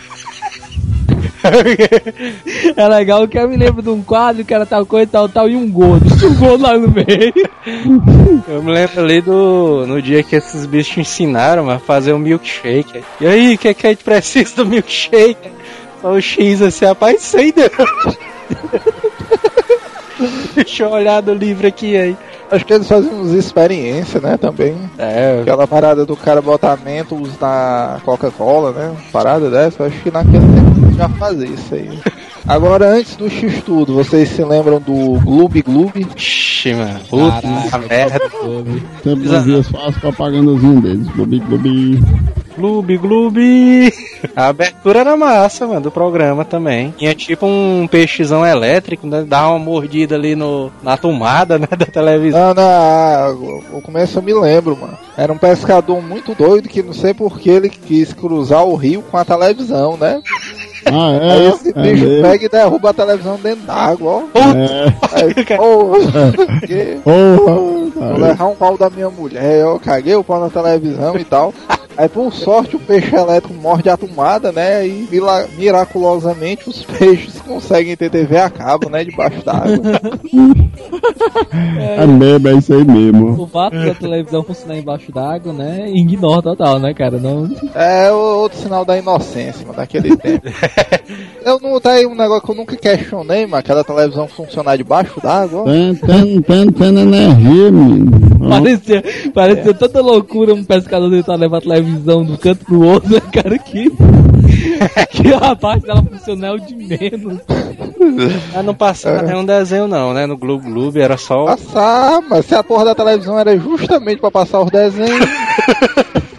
É 2.75 2.87
legal 2.87 3.27
que 3.27 3.37
eu 3.37 3.49
me 3.49 3.57
lembro 3.57 3.81
de 3.81 3.89
um 3.89 4.03
quadro 4.03 4.45
que 4.45 4.53
era 4.53 4.65
tal 4.65 4.85
coisa, 4.85 5.09
tal, 5.11 5.27
tal, 5.27 5.49
e 5.49 5.55
um 5.55 5.69
gordo. 5.69 6.05
Um 6.25 6.35
gordo 6.35 6.63
lá 6.63 6.77
no 6.77 6.87
meio. 6.87 7.33
Eu 8.47 8.63
me 8.63 8.71
lembro 8.71 9.01
ali 9.01 9.21
do. 9.21 9.85
no 9.87 10.01
dia 10.01 10.23
que 10.23 10.35
esses 10.35 10.65
bichos 10.65 10.97
ensinaram 10.97 11.69
a 11.69 11.79
fazer 11.79 12.13
um 12.13 12.19
milkshake. 12.19 13.03
E 13.19 13.27
aí, 13.27 13.55
o 13.55 13.57
que, 13.57 13.67
é 13.69 13.73
que 13.73 13.87
a 13.87 13.89
gente 13.89 14.03
precisa 14.03 14.55
do 14.57 14.65
milkshake? 14.65 15.49
Só 16.01 16.11
o 16.13 16.21
X 16.21 16.61
assim, 16.61 16.85
rapaz, 16.85 17.21
sei. 17.21 17.53
Deixa 20.55 20.83
eu 20.83 20.91
olhar 20.91 21.21
do 21.21 21.33
livro 21.33 21.67
aqui 21.67 21.97
aí. 21.97 22.15
Acho 22.51 22.65
que 22.65 22.73
eles 22.73 22.87
fazem 22.87 23.11
uns 23.13 23.31
experiências, 23.31 24.21
né, 24.21 24.35
também. 24.35 24.75
É, 24.97 25.39
Aquela 25.41 25.65
parada 25.65 26.05
do 26.05 26.17
cara 26.17 26.41
botar 26.41 26.77
mentos 26.77 27.39
na 27.39 27.99
Coca-Cola, 28.03 28.71
né? 28.71 28.93
Parada 29.11 29.49
dessa, 29.49 29.83
eu 29.83 29.87
acho 29.87 29.97
que 30.01 30.11
naquele 30.11 30.39
tempo 30.39 30.70
já 31.01 31.09
fazia 31.09 31.47
isso 31.47 31.73
aí. 31.73 31.99
Agora, 32.47 32.89
antes 32.89 33.15
do 33.15 33.29
X-Tudo, 33.29 33.93
vocês 33.93 34.29
se 34.29 34.43
lembram 34.43 34.79
do 34.79 35.19
Gloob 35.21 35.61
Gloob? 35.61 36.07
Ixi, 36.15 36.73
mano. 36.73 36.99
Puta 37.09 37.77
merda. 37.77 38.19
Sempre 39.03 39.29
fazia 39.29 39.59
as 39.59 39.67
as 39.73 39.97
propagandazinhas 39.97 40.83
deles. 40.83 41.07
Bobi, 41.09 41.39
bobi. 41.39 41.99
Gloob, 42.57 42.97
Gloob. 42.97 43.93
A 44.35 44.47
abertura 44.47 44.99
era 44.99 45.17
massa, 45.17 45.65
mano, 45.65 45.81
do 45.81 45.91
programa 45.91 46.45
também. 46.45 46.93
Tinha 46.97 47.15
tipo 47.15 47.45
um 47.45 47.87
peixezão 47.89 48.45
elétrico, 48.45 49.07
né? 49.07 49.23
Dava 49.23 49.49
uma 49.49 49.59
mordida 49.59 50.15
ali 50.15 50.35
no, 50.35 50.71
na 50.83 50.97
tomada, 50.97 51.57
né, 51.59 51.67
da 51.75 51.85
televisão. 51.85 52.53
Não, 52.53 53.33
não, 53.33 53.77
o 53.77 53.81
começo 53.81 54.19
eu 54.19 54.23
me 54.23 54.33
lembro, 54.33 54.77
mano. 54.77 54.97
Era 55.17 55.31
um 55.31 55.37
pescador 55.37 56.01
muito 56.01 56.35
doido 56.35 56.69
que 56.69 56.83
não 56.83 56.93
sei 56.93 57.13
por 57.13 57.39
que 57.39 57.49
ele 57.49 57.69
quis 57.69 58.13
cruzar 58.13 58.63
o 58.63 58.75
rio 58.75 59.01
com 59.01 59.17
a 59.17 59.25
televisão, 59.25 59.97
né? 59.97 60.21
Ah, 60.85 61.33
Aí 61.33 61.45
é? 61.45 61.49
esse 61.49 61.69
é 61.69 61.73
bicho 61.73 62.05
mesmo. 62.07 62.21
pega 62.23 62.45
e 62.45 62.49
derruba 62.49 62.89
a 62.89 62.93
televisão 62.93 63.35
dentro 63.37 63.61
d'água, 63.65 64.11
ó. 64.11 64.21
É. 64.39 64.93
Aí, 65.23 65.33
porra, 65.57 65.99
que- 66.65 66.97
Porra, 67.03 67.55
Vou 67.93 68.17
levar 68.17 68.45
um 68.47 68.55
pau 68.55 68.77
da 68.77 68.89
minha 68.89 69.09
mulher, 69.09 69.59
eu 69.61 69.79
caguei 69.79 70.15
o 70.15 70.23
pau 70.23 70.39
na 70.39 70.49
televisão 70.49 71.15
e 71.17 71.23
tal. 71.23 71.53
Aí 71.97 72.07
por 72.09 72.33
sorte 72.33 72.75
o 72.75 72.79
peixe 72.79 73.15
elétrico 73.15 73.53
morde 73.53 73.89
a 73.89 73.97
tomada, 73.97 74.51
né? 74.51 74.87
E 74.87 75.07
mila- 75.11 75.47
miraculosamente 75.57 76.69
os 76.69 76.83
peixes 76.83 77.39
conseguem 77.41 77.95
ter 77.95 78.09
TV 78.09 78.37
a 78.37 78.49
cabo, 78.49 78.89
né? 78.89 79.03
Debaixo 79.03 79.43
d'água. 79.45 79.77
É 81.77 82.05
mesmo, 82.07 82.47
é 82.47 82.53
isso 82.53 82.73
aí 82.73 82.83
mesmo. 82.83 83.41
O 83.43 83.47
fato 83.47 83.75
da 83.75 83.93
televisão 83.93 84.43
funcionar 84.43 84.77
embaixo 84.77 85.11
d'água, 85.11 85.51
né? 85.53 85.89
Ignora 85.89 86.41
total, 86.41 86.79
né, 86.79 86.93
cara? 86.93 87.17
Não. 87.17 87.49
É 87.75 88.11
o- 88.11 88.41
outro 88.41 88.57
sinal 88.59 88.85
da 88.85 88.97
inocência, 88.97 89.65
mano, 89.65 89.77
daquele 89.77 90.15
tempo. 90.17 90.47
Eu 91.43 91.59
não 91.59 91.79
tá 91.79 91.91
aí 91.93 92.05
um 92.05 92.15
negócio 92.15 92.43
que 92.43 92.51
eu 92.51 92.55
nunca 92.55 92.75
questionei, 92.77 93.45
mano, 93.45 93.57
aquela 93.57 93.83
televisão 93.83 94.27
funcionar 94.27 94.77
debaixo 94.77 95.19
d'água. 95.21 95.65
tan, 96.47 96.67
tan 96.71 96.99
energia, 97.01 97.71
menino. 97.71 98.47
Parecia, 98.47 99.03
parecia 99.33 99.73
tanta 99.73 100.01
loucura 100.01 100.53
um 100.53 100.63
pescador 100.63 101.09
tentar 101.09 101.35
levar 101.35 101.57
a 101.57 101.61
televisão 101.61 101.80
do 101.83 102.37
canto 102.37 102.65
pro 102.65 102.81
outro, 102.81 103.13
né, 103.13 103.21
cara? 103.31 103.57
Que, 103.57 103.89
que 105.11 105.33
a 105.33 105.55
parte 105.55 105.85
dela 105.85 106.03
funcionar 106.03 106.47
é 106.47 106.51
o 106.51 106.59
de 106.59 106.75
menos. 106.75 107.39
Mas 108.53 108.65
não 108.65 108.73
passava 108.73 109.21
nenhum 109.21 109.45
desenho, 109.45 109.87
não, 109.87 110.13
né? 110.13 110.25
No 110.25 110.37
Globo 110.37 110.69
Globo 110.69 110.99
era 110.99 111.17
só. 111.17 111.45
Passar, 111.45 112.21
mas 112.29 112.45
se 112.45 112.55
a 112.55 112.63
porra 112.63 112.85
da 112.85 112.95
televisão 112.95 113.39
era 113.39 113.57
justamente 113.57 114.19
pra 114.19 114.31
passar 114.31 114.61
os 114.61 114.71
desenhos. 114.71 115.25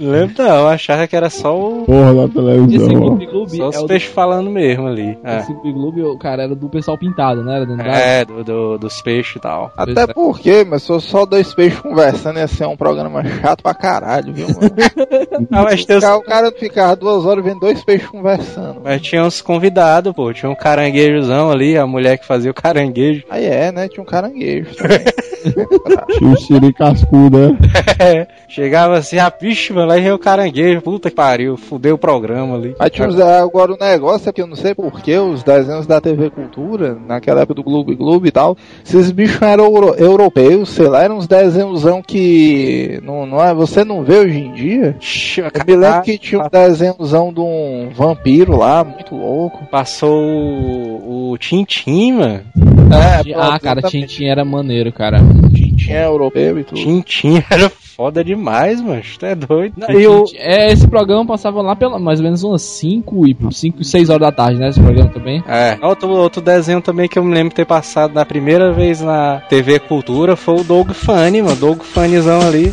Lembro 0.00 0.34
não, 0.38 0.56
eu 0.60 0.68
achava 0.68 1.06
que 1.06 1.14
era 1.16 1.28
só 1.30 1.58
o. 1.58 1.84
Porra 1.84 2.14
da 2.14 2.24
Esse 2.24 2.32
televisão. 2.34 2.88
Clube 3.00 3.26
Gloob 3.26 3.56
Só 3.56 3.64
é 3.64 3.68
os 3.68 3.76
o 3.76 3.80
do, 3.82 3.86
peixes 3.88 4.08
falando 4.10 4.50
mesmo 4.50 4.86
ali. 4.86 5.18
É, 5.24 5.38
esse 5.40 5.54
Clube 5.54 6.02
o 6.02 6.18
cara 6.18 6.42
era 6.44 6.54
do 6.54 6.68
pessoal 6.68 6.98
pintado, 6.98 7.42
né? 7.44 7.56
Era 7.56 7.66
do 7.66 7.72
Andrade. 7.74 7.98
é 8.00 8.24
do, 8.24 8.44
do- 8.44 8.78
dos 8.78 9.00
peixes 9.02 9.36
e 9.36 9.40
tal. 9.40 9.72
Até 9.76 10.06
porque, 10.06 10.64
mas 10.68 10.82
se 10.82 10.88
fosse 10.88 11.06
só 11.08 11.24
dois 11.26 11.52
peixes 11.54 11.78
conversando, 11.80 12.38
ia 12.38 12.46
ser 12.48 12.66
um 12.66 12.76
programa 12.76 13.22
chato 13.24 13.62
pra 13.62 13.74
caralho, 13.74 14.32
viu, 14.32 14.46
mano? 14.48 14.60
Ah, 15.50 15.62
mas, 15.64 15.84
tem 15.84 15.96
os- 15.96 16.04
Ficar- 16.04 16.16
O 16.16 16.22
cara 16.22 16.52
ficava 16.52 16.94
duas 16.96 17.24
horas 17.24 17.44
vendo 17.44 17.60
dois 17.60 17.82
peixes 17.84 18.08
conversando. 18.08 18.80
mas 18.84 19.00
tinha 19.00 19.24
uns 19.24 19.40
convidados, 19.40 20.12
pô. 20.12 20.32
Tinha 20.32 20.50
um 20.50 20.54
caranguejozão 20.54 21.50
ali, 21.50 21.76
a 21.76 21.86
mulher 21.86 22.18
que 22.18 22.26
fazia 22.26 22.50
o 22.50 22.54
caranguejo. 22.54 23.24
Aí 23.30 23.44
é, 23.44 23.72
né? 23.72 23.88
Tinha 23.88 24.02
um 24.02 24.06
caranguejo. 24.06 24.70
Tinha 26.18 26.30
o 26.32 26.36
Siri 26.36 26.72
cascudo, 26.72 27.38
né? 27.38 27.58
É, 27.98 28.26
Chegava 28.48 28.96
assim, 28.98 29.09
a 29.18 29.30
bicho, 29.30 29.74
mano, 29.74 29.88
lá 29.88 29.98
e 29.98 30.00
veio 30.02 30.14
o 30.14 30.18
caranguejo. 30.18 30.80
Puta 30.82 31.10
que 31.10 31.16
pariu, 31.16 31.56
fudeu 31.56 31.94
o 31.94 31.98
programa 31.98 32.56
ali. 32.56 32.74
Mas 32.78 32.90
uns- 33.00 33.20
agora 33.20 33.72
o 33.72 33.76
negócio 33.78 34.28
é 34.28 34.32
que 34.32 34.40
eu 34.42 34.46
não 34.46 34.56
sei 34.56 34.74
porquê, 34.74 35.16
os 35.18 35.42
desenhos 35.42 35.86
da 35.86 36.00
TV 36.00 36.30
Cultura, 36.30 36.96
naquela 37.06 37.40
época 37.42 37.54
do 37.54 37.62
Globo 37.62 37.94
Globo 37.96 38.26
e 38.26 38.30
tal, 38.30 38.56
esses 38.84 39.10
bichos 39.10 39.40
eram 39.42 39.64
euro- 39.64 39.94
europeus, 39.96 40.70
sei 40.70 40.88
lá, 40.88 41.02
eram 41.02 41.16
uns 41.18 41.26
desenhosão 41.26 42.02
que 42.02 43.00
não, 43.02 43.26
não 43.26 43.42
é, 43.42 43.52
você 43.54 43.84
não 43.84 44.02
vê 44.02 44.18
hoje 44.18 44.38
em 44.38 44.52
dia. 44.52 44.96
Eu 45.38 45.64
me 45.66 45.76
lembro 45.76 46.02
que 46.02 46.18
tinha 46.18 46.40
um 46.42 46.48
desenhozão 46.48 47.32
de 47.32 47.40
um 47.40 47.90
vampiro 47.94 48.56
lá, 48.56 48.84
muito 48.84 49.14
louco. 49.16 49.64
Passou 49.70 50.22
o, 50.22 51.32
o 51.32 51.38
Tintim, 51.38 52.12
mano. 52.12 52.40
É, 52.92 53.34
Ah, 53.36 53.58
cara, 53.58 53.82
Tintin 53.82 54.24
era 54.26 54.44
maneiro, 54.44 54.92
cara. 54.92 55.18
Tintin 55.54 55.92
é 55.92 56.06
europeu 56.06 56.58
e 56.58 56.64
tudo. 56.64 56.80
Tintim 56.80 57.42
era 57.50 57.70
foda 58.00 58.24
demais, 58.24 58.80
mano. 58.80 59.02
Tu 59.18 59.26
é 59.26 59.34
doido. 59.34 59.74
E 59.90 60.06
o, 60.06 60.24
Tintin- 60.24 60.38
É, 60.38 60.72
esse 60.72 60.88
programa 60.88 61.26
passava 61.26 61.60
lá 61.60 61.76
pela 61.76 61.98
mais 61.98 62.18
ou 62.18 62.24
menos 62.24 62.42
umas 62.42 62.62
5 62.62 63.28
e 63.28 63.36
5 63.52 63.84
6 63.84 64.08
horas 64.08 64.22
da 64.22 64.32
tarde, 64.32 64.58
né? 64.58 64.70
Esse 64.70 64.80
programa 64.80 65.10
também. 65.10 65.44
É, 65.46 65.76
outro, 65.82 66.08
outro 66.08 66.40
desenho 66.40 66.80
também 66.80 67.06
que 67.06 67.18
eu 67.18 67.24
me 67.24 67.34
lembro 67.34 67.50
de 67.50 67.56
ter 67.56 67.66
passado 67.66 68.14
na 68.14 68.24
primeira 68.24 68.72
vez 68.72 69.02
na 69.02 69.42
TV 69.50 69.78
Cultura 69.80 70.34
foi 70.34 70.60
o 70.60 70.64
Doug 70.64 70.92
Funny, 70.92 71.42
mano. 71.42 71.56
Doug 71.56 71.82
Funnyzão 71.82 72.40
ali. 72.40 72.72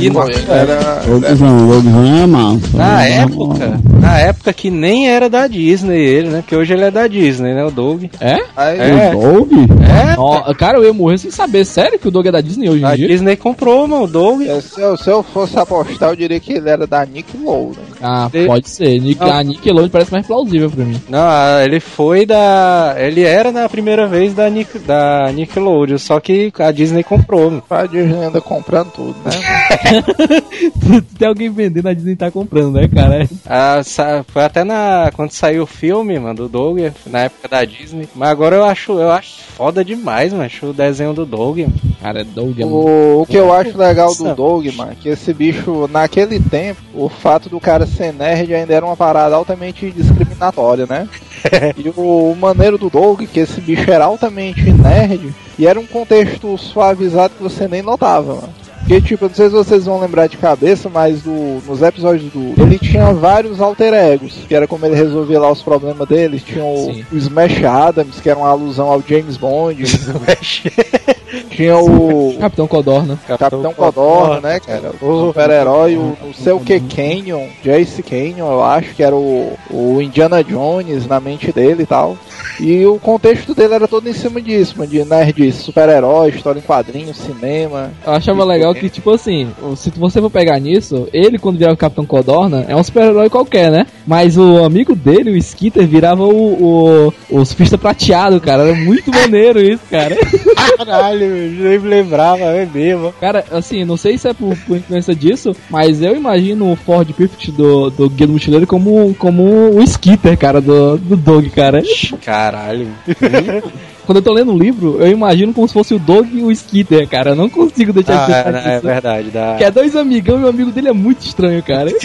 E 0.00 0.10
no- 0.10 0.20
Era, 0.48 1.02
Logozão, 1.06 1.66
Logozão 1.68 2.22
é 2.22 2.26
massa. 2.26 2.76
na 2.76 3.06
é 3.06 3.12
época, 3.18 3.80
na 4.00 4.18
época 4.20 4.52
que 4.52 4.70
nem 4.70 5.08
era 5.08 5.28
da 5.28 5.46
Disney 5.46 5.98
ele, 6.04 6.28
né? 6.28 6.38
Porque 6.42 6.56
hoje 6.56 6.72
ele 6.72 6.84
é 6.84 6.90
da 6.90 7.06
Disney, 7.06 7.54
né? 7.54 7.64
O 7.64 7.70
Doug. 7.70 8.04
É? 8.20 8.36
É. 8.56 9.14
O 9.14 9.20
Doug? 9.20 9.52
É, 9.52 10.14
Ó, 10.18 10.54
cara, 10.54 10.78
eu 10.78 10.84
ia 10.84 10.92
morrer 10.92 11.18
sem 11.18 11.30
saber. 11.30 11.64
Sério 11.64 11.98
que 11.98 12.08
o 12.08 12.10
Doug 12.10 12.26
é 12.26 12.32
da 12.32 12.40
Disney 12.40 12.68
hoje 12.68 12.82
em 12.82 12.86
a 12.86 12.96
dia? 12.96 13.08
Disney 13.08 13.36
comprou, 13.36 13.86
mano, 13.86 14.04
o 14.04 14.06
Doug. 14.06 14.42
se, 14.60 14.80
eu, 14.80 14.96
se 14.96 15.10
eu 15.10 15.22
fosse 15.22 15.58
apostar, 15.58 16.10
eu 16.10 16.16
diria 16.16 16.38
que 16.40 16.52
ele 16.54 16.68
era 16.68 16.86
da 16.86 17.04
Nickelodeon. 17.04 17.82
Ah, 18.02 18.28
De- 18.32 18.46
pode 18.46 18.68
ser. 18.68 18.98
Nick, 19.00 19.22
a 19.22 19.42
Nickelodeon 19.42 19.88
parece 19.88 20.10
mais 20.12 20.26
plausível 20.26 20.68
pra 20.70 20.84
mim. 20.84 21.00
Não, 21.08 21.20
ah, 21.20 21.60
ele 21.64 21.78
foi 21.78 22.26
da. 22.26 22.94
Ele 22.98 23.22
era 23.22 23.52
na 23.52 23.68
primeira 23.68 24.06
vez 24.08 24.34
da, 24.34 24.50
Nick, 24.50 24.78
da 24.80 25.30
Nickelodeon, 25.32 25.98
só 25.98 26.18
que 26.18 26.52
a 26.58 26.70
Disney 26.72 27.04
comprou. 27.04 27.62
A 27.70 27.86
Disney 27.86 28.24
anda 28.24 28.40
comprando 28.40 28.90
tudo, 28.92 29.14
né? 29.24 29.30
Tem 31.18 31.28
alguém 31.28 31.50
vendendo, 31.50 31.86
a 31.88 31.94
Disney 31.94 32.16
tá 32.16 32.30
comprando, 32.30 32.72
né, 32.72 32.88
cara? 32.88 33.28
Ah, 33.46 33.82
sa- 33.84 34.24
foi 34.26 34.42
até 34.44 34.64
na 34.64 35.10
quando 35.14 35.30
saiu 35.30 35.62
o 35.62 35.66
filme, 35.66 36.18
mano, 36.18 36.34
do 36.34 36.48
Doug, 36.48 36.78
na 37.06 37.20
época 37.20 37.48
da 37.48 37.64
Disney. 37.64 38.08
Mas 38.14 38.28
agora 38.30 38.56
eu 38.56 38.64
acho, 38.64 38.92
eu 38.98 39.10
acho 39.10 39.42
foda 39.56 39.84
demais, 39.84 40.32
mano, 40.32 40.44
acho 40.44 40.66
o 40.66 40.72
desenho 40.72 41.12
do 41.12 41.24
Doug. 41.24 41.58
mano. 41.60 41.72
Cara, 42.02 42.22
é 42.22 42.24
muito... 42.24 42.66
O, 42.66 43.22
o 43.22 43.26
que 43.26 43.36
eu 43.36 43.52
acho 43.52 43.78
legal 43.78 44.12
do 44.12 44.24
mano, 44.24 44.96
que 45.00 45.08
esse 45.08 45.32
bicho, 45.32 45.88
naquele 45.88 46.40
tempo, 46.40 46.80
o 46.92 47.08
fato 47.08 47.48
do 47.48 47.60
cara 47.60 47.86
ser 47.86 48.12
nerd 48.12 48.52
ainda 48.52 48.74
era 48.74 48.84
uma 48.84 48.96
parada 48.96 49.36
altamente 49.36 49.88
discriminatória, 49.88 50.84
né? 50.84 51.08
e 51.78 51.88
o, 51.90 52.32
o 52.32 52.36
maneiro 52.36 52.76
do 52.76 52.90
Doug, 52.90 53.22
que 53.22 53.38
esse 53.38 53.60
bicho 53.60 53.88
era 53.88 54.06
altamente 54.06 54.72
nerd, 54.72 55.32
e 55.56 55.64
era 55.64 55.78
um 55.78 55.86
contexto 55.86 56.58
suavizado 56.58 57.34
que 57.36 57.42
você 57.42 57.68
nem 57.68 57.82
notava, 57.82 58.34
mano. 58.34 58.52
Porque, 58.80 59.00
tipo, 59.00 59.24
eu 59.24 59.28
não 59.28 59.36
sei 59.36 59.46
se 59.46 59.52
vocês 59.52 59.84
vão 59.84 60.00
lembrar 60.00 60.26
de 60.26 60.36
cabeça, 60.36 60.88
mas 60.88 61.22
do, 61.22 61.62
nos 61.64 61.80
episódios 61.82 62.32
do. 62.32 62.60
Ele 62.60 62.80
tinha 62.80 63.12
vários 63.12 63.60
alter 63.60 63.94
egos, 63.94 64.34
que 64.48 64.52
era 64.52 64.66
como 64.66 64.84
ele 64.84 64.96
resolvia 64.96 65.38
lá 65.38 65.52
os 65.52 65.62
problemas 65.62 66.08
dele. 66.08 66.40
Tinha 66.40 66.64
o, 66.64 66.90
o 66.90 67.16
Smash 67.16 67.62
Adams, 67.62 68.20
que 68.20 68.28
era 68.28 68.40
uma 68.40 68.48
alusão 68.48 68.90
ao 68.90 69.00
James 69.00 69.36
Bond. 69.36 69.84
tinha 71.52 71.76
o. 71.76 72.36
Capitão 72.38 72.66
Codorna. 72.66 73.18
Capitão 73.26 73.72
Codorna, 73.72 74.40
né, 74.40 74.60
cara? 74.60 74.92
O 75.00 75.26
super-herói, 75.26 75.96
o 75.96 76.16
não 76.22 76.34
sei 76.34 76.52
o 76.52 76.60
que 76.60 76.80
Canyon, 76.80 77.46
Jace 77.62 78.02
Canyon, 78.02 78.50
eu 78.50 78.62
acho 78.62 78.94
que 78.94 79.02
era 79.02 79.14
o, 79.14 79.56
o 79.70 80.00
Indiana 80.00 80.42
Jones 80.42 81.06
na 81.06 81.20
mente 81.20 81.52
dele 81.52 81.82
e 81.82 81.86
tal. 81.86 82.16
E 82.60 82.84
o 82.86 82.98
contexto 82.98 83.54
dele 83.54 83.74
era 83.74 83.88
todo 83.88 84.08
em 84.08 84.12
cima 84.12 84.40
disso, 84.40 84.74
mano, 84.76 84.90
de 84.90 85.04
nerd, 85.04 85.52
super-herói, 85.52 86.30
história 86.30 86.58
em 86.58 86.62
quadrinhos, 86.62 87.16
cinema. 87.16 87.90
Eu 88.06 88.12
achava 88.12 88.44
legal 88.44 88.74
que, 88.74 88.88
tipo 88.88 89.10
assim, 89.10 89.48
se 89.76 89.90
você 89.90 90.20
for 90.20 90.30
pegar 90.30 90.58
nisso, 90.58 91.08
ele, 91.12 91.38
quando 91.38 91.58
virar 91.58 91.72
o 91.72 91.76
Capitão 91.76 92.04
Codorna, 92.04 92.64
é 92.68 92.76
um 92.76 92.82
super-herói 92.82 93.30
qualquer, 93.30 93.70
né? 93.70 93.86
Mas 94.06 94.36
o 94.36 94.64
amigo 94.64 94.94
dele, 94.94 95.30
o 95.30 95.36
Skitter, 95.36 95.86
virava 95.86 96.24
o, 96.24 97.08
o, 97.30 97.38
o 97.40 97.44
surfista 97.44 97.78
prateado, 97.78 98.40
cara. 98.40 98.62
Era 98.62 98.74
muito 98.74 99.10
maneiro 99.10 99.60
isso, 99.60 99.82
cara. 99.90 100.16
Caralho, 100.76 101.24
eu 101.24 101.50
nem 101.50 101.78
me 101.78 101.88
lembrava, 101.88 102.40
é 102.40 102.66
mesmo. 102.66 103.12
Cara, 103.20 103.44
assim, 103.50 103.84
não 103.84 103.96
sei 103.96 104.18
se 104.18 104.28
é 104.28 104.34
por, 104.34 104.56
por 104.66 104.76
influência 104.76 105.14
disso, 105.14 105.54
mas 105.70 106.02
eu 106.02 106.16
imagino 106.16 106.70
o 106.70 106.76
Ford 106.76 107.10
Perfect 107.12 107.52
do, 107.52 107.90
do 107.90 108.10
Guia 108.10 108.26
do 108.26 108.32
Mochileiro 108.32 108.66
como, 108.66 109.14
como 109.18 109.42
o 109.42 109.82
Skitter, 109.82 110.36
cara, 110.36 110.60
do, 110.60 110.96
do 110.98 111.16
Dog, 111.16 111.48
cara. 111.50 111.82
Caralho. 112.24 112.88
Quando 114.04 114.16
eu 114.16 114.22
tô 114.22 114.32
lendo 114.32 114.52
o 114.52 114.58
livro, 114.58 114.96
eu 115.00 115.08
imagino 115.08 115.54
como 115.54 115.68
se 115.68 115.74
fosse 115.74 115.94
o 115.94 115.98
Dog 115.98 116.28
e 116.36 116.42
o 116.42 116.50
Skitter, 116.50 117.06
cara. 117.08 117.30
Eu 117.30 117.36
não 117.36 117.48
consigo 117.48 117.92
deixar 117.92 118.26
de 118.26 118.32
Ah, 118.32 118.44
pensar 118.44 118.68
é, 118.68 118.74
é 118.74 118.80
verdade. 118.80 119.30
Da... 119.30 119.54
Que 119.56 119.64
é 119.64 119.70
dois 119.70 119.94
amigão 119.94 120.40
e 120.40 120.44
o 120.44 120.48
amigo 120.48 120.72
dele 120.72 120.88
é 120.88 120.92
muito 120.92 121.24
estranho, 121.24 121.62
cara. 121.62 121.90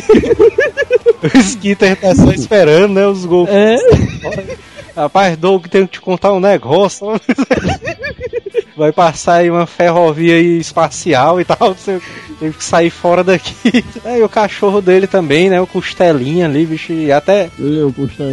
O 1.24 1.38
Skitter 1.40 2.00
tá 2.00 2.14
só 2.14 2.32
esperando, 2.32 2.94
né? 2.94 3.08
Os 3.08 3.26
gols. 3.26 3.50
É. 3.50 3.76
Rapaz, 4.98 5.38
Doug, 5.38 5.68
tenho 5.68 5.88
que 5.88 5.94
te 5.94 6.02
contar 6.02 6.34
um 6.34 6.40
negócio. 6.40 7.06
Vai 8.78 8.92
passar 8.92 9.36
aí 9.38 9.50
uma 9.50 9.66
ferrovia 9.66 10.36
aí 10.36 10.60
espacial 10.60 11.42
e 11.42 11.46
tal. 11.46 11.74
Você 11.76 12.00
tem 12.40 12.52
que 12.52 12.64
sair 12.64 12.90
fora 12.92 13.24
daqui. 13.24 13.84
É, 14.06 14.20
e 14.20 14.24
o 14.24 14.30
cachorro 14.30 14.82
dele 14.82 15.08
também, 15.08 15.50
né? 15.50 15.60
O 15.60 15.68
Costelinha 15.68 16.46
ali, 16.46 16.66
bicho. 16.66 16.94
E 16.94 17.12
até 17.12 17.50
Eu, 17.60 17.92
puxa. 17.92 18.24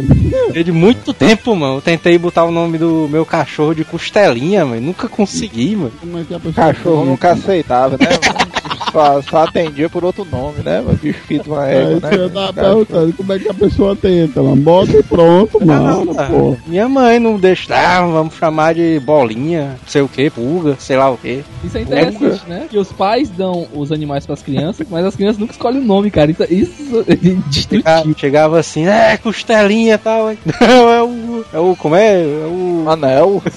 de 0.63 0.71
muito 0.71 1.13
tempo, 1.13 1.55
mano. 1.55 1.77
Eu 1.77 1.81
tentei 1.81 2.17
botar 2.17 2.45
o 2.45 2.51
nome 2.51 2.77
do 2.77 3.07
meu 3.11 3.25
cachorro 3.25 3.73
de 3.73 3.83
Costelinha, 3.83 4.65
mas 4.65 4.81
nunca 4.81 5.09
consegui, 5.09 5.75
mano. 5.75 5.91
Como 5.99 6.19
é 6.19 6.23
que 6.23 6.33
a 6.33 6.37
O 6.37 6.39
pessoa 6.39 6.67
cachorro 6.67 7.05
nunca 7.05 7.31
aceitava, 7.31 7.97
né? 7.97 8.07
mano? 8.09 8.45
só, 8.95 9.21
só 9.21 9.37
atendia 9.43 9.89
por 9.89 10.05
outro 10.05 10.23
nome, 10.23 10.59
né? 10.63 10.81
O 10.87 10.93
bicho 10.93 11.19
de 11.27 11.41
uma 11.49 11.63
Aí 11.63 11.75
égua, 11.75 11.99
você 11.99 12.17
né? 12.17 12.29
tá 12.29 12.53
perguntando 12.53 13.13
como 13.13 13.33
é 13.33 13.39
que 13.39 13.49
a 13.49 13.53
pessoa 13.53 13.95
tenta. 13.95 14.39
Ela 14.39 14.55
bota 14.55 14.91
e 14.97 15.03
pronto, 15.03 15.65
mano, 15.65 16.15
pô. 16.15 16.57
Minha 16.65 16.87
mãe 16.87 17.19
não 17.19 17.37
deixa. 17.37 17.75
Ah, 17.75 18.01
vamos 18.05 18.35
chamar 18.35 18.73
de 18.73 18.99
bolinha, 19.01 19.77
não 19.81 19.87
sei 19.87 20.01
o 20.01 20.07
que, 20.07 20.29
pulga, 20.35 20.75
sei 20.77 20.97
lá 20.97 21.09
o 21.09 21.17
que. 21.17 21.43
Isso 21.63 21.77
é 21.77 21.81
interessante, 21.81 22.41
né? 22.47 22.67
Que 22.69 22.77
os 22.77 22.91
pais 22.91 23.29
dão 23.29 23.67
os 23.73 23.91
animais 23.91 24.25
pras 24.25 24.43
crianças, 24.43 24.85
mas 24.89 25.05
as 25.05 25.15
crianças 25.15 25.37
nunca 25.39 25.53
escolhem 25.53 25.79
o 25.81 25.85
nome, 25.85 26.11
cara. 26.11 26.29
Isso, 26.31 26.45
isso 26.49 27.03
é 27.07 27.15
destrutivo. 27.15 28.15
Chegava 28.17 28.59
assim, 28.59 28.85
é, 28.85 29.17
costelinha 29.17 29.95
e 29.95 29.97
tal. 29.97 30.27
Não, 30.61 30.89
é 30.91 31.01
o. 31.03 31.45
É 31.53 31.59
o. 31.59 31.75
Como 31.75 31.95
é? 31.95 32.21
É 32.21 32.45
o. 32.47 32.85
Anel. 32.89 33.41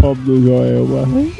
Pobre 0.00 0.22
do 0.24 0.42
Joel, 0.44 0.86
mano. 0.86 1.32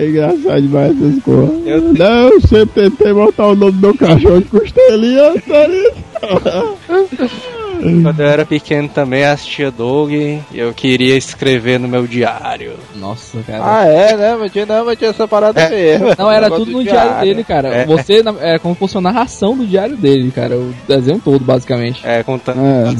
É 0.00 0.06
engraçado 0.08 0.60
demais 0.62 0.90
essas 0.96 1.22
coisas. 1.22 1.66
Eu- 1.66 1.92
Não, 1.94 2.28
eu 2.30 2.40
sempre 2.40 2.90
tentei 2.90 3.12
botar 3.12 3.46
o 3.48 3.54
nome 3.56 3.72
do 3.72 3.80
meu 3.80 3.96
cachorro 3.96 4.40
de 4.40 4.46
costelinha, 4.48 5.32
sério. 5.46 5.92
Quando 8.02 8.20
eu 8.20 8.26
era 8.26 8.44
pequeno 8.44 8.88
também 8.88 9.24
assistia 9.24 9.70
Doug 9.70 10.10
e 10.12 10.42
eu 10.52 10.72
queria 10.72 11.16
escrever 11.16 11.78
no 11.78 11.88
meu 11.88 12.06
diário. 12.06 12.72
Nossa, 12.96 13.38
cara. 13.46 13.62
Ah, 13.64 13.84
é, 13.86 14.16
né? 14.16 14.36
Mas 14.38 14.52
tinha, 14.52 14.66
não, 14.66 14.84
mas 14.84 14.98
tinha 14.98 15.10
essa 15.10 15.26
parada 15.28 15.60
É. 15.60 15.68
mesmo. 15.70 16.08
Não, 16.18 16.30
era 16.30 16.50
tudo 16.50 16.66
do 16.66 16.78
no 16.78 16.82
diário, 16.82 17.20
dele, 17.20 17.44
cara. 17.44 17.68
É. 17.68 17.86
Você, 17.86 18.22
era 18.40 18.58
como 18.58 18.74
se 18.74 18.80
fosse 18.80 18.98
a 18.98 19.00
narração 19.00 19.56
do 19.56 19.66
diário 19.66 19.96
dele, 19.96 20.30
cara. 20.30 20.56
O 20.56 20.74
desenho 20.86 21.20
todo, 21.20 21.44
basicamente. 21.44 22.00
É, 22.04 22.22
contando 22.22 22.60
É. 22.60 22.94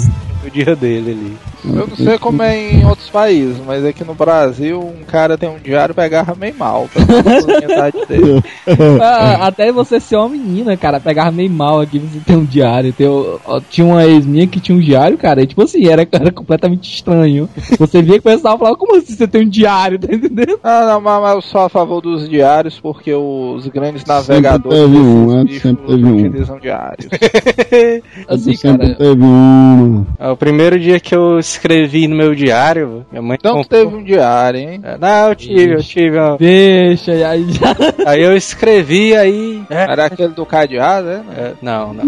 o 0.49 0.51
dia 0.51 0.75
dele 0.77 1.11
ali. 1.13 1.37
Eu 1.65 1.87
não 1.89 1.97
sei 1.97 2.19
como 2.19 2.43
é 2.43 2.73
em 2.73 2.85
outros 2.87 3.09
países, 3.11 3.57
mas 3.67 3.85
aqui 3.85 4.05
no 4.05 4.15
Brasil 4.15 4.81
um 4.81 5.05
cara 5.05 5.37
tem 5.37 5.49
um 5.49 5.59
diário 5.59 5.93
e 5.93 5.95
pegava 5.97 6.35
meio 6.35 6.55
mal 6.57 6.89
pra 6.93 7.03
a 7.03 7.59
idade 7.65 8.07
dele. 8.07 8.43
Ah, 9.01 9.47
até 9.47 9.71
você 9.73 9.99
ser 10.01 10.17
uma 10.17 10.29
menina, 10.29 10.77
cara, 10.77 11.01
pegava 11.01 11.31
meio 11.33 11.51
mal 11.51 11.81
aqui, 11.81 11.99
você 11.99 12.21
tem 12.21 12.37
um 12.37 12.45
diário. 12.45 12.93
Tem, 12.93 13.07
o- 13.09 13.41
ó, 13.45 13.61
tinha 13.61 13.87
uma 13.87 14.05
ex 14.05 14.25
minha 14.27 14.47
que 14.47 14.61
tinha 14.61 14.77
um 14.77 14.81
diário, 14.81 15.17
cara, 15.19 15.43
e 15.43 15.47
tipo 15.47 15.63
assim, 15.63 15.87
era, 15.89 16.07
era 16.11 16.31
completamente 16.33 16.93
estranho. 16.93 17.49
Você 17.79 18.03
via 18.03 18.15
que 18.15 18.21
começava 18.23 18.55
a 18.55 18.59
falar, 18.59 18.77
como 18.77 18.97
assim 18.97 19.15
você 19.15 19.27
tem 19.27 19.43
um 19.47 19.49
diário, 19.49 19.99
tá 20.01 20.13
entendendo? 20.15 20.59
Ah, 20.63 20.87
não, 20.87 21.01
mas, 21.01 21.35
eu 21.35 21.43
sou 21.43 21.61
a 21.63 21.69
favor 21.69 22.01
dos 22.01 22.29
diários 22.29 22.79
porque 22.81 23.13
os 23.13 23.67
grandes 23.69 24.03
Sempre 24.03 24.15
navegadores 24.35 24.79
teve 24.79 24.97
um, 24.99 25.27
né? 25.45 25.59
Sempre 25.61 25.87
teve 25.87 26.05
um. 26.05 26.17
utilizam 26.17 26.59
diários. 26.59 27.09
Assim, 28.29 28.55
sempre 28.55 28.87
cara. 28.95 28.99
teve 28.99 29.23
um. 29.23 30.07
Ah, 30.19 30.33
O 30.33 30.37
primeiro 30.39 30.79
dia 30.79 30.99
que 31.01 31.15
eu 31.15 31.39
escrevi 31.39 32.07
no 32.09 32.17
meu 32.17 32.35
diário, 32.35 33.05
minha 33.11 33.21
mãe 33.23 33.37
Então 33.39 33.57
comprou- 33.57 33.85
teve 33.85 33.97
um 33.97 34.03
diário, 34.05 34.61
hein? 34.61 34.81
É, 34.83 34.97
Não, 34.99 35.29
eu 35.29 35.35
tive, 35.35 35.75
eu 35.75 35.83
tive. 35.83 36.17
ó. 36.19 36.37
Deixa, 36.37 37.13
aí 37.29 37.47
já. 37.53 37.77
Aí 38.07 38.23
eu 38.23 38.37
escrevi, 38.37 39.15
aí. 39.17 39.63
É, 39.71 39.83
Era 39.91 40.07
aquele 40.07 40.33
do 40.33 40.47
cadeado, 40.47 41.07
né? 41.09 41.25
é, 41.37 41.53
não, 41.61 41.93
não. 41.95 42.05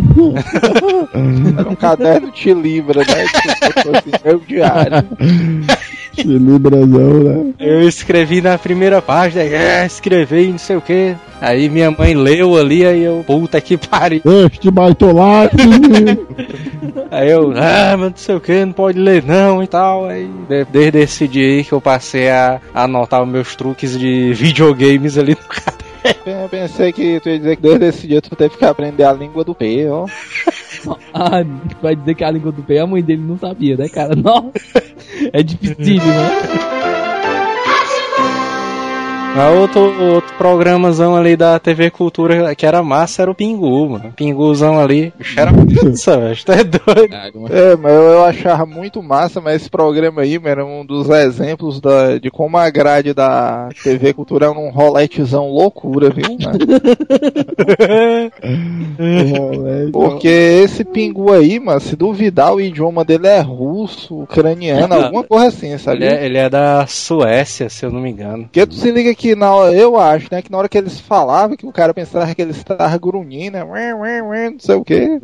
Era 1.59 1.69
um 1.69 1.75
caderno 1.75 2.31
de 2.31 2.55
Libra, 2.55 3.01
né? 3.01 3.27
Tipo, 3.75 3.97
assim, 3.97 4.25
meu 4.25 4.39
diário. 4.41 4.97
Librazão, 6.25 7.25
né? 7.25 7.53
Eu 7.59 7.87
escrevi 7.89 8.41
na 8.41 8.57
primeira 8.59 9.01
página, 9.03 9.43
é, 9.43 9.85
escrevi 9.87 10.49
não 10.49 10.59
sei 10.59 10.77
o 10.77 10.81
que. 10.81 11.15
Aí 11.41 11.69
minha 11.69 11.91
mãe 11.91 12.15
leu 12.15 12.57
ali, 12.57 12.85
aí 12.85 13.03
eu, 13.03 13.25
puta 13.27 13.61
que 13.61 13.77
pariu. 13.77 14.21
Este 14.47 14.71
baitolate. 14.71 15.57
Aí 17.11 17.31
eu, 17.31 17.53
ah, 17.57 17.97
mas 17.99 18.11
não 18.11 18.17
sei 18.17 18.35
o 18.37 18.41
que, 18.41 18.65
não 18.65 18.73
pode 18.73 18.99
ler 18.99 19.25
não 19.25 19.63
e 19.63 19.67
tal. 19.67 20.07
Aí 20.07 20.29
de- 20.49 20.65
desde 20.67 20.99
esse 21.01 21.27
dia 21.29 21.45
aí 21.47 21.65
que 21.65 21.73
eu 21.73 21.81
passei 21.81 22.29
a, 22.31 22.61
a 22.75 22.85
anotar 22.85 23.23
os 23.23 23.29
meus 23.29 23.55
truques 23.57 23.99
de 23.99 24.33
videogames 24.35 25.19
ali 25.19 25.33
no 25.33 25.49
caderno. 25.49 25.90
Eu 26.27 26.49
pensei 26.49 26.93
que 26.93 27.21
tu 27.21 27.29
ia 27.29 27.39
dizer 27.39 27.57
que 27.57 27.63
desde 27.63 27.85
esse 27.87 28.07
dia 28.07 28.23
tu 28.23 28.35
teve 28.35 28.57
que 28.57 28.65
aprender 28.65 29.05
a 29.05 29.13
língua 29.13 29.45
do 29.45 29.55
P, 29.55 29.89
ó. 29.89 30.07
Ah, 31.13 31.45
vai 31.83 31.95
dizer 31.95 32.15
que 32.15 32.25
a 32.25 32.31
língua 32.31 32.51
do 32.51 32.63
P 32.63 32.79
a 32.79 32.87
mãe 32.87 33.03
dele 33.03 33.21
não 33.21 33.37
sabia, 33.37 33.77
né, 33.77 33.89
cara? 33.89 34.17
Nossa, 34.17 34.83
é 35.33 35.43
difícil, 35.43 35.97
né? 36.07 36.80
A 39.37 39.49
outro, 39.51 39.81
outro 40.15 40.35
programazão 40.37 41.17
ali 41.17 41.37
da 41.37 41.59
TV 41.59 41.91
Cultura 41.91 42.55
que 42.55 42.67
era 42.67 42.83
massa 42.83 43.23
era 43.23 43.31
o 43.31 43.35
Pingu, 43.35 43.89
mano. 43.91 44.13
Pinguzão 44.17 44.79
ali. 44.79 45.13
Era 45.37 45.51
massa, 45.85 46.19
velho. 46.19 46.37
Tu 46.45 46.53
é 46.53 46.65
doido. 46.65 47.15
É, 47.49 47.77
mas 47.77 47.93
eu, 47.93 48.03
eu 48.03 48.25
achava 48.25 48.67
muito 48.67 49.03
massa, 49.03 49.41
mas 49.41 49.57
esse 49.57 49.71
programa 49.71 50.23
aí 50.23 50.39
era 50.45 50.65
um 50.65 50.85
dos 50.85 51.09
exemplos 51.09 51.81
da, 51.81 52.19
de 52.19 52.31
como 52.31 52.57
a 52.59 52.69
grade 52.69 53.15
da 53.15 53.69
TV 53.83 54.13
Cultura 54.13 54.47
é 54.47 54.51
um 54.51 54.71
roletezão 54.71 55.49
loucura, 55.49 56.11
viu? 56.11 56.37
Mano? 56.41 56.59
Porque 59.93 60.29
esse 60.29 60.85
pingu 60.85 61.33
aí, 61.33 61.59
mano, 61.61 61.81
se 61.81 61.97
duvidar, 61.97 62.55
o 62.55 62.61
idioma 62.61 63.05
dele 63.05 63.27
é 63.29 63.41
russo, 63.41 64.23
ucraniano, 64.23 64.95
alguma 64.95 65.23
coisa 65.25 65.49
assim, 65.49 65.69
Ele 65.69 65.79
sabe? 65.79 66.05
é, 66.05 66.25
ele 66.27 66.39
é 66.39 66.49
da 66.49 66.87
Suécia, 66.87 67.69
se 67.69 67.85
eu 67.85 67.91
não 67.91 68.01
me 68.01 68.11
engano. 68.11 68.45
Porque 68.45 68.67
tu 68.67 68.75
se 68.75 68.91
liga 68.91 69.15
que 69.15 69.20
na 69.37 69.55
hora, 69.55 69.75
eu 69.75 69.99
acho, 69.99 70.29
né, 70.31 70.43
que 70.43 70.51
na 70.51 70.59
hora 70.59 70.69
que 70.69 70.79
eles 70.79 70.99
falavam, 70.99 71.57
que 71.57 71.67
o 71.67 71.73
cara 71.73 71.93
pensava 71.95 72.35
que 72.35 72.43
eles 72.43 72.57
estavam 72.57 72.99
grunhindo, 72.99 73.59
né, 73.59 73.95
não 74.51 74.59
sei 74.59 74.75
o 74.75 74.85
quê. 74.85 75.21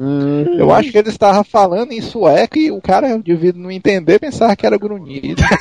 Eu 0.59 0.73
acho 0.73 0.91
que 0.91 0.99
ele 0.99 1.09
estava 1.09 1.43
falando 1.43 1.93
em 1.93 2.01
sueco 2.01 2.59
e 2.59 2.71
o 2.71 2.81
cara, 2.81 3.19
devido 3.19 3.59
não 3.59 3.71
entender, 3.71 4.19
pensava 4.19 4.55
que 4.55 4.67
era 4.67 4.79
grunhido. 4.79 5.43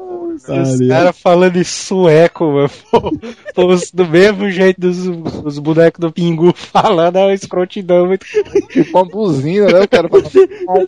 Os 0.50 0.88
caras 0.88 1.18
falando 1.18 1.56
em 1.56 1.64
sueco, 1.64 2.44
mano. 2.52 2.70
Pô, 2.90 3.12
pô, 3.54 3.66
os- 3.66 3.90
do 3.90 4.06
mesmo 4.06 4.50
jeito 4.50 4.80
dos, 4.80 4.96
dos 5.42 5.58
bonecos 5.58 6.00
do 6.00 6.10
Pingu 6.12 6.52
falando, 6.54 7.16
é 7.16 7.24
uma 7.26 7.34
escrotidão 7.34 8.06
muito. 8.06 8.24
tipo 8.70 8.98
uma 8.98 9.04
buzina, 9.04 9.66
né, 9.66 9.80
o 9.82 9.88
cara 9.88 10.08
falando. 10.08 10.30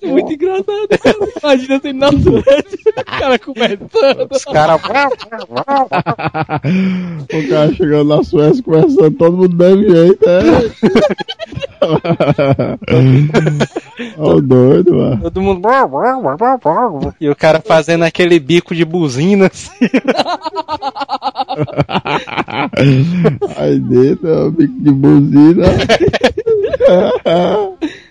É 0.03 0.07
muito 0.07 0.33
engraçado, 0.33 0.89
cara. 1.03 1.17
Imagina 1.43 1.77
assim 1.77 1.93
na 1.93 2.11
Suécia, 2.11 2.79
o 2.97 3.05
cara 3.05 3.39
conversando. 3.39 4.29
Os 4.31 4.45
caras. 4.45 4.81
O 7.33 7.49
cara 7.49 7.75
chegando 7.75 8.17
na 8.17 8.23
Suécia 8.25 8.63
conversando, 8.63 9.11
todo 9.13 9.37
mundo 9.37 9.57
deve 9.57 9.89
jeito, 9.91 10.25
é. 10.29 10.43
Ó, 14.19 14.35
o 14.37 14.41
doido, 14.41 14.95
mano. 14.95 15.21
Todo 15.23 15.43
mundo. 15.43 15.63
E 17.21 17.29
o 17.29 17.37
cara 17.37 17.61
fazendo 17.61 18.05
aquele 18.05 18.39
bico 18.39 18.75
de 18.75 18.85
buzina 18.85 19.51
assim. 19.53 19.87
Aí 23.57 23.79
dentro, 23.79 24.29
é 24.29 24.45
o 24.45 24.51
bico 24.51 24.75
de 24.81 24.91
buzina. 24.91 25.67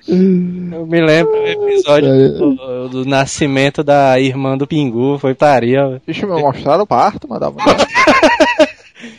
Eu 0.08 0.86
me 0.86 1.02
lembro 1.02 1.32
do 1.32 1.48
episódio 1.48 2.10
do, 2.38 2.90
do 2.90 3.06
nascimento 3.06 3.84
da 3.84 4.20
irmã 4.20 4.58
do 4.58 4.68
Pingu, 4.68 5.18
foi 5.20 5.34
taria. 5.34 5.88
velho. 5.88 6.02
Deixa 6.06 6.26
eu 6.26 6.40
mostrar 6.40 6.80
o 6.82 6.88
parto, 6.88 7.28
mas 7.30 7.42
uma 7.48 7.52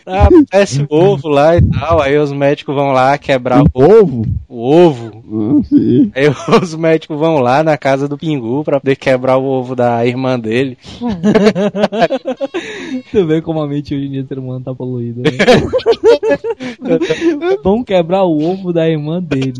Ah, 0.06 0.28
Aparece 0.28 0.86
o 0.88 0.94
ovo 0.94 1.28
lá 1.28 1.56
e 1.56 1.62
tal, 1.62 2.00
aí 2.00 2.16
os 2.18 2.32
médicos 2.32 2.74
vão 2.74 2.92
lá 2.92 3.16
quebrar 3.18 3.62
o, 3.62 3.68
Ovo? 3.74 4.26
o 4.48 4.70
ovo. 4.70 5.22
Ah, 5.32 5.62
sim. 5.64 6.10
Aí 6.14 6.28
os 6.62 6.74
médicos 6.74 7.18
vão 7.18 7.38
lá 7.38 7.62
na 7.62 7.76
casa 7.76 8.08
do 8.08 8.18
Pingu 8.18 8.62
pra 8.64 8.80
poder 8.80 8.96
quebrar 8.96 9.36
o 9.38 9.44
ovo 9.44 9.74
da 9.74 10.04
irmã 10.06 10.38
dele. 10.38 10.76
Você 13.10 13.24
vê 13.24 13.40
como 13.40 13.60
a 13.60 13.66
mente 13.66 13.94
hoje 13.94 14.06
em 14.06 14.10
dia 14.10 14.22
do 14.22 14.28
ser 14.28 14.38
humano 14.38 14.64
tá 14.64 14.74
poluída. 14.74 15.22
Né? 15.22 15.30
Vão 17.62 17.84
quebrar 17.84 18.24
o 18.24 18.42
ovo 18.42 18.72
da 18.72 18.88
irmã 18.88 19.22
dele. 19.22 19.52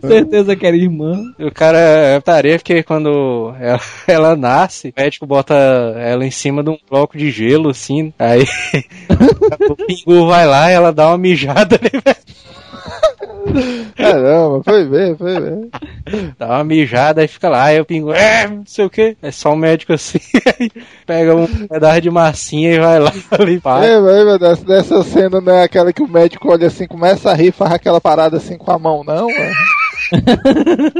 Certeza 0.00 0.56
que 0.56 0.66
era 0.66 0.76
irmã. 0.76 1.22
O 1.38 1.50
cara 1.52 1.78
é 1.78 2.20
tarefa 2.20 2.58
porque 2.58 2.82
quando 2.82 3.52
ela, 3.60 3.80
ela 4.06 4.36
nasce, 4.36 4.92
o 4.96 5.00
médico 5.00 5.26
bota 5.26 5.54
ela 5.54 6.24
em 6.24 6.30
cima 6.30 6.62
de 6.62 6.70
um 6.70 6.78
bloco 6.90 7.16
de 7.16 7.30
gelo, 7.30 7.70
assim. 7.70 8.12
Aí 8.18 8.44
o 9.70 9.76
Pingu 9.76 10.26
vai 10.26 10.46
lá 10.46 10.70
e 10.70 10.74
ela 10.74 10.92
dá 10.92 11.08
uma 11.08 11.18
mijada 11.18 11.76
ali, 11.76 11.90
velho. 12.04 12.28
Caramba, 13.96 14.62
foi 14.62 14.84
ver, 14.84 15.16
foi 15.16 15.40
ver. 15.40 15.68
Dá 16.38 16.48
uma 16.48 16.64
mijada 16.64 17.24
e 17.24 17.28
fica 17.28 17.48
lá. 17.48 17.64
Aí 17.64 17.80
o 17.80 17.84
Pingu, 17.84 18.12
é, 18.12 18.46
não 18.46 18.64
sei 18.66 18.84
o 18.84 18.90
que. 18.90 19.16
É 19.22 19.30
só 19.30 19.52
um 19.52 19.56
médico 19.56 19.92
assim. 19.92 20.18
Aí 20.58 20.70
pega 21.06 21.34
um 21.34 21.46
pedaço 21.66 22.00
de 22.00 22.10
massinha 22.10 22.74
e 22.74 22.78
vai 22.78 22.98
lá 22.98 23.12
limpar. 23.40 23.84
É, 23.84 24.00
meu 24.00 24.38
Deus, 24.38 24.62
dessa 24.62 25.02
cena 25.02 25.40
não 25.40 25.52
é 25.52 25.64
aquela 25.64 25.92
que 25.92 26.02
o 26.02 26.08
médico 26.08 26.50
olha 26.50 26.66
assim, 26.66 26.86
começa 26.86 27.30
a 27.30 27.34
rir, 27.34 27.52
faz 27.52 27.72
aquela 27.72 28.00
parada 28.00 28.36
assim 28.36 28.56
com 28.56 28.70
a 28.70 28.78
mão, 28.78 29.02
não, 29.04 29.26
mano. 29.26 29.54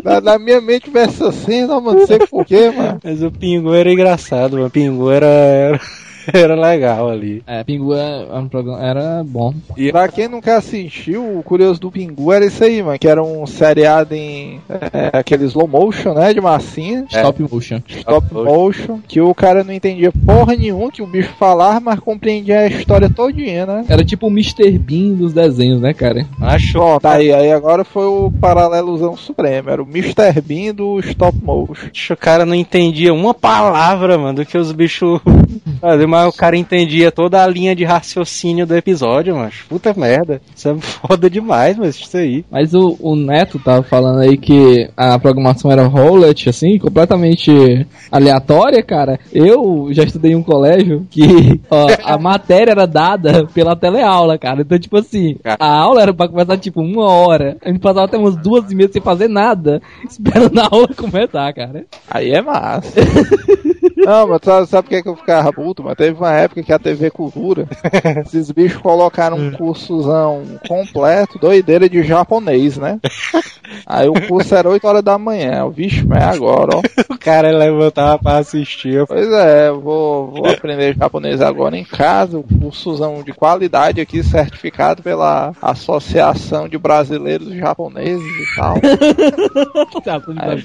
na, 0.05 0.21
na 0.21 0.39
minha 0.39 0.61
mente 0.61 0.91
vê 0.91 1.01
essa 1.01 1.33
cena, 1.33 1.81
mano, 1.81 2.01
não 2.01 2.07
sei 2.07 2.19
porquê, 2.19 2.71
mano. 2.71 3.01
Mas 3.03 3.23
o 3.23 3.31
Pingu 3.31 3.75
era 3.75 3.93
engraçado, 3.93 4.53
mano. 4.53 4.67
O 4.67 4.71
Pingu 4.71 5.11
era, 5.11 5.27
era, 5.27 5.81
Era 6.33 6.55
legal 6.55 7.09
ali. 7.09 7.43
É, 7.47 7.65
Pingu 7.65 7.95
é, 7.95 8.27
é 8.31 8.39
um 8.39 8.49
programa, 8.49 8.83
era 8.83 9.25
bom. 9.25 9.55
E 9.77 9.91
Pra 9.91 10.09
quem 10.09 10.29
nunca 10.29 10.57
assistiu, 10.57 11.39
o 11.39 11.43
curioso 11.43 11.81
do 11.81 11.91
Pingu 11.91 12.33
era 12.33 12.45
isso 12.45 12.63
aí, 12.63 12.83
mano. 12.83 12.99
Que 12.99 13.09
era 13.09 13.23
um 13.23 13.47
seriado 13.47 14.15
em 14.15 14.61
é, 14.69 15.19
aquele 15.19 15.45
slow 15.45 15.67
motion, 15.67 16.15
né? 16.15 16.33
De 16.35 16.41
massinha. 16.41 17.07
Stop 17.09 17.43
motion. 17.43 17.81
Stop 17.89 18.35
motion. 18.35 19.01
Que 19.07 19.21
o 19.21 19.35
cara 19.35 19.65
não 19.65 19.73
entendia 19.73 20.13
porra 20.13 20.55
nenhuma 20.55 20.91
que 20.91 21.03
o 21.03 21.07
bicho 21.07 21.33
falava, 21.39 21.81
mas 21.81 22.01
compreendia 22.01 22.61
a 22.61 22.67
história 22.67 23.09
todinha, 23.09 23.67
né? 23.67 23.85
Era 23.89 24.05
tipo 24.05 24.27
o 24.27 24.31
Mr. 24.31 24.79
Bean 24.79 25.15
dos 25.15 25.33
desenhos, 25.33 25.81
né, 25.81 25.95
cara? 25.95 26.27
acho 26.41 26.73
Pronto, 26.73 27.07
aí, 27.07 27.33
aí 27.33 27.53
agora 27.53 27.85
foi 27.85 28.07
o 28.07 28.33
paralelozão 28.41 29.17
supremo. 29.17 29.71
Era 29.71 29.83
o 29.83 29.89
Mr. 29.89 30.41
Bean 30.43 30.75
do 30.75 30.99
stop 31.01 31.37
motion. 31.43 31.89
que 31.93 32.13
o 32.13 32.17
cara 32.17 32.45
não 32.45 32.55
entendia 32.55 33.13
uma 33.13 33.35
palavra, 33.35 34.19
mano, 34.19 34.37
do 34.37 34.47
que 34.47 34.57
os 34.57 34.73
bichos 34.73 35.21
faziam, 35.81 36.09
mas 36.19 36.35
o 36.35 36.37
cara 36.37 36.57
entendia 36.57 37.13
toda 37.13 37.43
a 37.43 37.47
linha 37.47 37.75
de 37.75 37.85
raciocínio 37.85 38.67
do 38.67 38.77
episódio, 38.77 39.37
mano. 39.37 39.53
Puta 39.69 39.95
merda. 39.95 40.41
Isso 40.55 40.69
é 40.69 40.77
foda 40.81 41.31
demais, 41.31 41.77
mas 41.77 41.97
isso 41.97 42.17
aí. 42.17 42.45
Mas 42.51 42.75
o, 42.75 42.97
o 43.01 43.15
Neto 43.15 43.59
tava 43.59 43.83
falando 43.83 44.21
aí 44.21 44.37
que 44.37 44.89
a 44.97 45.19
programação 45.19 45.71
era 45.71 45.87
roulette, 45.87 46.49
assim, 46.49 46.79
completamente 46.79 47.87
aleatória, 48.11 48.83
cara. 48.83 49.19
Eu 49.33 49.89
já 49.91 50.03
estudei 50.03 50.33
em 50.33 50.37
um 50.37 50.43
colégio 50.43 51.07
que 51.11 51.61
ó, 51.71 51.87
a 52.05 52.19
matéria 52.19 52.73
era 52.73 52.87
dada 52.87 53.47
pela 53.55 53.77
teleaula, 53.77 54.37
cara. 54.39 54.63
Então, 54.63 54.79
tipo 54.79 54.97
assim, 54.97 55.37
a 55.45 55.67
aula 55.67 56.03
era 56.03 56.15
pra 56.15 56.29
começar, 56.29 56.57
tipo, 56.57 56.81
uma 56.81 57.09
hora. 57.09 57.57
A 57.65 57.69
gente 57.69 57.81
passava 57.81 58.07
até 58.07 58.17
umas 58.17 58.37
duas 58.37 58.71
e 58.71 58.75
meia 58.75 58.91
sem 58.91 59.01
fazer 59.01 59.29
nada, 59.29 59.81
esperando 60.09 60.59
a 60.59 60.69
aula 60.71 60.89
começar, 60.97 61.53
cara. 61.53 61.85
Aí 62.11 62.31
é 62.31 62.43
massa. 62.43 62.89
Não, 64.05 64.29
mas 64.29 64.41
sabe, 64.43 64.67
sabe 64.67 64.89
por 64.89 64.91
que, 64.91 65.03
que 65.03 65.09
eu 65.09 65.17
ficava 65.17 65.53
puto? 65.53 65.83
Mas 65.83 65.97
teve 65.97 66.17
uma 66.17 66.33
época 66.33 66.63
que 66.63 66.73
a 66.73 66.79
TV 66.79 67.11
Cultura, 67.11 67.67
esses 68.25 68.51
bichos 68.51 68.81
colocaram 68.81 69.37
um 69.37 69.51
cursozão 69.53 70.45
completo, 70.67 71.39
doideira 71.39 71.89
de 71.89 72.03
japonês, 72.03 72.77
né? 72.77 73.01
Aí 73.87 74.09
o 74.09 74.15
curso 74.27 74.55
era 74.55 74.69
8 74.69 74.87
horas 74.87 75.03
da 75.03 75.19
manhã. 75.19 75.65
O 75.65 75.71
bicho, 75.71 76.07
é 76.15 76.23
agora, 76.23 76.77
ó. 76.77 76.83
O 77.09 77.19
cara 77.19 77.51
levantava 77.51 78.19
pra 78.19 78.39
assistir. 78.39 79.05
Pois 79.07 79.31
é, 79.31 79.69
eu 79.69 79.81
vou, 79.81 80.31
vou 80.31 80.49
aprender 80.49 80.97
japonês 80.97 81.43
agora 81.43 81.77
em 81.77 81.85
casa. 81.85 82.39
O 82.39 82.43
cursozão 82.43 83.23
de 83.23 83.33
qualidade 83.33 84.01
aqui, 84.01 84.23
certificado 84.23 85.03
pela 85.03 85.53
Associação 85.61 86.69
de 86.69 86.79
Brasileiros 86.79 87.53
Japoneses 87.53 88.25
e 88.25 88.57
tal. 88.57 88.77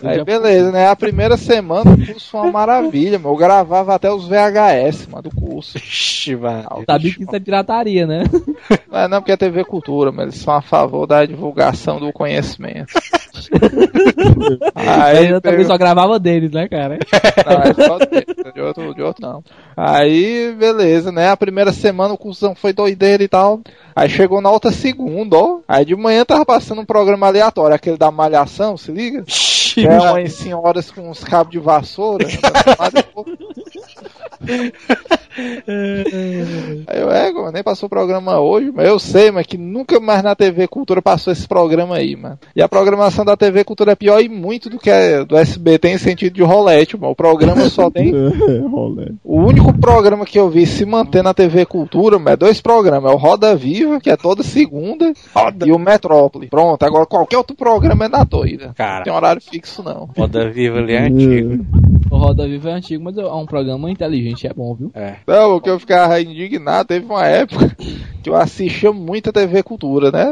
Aí, 0.03 0.17
aí 0.17 0.23
beleza, 0.23 0.71
né? 0.71 0.87
A 0.87 0.95
primeira 0.95 1.37
semana 1.37 1.91
o 1.91 2.05
curso 2.05 2.29
foi 2.29 2.41
uma 2.41 2.51
maravilha, 2.51 3.19
meu. 3.23 3.31
Eu 3.31 3.37
gravava 3.37 3.95
até 3.95 4.11
os 4.11 4.27
VHS, 4.27 5.07
mano, 5.07 5.23
do 5.23 5.35
curso. 5.35 5.77
Ixi, 5.77 6.35
mano. 6.35 6.83
Sabia 6.89 7.13
que 7.13 7.23
isso 7.23 7.35
é 7.35 7.39
pirataria, 7.39 8.05
né? 8.05 8.23
Não 8.91 8.99
é 8.99 9.07
não 9.07 9.19
porque 9.21 9.31
é 9.31 9.37
TV 9.37 9.63
Cultura, 9.63 10.11
mas 10.11 10.23
eles 10.25 10.35
são 10.35 10.53
a 10.53 10.61
favor 10.61 11.07
da 11.07 11.25
divulgação 11.25 11.99
do 11.99 12.11
conhecimento. 12.13 12.93
Aí 14.75 15.29
eu 15.29 15.41
também 15.41 15.59
pegou- 15.59 15.65
só 15.65 15.77
gravava 15.77 16.19
deles, 16.19 16.51
né, 16.51 16.67
cara? 16.67 16.97
Não, 17.45 17.61
é 17.61 17.87
só 17.87 17.97
de, 17.97 18.05
de 18.25 18.42
outro, 18.63 18.93
de 18.93 19.01
outro 19.01 19.21
não. 19.27 19.43
Aí, 19.75 20.53
beleza, 20.57 21.11
né? 21.11 21.29
A 21.29 21.37
primeira 21.37 21.71
semana 21.71 22.13
o 22.13 22.17
cursão 22.17 22.55
foi 22.55 22.73
doideira 22.73 23.23
e 23.23 23.27
tal. 23.27 23.61
Aí 23.95 24.09
chegou 24.09 24.41
na 24.41 24.49
outra 24.49 24.71
segunda, 24.71 25.37
ó. 25.37 25.59
Aí 25.67 25.85
de 25.85 25.95
manhã 25.95 26.25
tava 26.25 26.45
passando 26.45 26.81
um 26.81 26.85
programa 26.85 27.27
aleatório, 27.27 27.75
aquele 27.75 27.97
da 27.97 28.11
malhação, 28.11 28.77
se 28.77 28.91
liga? 28.91 29.23
É 29.77 30.11
umas 30.11 30.33
senhoras 30.33 30.91
com 30.91 31.09
uns 31.09 31.23
cabos 31.23 31.51
de 31.51 31.59
vassoura. 31.59 32.27
Aí 36.87 36.99
eu, 36.99 37.11
é, 37.11 37.31
mano, 37.31 37.51
nem 37.51 37.63
passou 37.63 37.87
o 37.87 37.89
programa 37.89 38.39
hoje, 38.39 38.71
mas 38.73 38.87
eu 38.87 38.99
sei, 38.99 39.31
mas 39.31 39.47
que 39.47 39.57
nunca 39.57 39.99
mais 39.99 40.21
na 40.21 40.35
TV 40.35 40.67
Cultura 40.67 41.01
passou 41.01 41.33
esse 41.33 41.47
programa 41.47 41.95
aí, 41.95 42.15
mano. 42.15 42.37
E 42.55 42.61
a 42.61 42.69
programação 42.69 43.25
da 43.25 43.35
TV 43.35 43.63
Cultura 43.63 43.93
é 43.93 43.95
pior 43.95 44.21
e 44.21 44.29
muito 44.29 44.69
do 44.69 44.77
que 44.77 44.91
a 44.91 45.23
do 45.23 45.35
SBT 45.35 45.89
em 45.89 45.97
sentido 45.97 46.33
de 46.33 46.43
rolete, 46.43 46.97
mano. 46.97 47.13
O 47.13 47.15
programa 47.15 47.69
só 47.69 47.89
tem. 47.89 48.13
O 49.23 49.41
único 49.41 49.73
programa 49.73 50.25
que 50.25 50.39
eu 50.39 50.49
vi 50.49 50.65
se 50.65 50.85
manter 50.85 51.23
na 51.23 51.33
TV 51.33 51.65
Cultura, 51.65 52.17
mano, 52.19 52.29
é 52.29 52.37
dois 52.37 52.61
programas. 52.61 53.11
É 53.11 53.15
o 53.15 53.17
Roda 53.17 53.55
Viva, 53.55 53.99
que 53.99 54.09
é 54.09 54.17
toda 54.17 54.43
segunda, 54.43 55.11
e 55.65 55.71
o 55.71 55.79
Metrópole. 55.79 56.47
Pronto, 56.47 56.83
agora 56.83 57.05
qualquer 57.05 57.37
outro 57.37 57.55
programa 57.55 58.05
é 58.05 58.09
na 58.09 58.23
doida. 58.23 58.67
Não 58.67 58.73
Cara, 58.73 59.03
tem 59.03 59.13
horário 59.13 59.41
fixo, 59.41 59.81
não. 59.83 60.09
Roda 60.15 60.49
Viva 60.49 60.79
ali 60.79 60.93
é 60.93 61.07
antigo. 61.07 61.65
O 62.13 62.17
Roda 62.17 62.47
Viva 62.47 62.69
é 62.69 62.73
antigo, 62.73 63.03
mas 63.03 63.17
é 63.17 63.25
um 63.25 63.43
programa 63.47 63.89
inteligente, 63.89 64.45
é 64.45 64.53
bom, 64.53 64.75
viu? 64.75 64.91
É. 64.93 65.15
Não, 65.25 65.55
o 65.55 65.59
que 65.59 65.67
eu 65.67 65.79
ficava 65.79 66.21
indignado, 66.21 66.89
teve 66.89 67.07
uma 67.07 67.25
época 67.25 67.75
que 68.21 68.29
eu 68.29 68.35
assistia 68.35 68.93
muito 68.93 69.31
a 69.31 69.33
TV 69.33 69.63
Cultura, 69.63 70.11
né? 70.11 70.29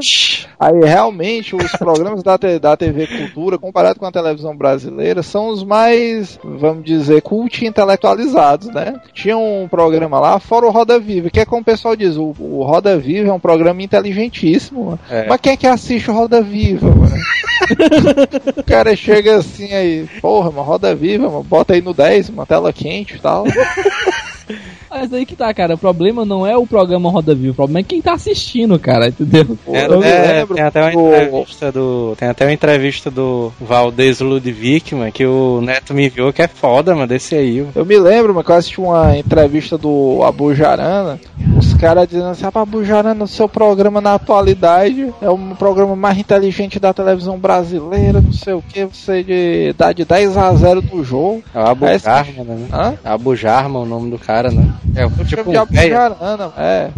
Aí 0.59 0.79
realmente 0.79 1.55
os 1.55 1.71
programas 1.71 2.21
da, 2.21 2.37
da 2.37 2.77
TV 2.77 3.07
Cultura, 3.07 3.57
comparado 3.57 3.99
com 3.99 4.05
a 4.05 4.11
televisão 4.11 4.55
brasileira, 4.55 5.23
são 5.23 5.49
os 5.49 5.63
mais, 5.63 6.39
vamos 6.43 6.85
dizer, 6.85 7.23
cult 7.23 7.65
e 7.65 7.67
intelectualizados, 7.67 8.67
né? 8.67 9.01
Tinha 9.11 9.35
um 9.35 9.67
programa 9.67 10.19
lá, 10.19 10.39
fora 10.39 10.67
o 10.67 10.71
Roda 10.71 10.99
Viva, 10.99 11.31
que 11.31 11.39
é 11.39 11.45
como 11.45 11.63
o 11.63 11.65
pessoal 11.65 11.95
diz, 11.95 12.15
o, 12.15 12.35
o 12.39 12.63
Roda 12.63 12.95
Viva 12.95 13.29
é 13.29 13.33
um 13.33 13.39
programa 13.39 13.81
inteligentíssimo, 13.81 14.85
mano. 14.85 14.99
É. 15.09 15.27
Mas 15.27 15.41
quem 15.41 15.53
é 15.53 15.57
que 15.57 15.65
assiste 15.65 16.11
o 16.11 16.13
Roda 16.13 16.43
Viva, 16.43 16.89
mano? 16.89 17.15
o 18.55 18.63
cara 18.63 18.95
chega 18.95 19.37
assim 19.37 19.73
aí, 19.73 20.07
porra, 20.21 20.51
mano, 20.51 20.61
Roda 20.61 20.95
Viva, 20.95 21.27
mano, 21.27 21.43
bota 21.43 21.70
aí 21.73 21.81
no 21.81 21.93
10, 21.93 22.29
uma 22.29 22.45
tela 22.45 22.71
quente 22.73 23.15
e 23.15 23.19
tal. 23.19 23.45
Mas 24.91 25.13
aí 25.13 25.25
que 25.25 25.37
tá, 25.37 25.53
cara. 25.53 25.75
O 25.75 25.77
problema 25.77 26.25
não 26.25 26.45
é 26.45 26.57
o 26.57 26.67
programa 26.67 27.09
Roda 27.09 27.33
Viva, 27.33 27.53
o 27.53 27.55
problema 27.55 27.79
é 27.79 27.83
quem 27.83 28.01
tá 28.01 28.13
assistindo, 28.13 28.77
cara, 28.77 29.07
entendeu? 29.07 29.57
Pô, 29.65 29.71
Tem 29.71 29.81
eu 29.83 29.99
me 29.99 30.05
até, 30.07 30.33
lembro 30.33 30.55
tem 30.55 30.63
até 30.65 30.81
uma 30.81 30.93
entrevista 30.93 31.71
do. 31.71 32.15
Tem 32.17 32.27
até 32.27 32.45
uma 32.45 32.51
entrevista 32.53 33.09
do 33.09 33.53
Valdez 33.59 34.19
Ludwig, 34.19 34.93
mano, 34.93 35.11
que 35.11 35.25
o 35.25 35.61
Neto 35.61 35.93
me 35.93 36.07
enviou, 36.07 36.33
que 36.33 36.41
é 36.41 36.47
foda, 36.47 36.93
mano, 36.93 37.07
desse 37.07 37.35
aí. 37.35 37.61
mano. 37.61 37.71
Eu 37.73 37.85
me 37.85 37.97
lembro, 37.97 38.33
mas 38.35 38.45
que 38.45 38.51
eu 38.51 38.55
assisti 38.55 38.81
uma 38.81 39.17
entrevista 39.17 39.77
do 39.77 40.21
Abu 40.23 40.53
Jarana, 40.53 41.19
os 41.57 41.73
caras 41.75 42.07
dizendo 42.07 42.27
assim, 42.27 42.45
ah, 42.45 42.51
Abu 42.53 42.83
Jarana, 42.83 43.23
o 43.23 43.27
seu 43.27 43.47
programa 43.47 44.01
na 44.01 44.15
atualidade 44.15 45.13
é 45.21 45.29
o 45.29 45.37
programa 45.57 45.95
mais 45.95 46.17
inteligente 46.17 46.79
da 46.79 46.93
televisão 46.93 47.39
brasileira, 47.39 48.19
não 48.19 48.33
sei 48.33 48.53
o 48.53 48.61
que, 48.61 48.85
você 48.85 49.23
de, 49.23 49.73
dá 49.77 49.93
de 49.93 50.03
10 50.03 50.35
a 50.37 50.53
0 50.53 50.83
no 50.91 51.03
jogo. 51.03 51.43
É 51.55 51.59
o 51.59 51.67
Abu 51.67 51.85
É 51.85 51.97
Jarman, 51.97 52.43
né? 52.43 52.67
Hã? 52.73 52.93
Abu 53.03 53.35
Jarman, 53.35 53.83
o 53.83 53.85
nome 53.85 54.11
do 54.11 54.19
cara, 54.19 54.51
né? 54.51 54.69
É 54.95 55.05
o 55.05 55.09
tipo 55.09 55.25
Chama 55.25 55.51
de 55.51 55.57
Abu 55.57 55.73
velho. 55.73 55.89
Jarana, 55.89 56.53
é. 56.57 56.89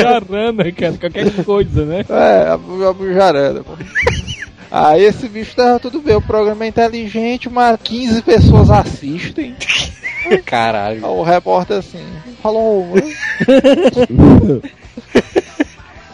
Jarana, 0.00 0.72
cara, 0.72 0.98
qualquer 0.98 1.44
coisa, 1.44 1.84
né? 1.84 2.04
É, 2.08 2.48
Abu, 2.50 2.86
Abu 2.86 3.12
Jarana. 3.12 3.62
pô. 3.62 3.72
Aí 4.70 5.04
esse 5.04 5.28
bicho 5.28 5.54
tava 5.54 5.78
tudo 5.78 6.00
bem, 6.00 6.16
o 6.16 6.20
programa 6.20 6.64
é 6.64 6.68
inteligente, 6.68 7.48
mas 7.48 7.78
15 7.82 8.22
pessoas 8.22 8.70
assistem. 8.70 9.54
Caralho. 10.44 11.06
O 11.06 11.22
repórter 11.22 11.78
assim, 11.78 12.04
falou. 12.42 12.86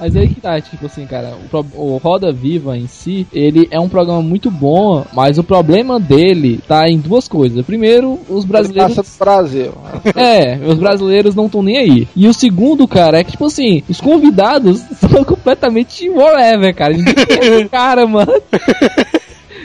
Mas 0.01 0.17
aí 0.17 0.29
que 0.29 0.41
tá, 0.41 0.61
tipo 0.61 0.87
assim, 0.87 1.07
cara, 1.07 1.35
o, 1.53 1.95
o 1.95 1.97
Roda 1.99 2.33
Viva 2.33 2.77
em 2.77 2.87
si, 2.87 3.27
ele 3.33 3.69
é 3.71 3.79
um 3.79 3.89
programa 3.89 4.23
muito 4.23 4.51
bom, 4.51 5.05
mas 5.13 5.39
o 5.39 5.45
problema 5.45 6.01
dele 6.01 6.61
tá 6.67 6.89
em 6.89 6.99
duas 6.99 7.29
coisas. 7.29 7.65
Primeiro, 7.67 8.19
os 8.29 8.45
Ele 8.45 8.53
brasileiros. 8.53 8.97
passa 8.97 9.13
do 9.13 9.19
Brasil. 9.19 9.73
É, 10.21 10.59
os 10.67 10.79
brasileiros 10.79 11.35
não 11.35 11.47
estão 11.47 11.63
nem 11.63 11.77
aí. 11.77 12.09
E 12.17 12.27
o 12.27 12.35
segundo, 12.35 12.87
cara, 12.87 13.19
é 13.19 13.25
que, 13.25 13.33
tipo 13.33 13.47
assim, 13.47 13.83
os 13.89 14.01
convidados 14.01 14.81
são 14.97 15.25
completamente 15.25 16.09
whatever, 16.09 16.75
cara. 16.75 16.95
Ninguém 16.95 17.65
o 17.65 17.69
cara, 17.69 18.07
mano. 18.07 18.33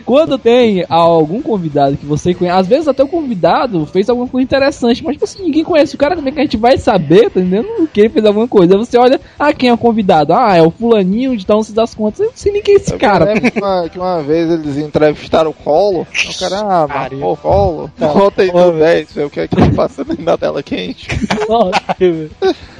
Quando 0.06 0.38
tem 0.38 0.86
algum 0.88 1.42
convidado 1.42 1.98
que 1.98 2.06
você 2.06 2.34
conhece, 2.34 2.58
às 2.58 2.68
vezes 2.68 2.88
até 2.88 3.04
o 3.04 3.08
convidado 3.08 3.86
fez 3.88 4.10
alguma 4.10 4.28
coisa 4.28 4.44
interessante, 4.44 5.04
mas 5.04 5.14
tipo 5.14 5.26
assim, 5.26 5.44
ninguém 5.44 5.64
conhece 5.64 5.96
o 5.96 5.98
cara, 5.98 6.16
como 6.16 6.30
é 6.30 6.32
que 6.32 6.40
a 6.40 6.44
gente 6.44 6.58
vai 6.58 6.78
saber, 6.78 7.32
tá 7.32 7.40
entendendo? 7.40 7.90
Que 7.92 8.02
ele 8.02 8.10
fez 8.10 8.26
alguma 8.26 8.48
coisa. 8.48 8.76
Aí 8.76 8.80
você 8.80 8.98
olha, 8.98 9.20
ah, 9.40 9.52
quem 9.52 9.70
é 9.70 9.74
o 9.74 9.78
convidado? 9.78 10.34
Ah, 10.34 10.56
é 10.56 10.62
o 10.62 10.70
fulaninho 10.70 11.36
de 11.36 11.46
tal, 11.46 11.58
não 11.58 11.64
se 11.64 11.74
das 11.74 11.96
contas. 11.96 12.20
Eu 12.20 12.28
não 12.28 12.34
sei 12.36 12.52
nem 12.52 12.62
quem 12.62 12.76
é 12.76 12.78
esse 12.78 12.94
Eu 12.94 13.00
cara. 13.00 13.40
que 13.40 13.60
uma, 13.60 13.90
que 13.90 13.98
uma 13.98 14.22
vez 14.22 14.52
eles 14.52 14.78
entrevistaram 14.78 15.50
o 15.50 15.54
Colo. 15.54 16.02
O 16.02 16.40
cara, 16.40 16.60
ah, 16.60 17.10
pô, 17.20 17.36
Colo, 17.38 17.92
bota 17.98 18.42
aí 18.44 18.52
no 18.52 18.72
10, 18.74 19.14
vê 19.14 19.24
o 19.24 19.30
que 19.30 19.40
é 19.40 19.48
que 19.48 19.56
tá 19.56 19.70
passando 19.76 20.12
aí 20.12 20.22
na 20.22 20.38
tela 20.38 20.62
quente. 20.62 21.08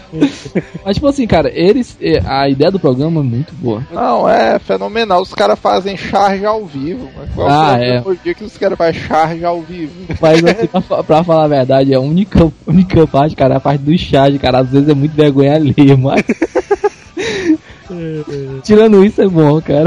Mas 0.86 0.96
tipo 0.96 1.08
assim, 1.08 1.28
cara, 1.28 1.50
eles. 1.54 1.98
eh, 2.02 2.22
A 2.26 2.48
ideia 2.50 2.72
do 2.72 2.80
programa 2.80 3.22
é 3.22 3.24
muito 3.24 3.54
boa. 3.56 3.84
Não, 3.92 4.28
é 4.30 4.58
fenomenal. 4.60 5.22
Os 5.22 5.34
caras 5.34 5.60
fazem 5.60 5.98
charge 5.98 6.46
ao 6.46 6.66
vivo. 6.66 7.10
Mas 7.18 7.30
qual 7.34 7.48
Ah, 7.50 7.78
é. 7.80 8.02
o 8.06 8.16
dia 8.16 8.34
que 8.34 8.44
os 8.44 8.58
caras 8.58 8.78
fazem 8.78 9.02
charge 9.02 9.44
ao 9.46 9.62
vivo? 9.62 9.94
Mas 10.22 10.44
assim, 10.44 10.68
pra, 10.68 11.04
pra 11.04 11.24
falar 11.24 11.46
a 11.46 11.48
verdade, 11.48 11.94
a 11.94 12.00
única, 12.00 12.52
única 12.66 13.06
parte, 13.08 13.36
cara, 13.36 13.56
é 13.56 13.58
a 13.58 13.62
parte 13.62 13.82
do 13.82 13.98
charge, 13.98 14.40
cara, 14.40 14.60
às 14.60 14.70
vezes 14.70 14.90
é 14.90 14.94
muito 14.94 15.14
vergonha 15.16 15.56
alheia, 15.56 15.98
mas. 15.98 16.24
Tirando 18.64 19.06
isso 19.06 19.22
é 19.22 19.28
bom, 19.28 19.62
cara. 19.62 19.86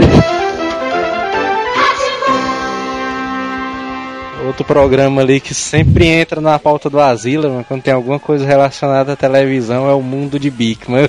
Outro 4.48 4.64
programa 4.64 5.20
ali 5.20 5.40
que 5.40 5.52
sempre 5.52 6.06
entra 6.06 6.40
na 6.40 6.58
pauta 6.58 6.88
do 6.88 6.98
Asila, 6.98 7.50
mano, 7.50 7.64
quando 7.68 7.82
tem 7.82 7.92
alguma 7.92 8.18
coisa 8.18 8.46
relacionada 8.46 9.12
à 9.12 9.16
televisão, 9.16 9.90
é 9.90 9.92
o 9.92 10.00
mundo 10.00 10.38
de 10.38 10.50
Bigman. 10.50 11.06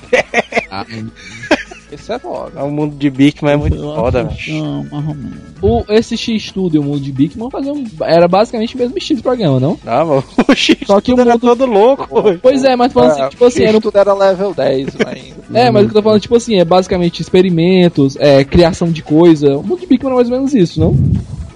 Isso 1.89 2.11
é 2.11 2.19
foda. 2.19 2.61
o 2.65 2.69
mundo 2.69 2.97
de 2.97 3.09
Bigman 3.09 3.53
é 3.53 3.55
muito 3.55 3.77
Eu 3.77 3.95
foda, 3.95 4.25
velho. 4.25 4.85
O, 5.61 5.85
esse 5.87 6.17
X-Studio, 6.17 6.81
o 6.81 6.83
mundo 6.83 6.99
de 6.99 7.13
Bigman, 7.13 7.49
fazia 7.49 7.71
um, 7.71 7.85
era 8.01 8.27
basicamente 8.27 8.75
o 8.75 8.77
mesmo 8.77 8.97
estilo 8.97 9.17
de 9.17 9.23
programa, 9.23 9.57
não? 9.57 9.79
Ah, 9.85 10.03
mano, 10.03 10.23
o 10.45 10.53
X 10.53 10.77
Só 10.85 10.99
que 10.99 11.13
o 11.13 11.19
era 11.21 11.31
mundo... 11.31 11.39
todo 11.39 11.65
louco. 11.65 12.09
Pois 12.41 12.65
é, 12.65 12.75
mas 12.75 12.91
falando 12.91 13.11
assim, 13.11 13.29
tipo 13.29 13.45
assim, 13.45 13.63
era 13.63 13.79
tudo 13.79 13.97
era 13.97 14.13
level 14.13 14.53
10 14.53 14.87
ainda. 15.07 15.39
É, 15.51 15.71
mas 15.71 15.83
o 15.83 15.85
que 15.87 15.91
eu 15.93 15.95
tô 15.95 16.03
falando, 16.03 16.21
tipo 16.21 16.35
assim, 16.35 16.59
é 16.59 16.65
basicamente 16.65 17.21
experimentos, 17.21 18.15
é, 18.17 18.43
criação 18.43 18.91
de 18.91 19.01
coisa. 19.01 19.57
O 19.57 19.63
mundo 19.63 19.79
de 19.79 19.87
Bigman 19.87 20.11
é 20.11 20.15
mais 20.15 20.29
ou 20.29 20.35
menos 20.35 20.53
isso, 20.53 20.79
não? 20.79 20.93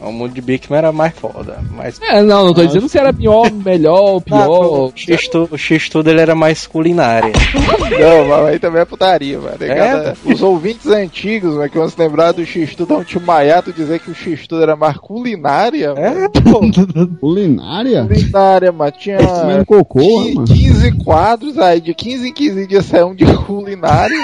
O 0.03 0.11
mundo 0.11 0.33
de 0.33 0.41
Bigman 0.41 0.77
era 0.77 0.91
mais 0.91 1.13
foda. 1.13 1.59
Mas 1.71 1.99
É, 2.01 2.21
não, 2.21 2.45
não 2.47 2.53
tô 2.53 2.65
dizendo 2.65 2.89
se 2.89 2.97
era 2.97 3.13
pior, 3.13 3.49
melhor, 3.51 4.19
pior. 4.21 4.47
o 4.87 4.93
X-Tudo 4.95 5.49
o 5.53 5.57
X-Tudo, 5.57 6.09
ele 6.09 6.19
era 6.21 6.35
mais 6.35 6.67
culinária. 6.67 7.31
Não, 7.53 8.27
mas 8.27 8.45
aí 8.47 8.59
também 8.59 8.81
é 8.81 8.85
putaria, 8.85 9.39
mano. 9.39 9.55
É? 9.61 9.75
Cada- 9.75 10.15
Os 10.25 10.41
ouvintes 10.41 10.87
antigos, 10.87 11.55
né, 11.57 11.69
que 11.69 11.77
vão 11.77 11.87
se 11.87 11.99
lembrar 11.99 12.31
do 12.33 12.45
X-Tudo, 12.45 12.93
é 12.93 12.97
um 12.97 13.03
tio 13.03 13.21
Maiato 13.21 13.71
dizer 13.71 13.99
que 13.99 14.11
o 14.11 14.15
X-Tudo 14.15 14.61
era 14.63 14.75
mais 14.75 14.97
culinária, 14.97 15.93
É, 15.95 16.11
mano. 16.13 16.29
pô. 16.31 16.61
Culinária? 17.19 18.05
Culinária, 18.05 18.71
mano. 18.71 18.91
Tinha 18.91 19.17
cocô, 19.65 19.99
qui- 19.99 20.33
mano. 20.35 20.47
15 20.47 20.91
quadros, 21.03 21.57
aí 21.57 21.79
de 21.79 21.93
15 21.93 22.29
em 22.29 22.33
15 22.33 22.67
dias 22.67 22.85
saiu 22.85 23.07
um 23.07 23.15
de 23.15 23.25
culinária. 23.37 24.15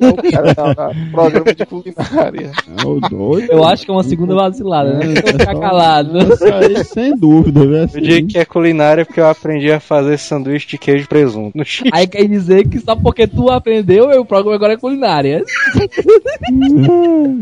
o 0.00 0.30
cara, 0.32 0.54
não, 0.56 0.94
não, 0.94 1.10
programa 1.12 1.54
de 1.54 1.66
culinária. 1.66 2.50
É 2.78 2.86
o 2.86 3.00
doido. 3.00 3.52
Eu 3.52 3.64
acho 3.64 3.84
que 3.84 3.90
é 3.90 3.94
uma 3.94 4.02
segunda 4.04 4.34
vacilada, 4.34 4.94
né? 4.94 5.09
Vou 5.14 5.32
ficar 5.38 5.58
calado. 5.58 6.18
Isso 6.18 6.44
aí, 6.44 6.84
sem 6.84 7.16
dúvida, 7.16 7.66
velho. 7.66 7.90
Eu 7.94 8.00
digo 8.00 8.28
que 8.28 8.38
é 8.38 8.44
culinária 8.44 9.04
porque 9.04 9.20
eu 9.20 9.28
aprendi 9.28 9.70
a 9.70 9.80
fazer 9.80 10.18
sanduíche 10.18 10.68
de 10.68 10.78
queijo 10.78 11.04
e 11.04 11.08
presunto. 11.08 11.58
Aí 11.92 12.06
quer 12.06 12.26
dizer 12.26 12.68
que 12.68 12.78
só 12.78 12.94
porque 12.94 13.26
tu 13.26 13.50
aprendeu, 13.50 14.08
o 14.20 14.24
programa 14.24 14.56
agora 14.56 14.72
é 14.74 14.76
culinária. 14.76 15.44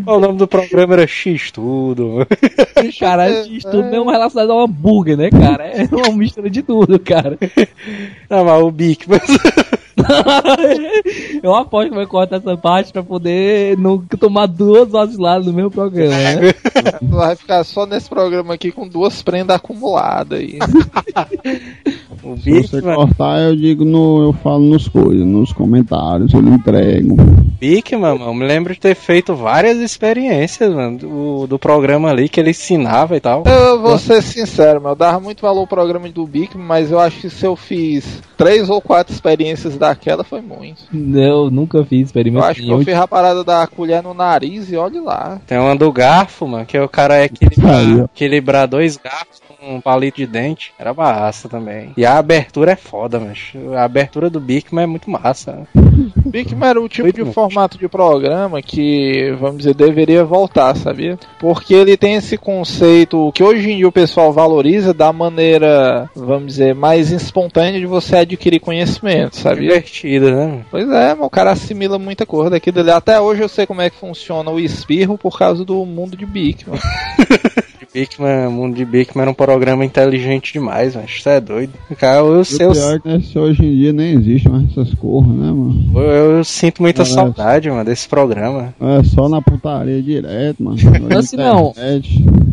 O 0.06 0.18
nome 0.18 0.38
do 0.38 0.46
programa 0.46 0.94
era 0.94 1.06
X-Tudo. 1.06 2.26
Cara, 2.98 3.30
isso 3.46 3.70
tudo 3.70 3.90
não 3.90 4.08
é 4.08 4.12
relacionado 4.12 4.52
ao 4.52 4.60
hambúrguer, 4.60 5.16
né, 5.16 5.30
cara? 5.30 5.64
É 5.66 5.88
uma 5.92 6.16
mistura 6.16 6.48
de 6.50 6.62
tudo, 6.62 6.98
cara. 6.98 7.38
Não, 8.28 8.44
mas 8.44 8.62
o 8.62 8.70
Bigman. 8.70 9.20
Eu 11.42 11.54
aposto 11.54 11.90
que 11.90 11.96
vai 11.96 12.06
cortar 12.06 12.36
essa 12.36 12.56
parte 12.56 12.92
pra 12.92 13.02
poder 13.02 13.76
não 13.78 13.98
tomar 13.98 14.46
duas 14.46 14.88
vaciladas 14.88 15.46
no 15.46 15.52
meu 15.52 15.70
programa, 15.70 16.14
né? 16.16 16.54
Vai 17.02 17.36
ficar 17.36 17.64
só 17.64 17.86
nesse 17.86 18.08
programa 18.08 18.54
aqui 18.54 18.72
com 18.72 18.88
duas 18.88 19.22
prendas 19.22 19.56
acumuladas 19.56 20.38
aí. 20.38 20.58
O 22.28 22.36
Se 22.36 22.50
você 22.62 22.82
cortar, 22.82 23.40
eu 23.40 23.56
digo 23.56 23.86
no. 23.86 24.22
Eu 24.22 24.32
falo 24.34 24.60
nos 24.60 24.86
coisas, 24.86 25.26
nos 25.26 25.50
comentários, 25.50 26.34
eu 26.34 26.40
entrego. 26.40 27.16
Bigman, 27.58 28.18
mano, 28.18 28.34
me 28.34 28.46
lembro 28.46 28.74
de 28.74 28.80
ter 28.80 28.94
feito 28.94 29.34
várias 29.34 29.78
experiências, 29.78 30.72
mano, 30.72 30.98
do, 30.98 31.46
do 31.46 31.58
programa 31.58 32.10
ali 32.10 32.28
que 32.28 32.38
ele 32.38 32.50
ensinava 32.50 33.16
e 33.16 33.20
tal. 33.20 33.44
Eu 33.46 33.80
vou 33.80 33.98
ser 33.98 34.22
sincero, 34.22 34.80
meu, 34.80 34.90
eu 34.90 34.96
dava 34.96 35.18
muito 35.18 35.40
valor 35.40 35.60
ao 35.60 35.66
programa 35.66 36.08
do 36.10 36.26
Bic, 36.26 36.56
mas 36.56 36.92
eu 36.92 37.00
acho 37.00 37.20
que 37.20 37.30
se 37.30 37.46
eu 37.46 37.56
fiz 37.56 38.22
três 38.36 38.68
ou 38.68 38.80
quatro 38.80 39.12
experiências 39.12 39.76
daquela 39.76 40.22
foi 40.22 40.40
muito. 40.40 40.82
Eu 40.92 41.50
nunca 41.50 41.82
fiz 41.82 42.00
Eu 42.00 42.06
experimento 42.06 42.44
acho 42.44 42.62
que 42.62 42.70
eu 42.70 42.84
fiz 42.84 42.94
a 42.94 43.08
parada 43.08 43.42
da 43.42 43.66
colher 43.66 44.02
no 44.02 44.12
nariz 44.12 44.70
e 44.70 44.76
olhe 44.76 45.00
lá. 45.00 45.40
Tem 45.46 45.58
uma 45.58 45.74
do 45.74 45.90
garfo, 45.90 46.46
mano, 46.46 46.66
que 46.66 46.78
o 46.78 46.88
cara 46.88 47.16
é 47.16 47.24
equilibrar, 47.24 48.04
equilibrar 48.04 48.68
dois 48.68 48.96
garfos 48.96 49.40
um 49.62 49.80
palito 49.80 50.18
de 50.18 50.26
dente. 50.26 50.72
Era 50.78 50.94
massa 50.94 51.48
também. 51.48 51.92
E 51.96 52.04
a 52.04 52.18
abertura 52.18 52.72
é 52.72 52.76
foda, 52.76 53.18
mas 53.20 53.52
a 53.76 53.84
abertura 53.84 54.30
do 54.30 54.40
Bigman 54.40 54.84
é 54.84 54.86
muito 54.86 55.10
massa. 55.10 55.66
Bigman 56.26 56.68
era 56.68 56.80
o 56.80 56.88
tipo 56.88 57.04
Muito 57.04 57.24
de 57.24 57.32
formato 57.32 57.78
de 57.78 57.88
programa 57.88 58.62
que, 58.62 59.34
vamos 59.38 59.58
dizer, 59.58 59.74
deveria 59.74 60.24
voltar, 60.24 60.76
sabia? 60.76 61.18
Porque 61.38 61.74
ele 61.74 61.96
tem 61.96 62.14
esse 62.14 62.36
conceito 62.36 63.32
que 63.32 63.42
hoje 63.42 63.70
em 63.70 63.76
dia 63.78 63.88
o 63.88 63.92
pessoal 63.92 64.32
valoriza 64.32 64.94
da 64.94 65.12
maneira, 65.12 66.08
vamos 66.14 66.48
dizer, 66.48 66.74
mais 66.74 67.10
espontânea 67.10 67.80
de 67.80 67.86
você 67.86 68.18
adquirir 68.18 68.60
conhecimento, 68.60 69.36
sabia? 69.36 69.68
Divertida, 69.68 70.30
né? 70.30 70.64
Pois 70.70 70.88
é, 70.88 71.14
o 71.18 71.30
cara 71.30 71.52
assimila 71.52 71.98
muita 71.98 72.24
coisa 72.24 72.50
daqui 72.50 72.70
dali. 72.70 72.90
Até 72.90 73.20
hoje 73.20 73.42
eu 73.42 73.48
sei 73.48 73.66
como 73.66 73.82
é 73.82 73.90
que 73.90 73.96
funciona 73.96 74.50
o 74.50 74.60
espirro 74.60 75.18
por 75.18 75.38
causa 75.38 75.64
do 75.64 75.84
mundo 75.84 76.16
de 76.16 76.26
Bigman. 76.26 76.78
Bigman, 78.00 78.46
o 78.48 78.50
mundo 78.52 78.76
de 78.76 78.84
Bigman 78.84 79.22
era 79.22 79.30
um 79.30 79.34
programa 79.34 79.84
inteligente 79.84 80.52
demais, 80.52 80.94
mas 80.94 81.10
isso 81.10 81.28
é 81.28 81.40
doido. 81.40 81.72
Cara, 81.98 82.18
eu, 82.18 82.26
O 82.26 82.62
eu, 82.62 82.72
pior 82.72 82.94
é 82.94 82.98
que 83.00 83.08
esse 83.08 83.38
hoje 83.38 83.64
em 83.64 83.76
dia 83.76 83.92
nem 83.92 84.14
existe 84.14 84.48
mais 84.48 84.64
essas 84.70 84.94
corras, 84.94 85.34
né, 85.34 85.50
mano? 85.50 85.90
eu, 85.94 86.36
eu 86.38 86.44
sinto 86.44 86.82
muita 86.82 87.00
Nossa. 87.02 87.14
saudade, 87.14 87.68
mano, 87.70 87.84
desse 87.84 88.08
programa. 88.08 88.74
É 88.80 89.02
só 89.04 89.28
na 89.28 89.40
putaria 89.42 90.00
direto, 90.02 90.62
mano. 90.62 90.76
Assim, 91.16 91.36
não. 91.36 91.72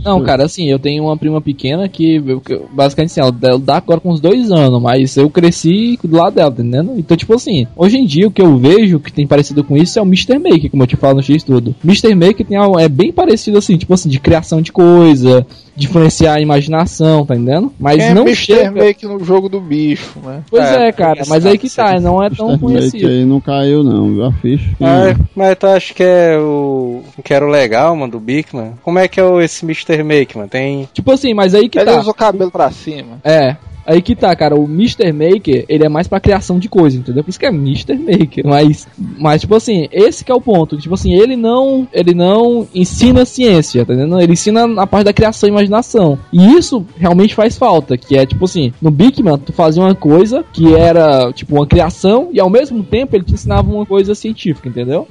Não, 0.04 0.24
cara, 0.24 0.46
assim, 0.46 0.66
eu 0.70 0.78
tenho 0.80 1.04
uma 1.04 1.18
prima 1.18 1.42
pequena 1.42 1.88
que, 1.90 2.16
eu- 2.16 2.42
eu- 2.50 2.70
basicamente, 2.72 3.12
assim, 3.12 3.22
ela, 3.22 3.36
ela 3.42 3.60
dá 3.60 3.78
agora 3.78 4.00
com 4.00 4.12
uns 4.12 4.20
dois 4.20 4.52
anos, 4.52 4.82
mas 4.82 5.18
eu 5.18 5.30
cresci 5.30 5.98
do 6.04 6.18
lado 6.18 6.36
dela, 6.36 6.52
tá 6.52 6.62
entendendo? 6.62 6.94
Então, 6.98 7.18
tipo 7.18 7.34
assim, 7.34 7.66
hoje 7.76 7.98
em 7.98 8.06
dia 8.06 8.28
o 8.28 8.32
que 8.32 8.42
eu 8.42 8.56
vejo 8.58 9.00
que 9.00 9.12
tem 9.12 9.26
parecido 9.26 9.64
com 9.64 9.76
isso 9.76 9.98
é 9.98 10.02
o 10.02 10.06
Mr. 10.06 10.38
Maker, 10.38 10.70
como 10.70 10.84
eu 10.84 10.88
te 10.88 10.96
falo 10.96 11.16
no 11.16 11.24
X 11.24 11.44
tudo. 11.44 11.76
Mr. 11.84 12.14
Maker 12.14 12.46
tem 12.46 12.58
algo, 12.58 12.80
é 12.80 12.88
bem 12.88 13.12
parecido 13.12 13.58
assim, 13.58 13.78
tipo 13.78 13.94
assim, 13.94 14.10
de 14.10 14.20
criação 14.20 14.62
de 14.62 14.72
coisa, 14.72 15.35
de 15.76 15.88
influenciar 15.88 16.36
a 16.36 16.42
imaginação, 16.42 17.26
tá 17.26 17.36
entendendo? 17.36 17.74
Mas 17.80 18.00
é 18.02 18.14
não 18.14 18.24
Mr. 18.24 18.36
chega... 18.36 18.72
Make 18.72 19.06
no 19.06 19.24
jogo 19.24 19.50
do 19.50 19.60
bicho, 19.60 20.20
né? 20.24 20.42
Pois 20.50 20.64
É, 20.64 20.88
é, 20.88 20.92
cara, 20.92 21.24
mas 21.28 21.46
aí 21.46 21.58
que 21.58 21.70
tá, 21.70 22.00
não 22.00 22.24
é 22.24 22.30
tão 22.30 22.50
Mr. 22.50 22.64
Make 22.64 22.74
conhecido. 22.78 23.08
aí 23.08 23.26
não 23.26 23.42
caiu, 23.42 23.84
não, 23.84 24.14
viu? 24.14 24.26
A 24.26 24.32
ficha. 24.32 24.70
Mas, 24.80 25.18
mas 25.36 25.58
tu 25.58 25.68
acha 25.68 25.94
que 25.94 26.04
é 26.04 26.38
o. 26.40 27.02
que 27.24 27.34
era 27.34 27.46
o 27.46 27.50
legal, 27.50 27.96
mano, 27.96 28.12
do 28.14 28.20
Bigman? 28.20 28.74
Como 28.84 29.00
é 29.00 29.08
que 29.08 29.20
é 29.20 29.24
o, 29.24 29.42
esse 29.42 29.66
Mr. 29.66 30.04
Make, 30.04 30.38
mano? 30.38 30.50
Tem. 30.50 30.88
Tipo 30.94 31.12
assim, 31.12 31.34
mas 31.34 31.54
aí 31.54 31.68
que 31.68 31.78
Ele 31.78 31.92
tá. 31.92 32.00
usa 32.00 32.12
o 32.12 32.14
cabelo 32.14 32.52
pra 32.52 32.72
cima. 32.72 33.20
É. 33.24 33.56
Aí 33.86 34.02
que 34.02 34.16
tá, 34.16 34.36
cara, 34.36 34.56
o 34.56 34.66
Mr. 34.66 35.12
Maker, 35.12 35.66
ele 35.70 35.86
é 35.86 35.90
mais 35.90 36.08
pra 36.08 36.20
criação 36.20 36.58
de 36.58 36.68
coisa, 36.68 36.98
entendeu? 36.98 37.24
Por 37.24 37.30
isso 37.30 37.40
que 37.40 37.46
é 37.46 37.50
Mr. 37.50 37.96
Maker, 37.96 38.46
mas 38.46 38.88
mas 39.18 39.42
tipo 39.42 39.56
assim, 39.56 39.88
esse 39.92 40.24
que 40.24 40.32
é 40.32 40.36
o 40.36 40.42
ponto, 40.42 40.78
tipo 40.78 40.94
assim, 40.94 41.14
ele 41.14 41.36
não, 41.36 41.88
ele 41.94 42.14
não 42.14 42.68
ensina 42.74 43.26
ciência, 43.26 43.86
tá 43.86 43.94
entendendo? 43.94 44.20
Ele 44.20 44.34
ensina 44.34 44.82
a 44.82 44.88
parte 44.88 45.06
da 45.06 45.14
criação 45.14 45.48
e 45.48 45.52
imaginação. 45.52 46.18
E 46.32 46.54
isso 46.54 46.86
realmente 46.98 47.36
faz 47.36 47.58
falta, 47.58 47.98
que 47.98 48.18
é 48.18 48.26
tipo 48.26 48.46
assim, 48.46 48.74
no 48.82 48.92
Bigman 48.92 49.38
tu 49.38 49.54
fazia 49.54 49.84
uma 49.84 49.96
coisa 49.96 50.44
que 50.52 50.74
era 50.74 51.32
tipo 51.32 51.56
uma 51.56 51.68
criação 51.68 52.30
e 52.32 52.40
ao 52.40 52.50
mesmo 52.50 52.84
tempo 52.84 53.16
ele 53.16 53.24
te 53.24 53.34
ensinava 53.34 53.72
uma 53.72 53.86
coisa 53.86 54.16
científica, 54.16 54.68
entendeu? 54.70 55.08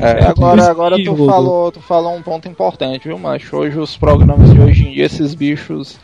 É, 0.00 0.24
É, 0.24 0.26
agora, 0.26 0.62
tipo 0.62 0.70
agora 0.70 1.04
tu 1.04 1.26
falou, 1.26 1.72
tu 1.72 1.80
falou 1.80 2.14
um 2.14 2.22
ponto 2.22 2.48
importante, 2.48 3.08
viu, 3.08 3.18
macho? 3.18 3.56
Hoje 3.56 3.78
os 3.78 3.96
programas 3.96 4.52
de 4.52 4.60
hoje 4.60 4.86
em 4.86 4.92
dia, 4.92 5.06
esses 5.06 5.34
bichos 5.34 5.98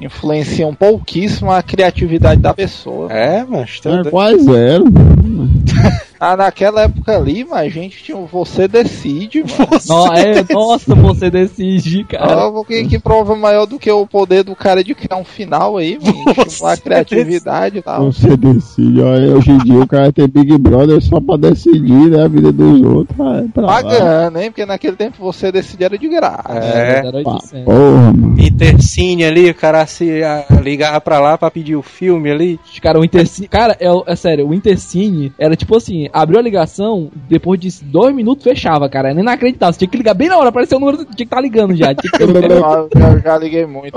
influenciam 0.00 0.74
pouquíssimo 0.74 1.50
a 1.50 1.62
criatividade 1.62 2.40
da 2.40 2.54
pessoa. 2.54 3.12
é 3.12 3.44
mas 3.48 3.80
tu 3.80 3.88
é 3.88 3.92
doido. 3.92 4.10
quase 4.10 4.44
zero. 4.44 4.84
Ah, 6.18 6.36
naquela 6.36 6.82
época 6.82 7.14
ali, 7.14 7.44
mas 7.44 7.66
a 7.66 7.68
gente 7.68 8.02
tinha 8.02 8.16
o 8.16 8.26
Você 8.26 8.66
Decide, 8.66 9.42
mano. 9.42 9.70
No- 9.86 10.12
é, 10.14 10.44
nossa, 10.50 10.94
você 10.94 11.30
decide, 11.30 12.04
cara. 12.04 12.46
Ah, 12.46 12.64
que, 12.66 12.84
que 12.84 12.98
prova 12.98 13.36
maior 13.36 13.66
do 13.66 13.78
que 13.78 13.90
o 13.90 14.06
poder 14.06 14.42
do 14.42 14.56
cara 14.56 14.82
de 14.82 14.94
criar 14.94 15.18
um 15.18 15.24
final 15.24 15.76
aí, 15.76 15.98
mano? 16.02 16.24
A 16.64 16.76
criatividade 16.76 17.78
e 17.78 17.82
tal. 17.82 18.10
Você 18.10 18.34
decide. 18.36 19.00
Olha, 19.00 19.36
hoje 19.36 19.50
em 19.50 19.58
dia 19.58 19.78
o 19.78 19.86
cara 19.86 20.10
tem 20.12 20.26
Big 20.26 20.56
Brother 20.58 21.02
só 21.02 21.20
pra 21.20 21.36
decidir 21.36 22.10
né, 22.10 22.24
a 22.24 22.28
vida 22.28 22.50
dos 22.50 22.80
outros. 22.82 23.18
É. 23.20 23.60
Pagando, 23.60 24.38
hein? 24.38 24.50
Porque 24.50 24.64
naquele 24.64 24.96
tempo 24.96 25.16
você 25.20 25.52
decidir 25.52 25.84
era 25.84 25.98
de 25.98 26.08
graça. 26.08 26.48
É. 26.48 27.06
Era 27.06 27.16
800. 27.16 27.64
Porra, 27.64 28.12
mano. 28.12 28.36
Intercine 28.40 29.24
ali, 29.24 29.50
o 29.50 29.54
cara 29.66 29.86
se 29.86 30.20
ligava 30.62 31.00
pra 31.00 31.18
lá 31.18 31.36
pra 31.36 31.50
pedir 31.50 31.74
o 31.76 31.82
filme 31.82 32.30
ali. 32.30 32.60
Cara, 32.80 33.00
o 33.00 33.04
Intercine. 33.04 33.48
Cara, 33.48 33.76
é, 33.80 33.88
é 34.06 34.16
sério, 34.16 34.46
o 34.48 34.54
Intercine 34.54 35.32
era 35.38 35.56
tipo 35.56 35.76
assim: 35.76 36.08
abriu 36.12 36.38
a 36.38 36.42
ligação, 36.42 37.10
depois 37.28 37.58
de 37.60 37.68
dois 37.84 38.14
minutos 38.14 38.44
fechava, 38.44 38.88
cara. 38.88 39.10
Era 39.10 39.20
inacreditável. 39.20 39.72
Você 39.72 39.78
tinha 39.80 39.90
que 39.90 39.96
ligar 39.96 40.14
bem 40.14 40.28
na 40.28 40.36
hora, 40.38 40.48
apareceu 40.50 40.78
o 40.78 40.80
número, 40.80 40.98
tinha 40.98 41.14
que 41.16 41.22
estar 41.24 41.40
ligando 41.40 41.74
já. 41.74 41.94
Tinha 41.94 42.12
que 42.12 42.22
Eu, 42.46 42.60
já- 42.60 43.12
eu 43.12 43.20
já 43.20 43.38
liguei 43.38 43.66
muito. 43.66 43.96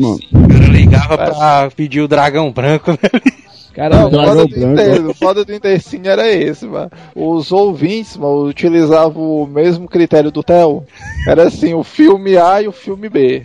Mano. 0.00 0.18
O 0.32 0.48
cara 0.48 0.68
ligava 0.72 1.16
pra 1.18 1.70
pedir 1.76 2.00
o 2.00 2.08
dragão 2.08 2.50
branco, 2.50 2.92
né? 2.92 2.96
Cara, 3.74 3.96
Não, 3.96 4.06
o 4.06 4.10
foda, 4.12 4.46
do. 4.46 4.72
Inter, 4.72 5.06
o 5.10 5.14
foda 5.14 5.44
do 5.44 5.52
Intercine 5.52 6.06
era 6.06 6.30
esse, 6.32 6.64
mano. 6.64 6.90
Os 7.14 7.50
ouvintes, 7.50 8.16
mano, 8.16 8.44
utilizavam 8.44 9.42
o 9.42 9.46
mesmo 9.48 9.88
critério 9.88 10.30
do 10.30 10.44
Theo. 10.44 10.84
Era 11.26 11.48
assim, 11.48 11.74
o 11.74 11.82
filme 11.82 12.36
A 12.36 12.62
e 12.62 12.68
o 12.68 12.72
filme 12.72 13.08
B. 13.08 13.42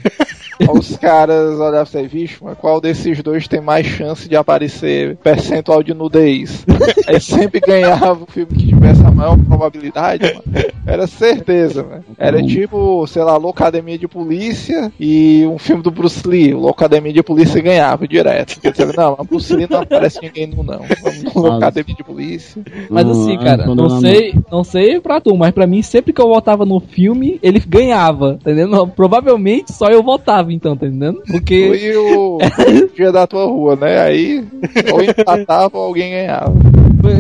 Os 0.68 0.98
caras 0.98 1.60
olhavam 1.60 1.82
assim, 1.82 2.08
vixe, 2.08 2.38
mas 2.42 2.58
qual 2.58 2.82
desses 2.82 3.24
dois 3.24 3.48
tem 3.48 3.62
mais 3.62 3.86
chance 3.86 4.28
de 4.28 4.36
aparecer 4.36 5.16
percentual 5.18 5.82
de 5.82 5.94
nudez? 5.94 6.66
Aí 7.08 7.20
sempre 7.20 7.60
ganhava 7.60 8.24
o 8.24 8.28
filme 8.28 8.54
que 8.58 8.68
tivesse 8.68 9.02
a 9.06 9.12
maior 9.12 9.38
probabilidade, 9.38 10.26
mano. 10.26 10.44
Era 10.86 11.08
certeza, 11.08 11.84
mano. 11.84 12.04
Era 12.18 12.44
tipo, 12.44 13.06
sei 13.08 13.24
lá, 13.24 13.38
Locademia 13.38 13.98
de 13.98 14.08
Polícia 14.08 14.92
e 15.00 15.46
um 15.48 15.58
filme 15.58 15.82
do 15.82 15.92
Bruce 15.92 16.28
Lee. 16.28 16.54
Locademia 16.54 17.14
de 17.14 17.24
Polícia 17.24 17.62
ganhava 17.62 18.08
direto. 18.08 18.60
Porque, 18.60 18.86
não, 18.86 19.16
mas 19.18 19.28
Bruce 19.28 19.56
Lee 19.56 19.68
não 19.70 19.82
aparece 19.82 20.20
ninguém 20.22 20.48
nu, 20.48 20.64
não. 20.64 20.82
Vamos 21.02 21.24
no 21.24 21.42
Locademia 21.42 21.96
de 21.96 22.04
Polícia. 22.04 22.62
Mas 22.90 23.08
assim, 23.08 23.36
é, 23.36 23.38
cara, 23.38 23.66
não 23.66 24.02
sei, 24.02 24.34
não 24.52 24.64
sei 24.64 25.00
pra 25.00 25.22
tu, 25.22 25.36
mas 25.38 25.52
pra 25.52 25.68
mim, 25.68 25.82
sempre 25.82 26.12
que 26.12 26.22
eu 26.22 26.28
votava 26.28 26.66
no 26.66 26.80
filme, 26.80 27.40
ele 27.42 27.60
ganhava, 27.60 28.38
entendeu? 28.42 28.88
Provavelmente 28.88 29.74
só 29.74 29.88
eu 29.88 30.04
votava, 30.04 30.49
então, 30.52 30.76
tá 30.76 30.88
entendendo? 30.88 31.22
Porque. 31.28 31.68
Foi 31.68 31.98
o 31.98 32.40
dia 32.96 33.12
da 33.12 33.28
tua 33.28 33.46
rua, 33.46 33.76
né? 33.76 34.02
Aí 34.02 34.46
ou 34.92 35.02
empatava 35.04 35.78
ou 35.78 35.86
alguém 35.86 36.12
ganhava. 36.12 36.54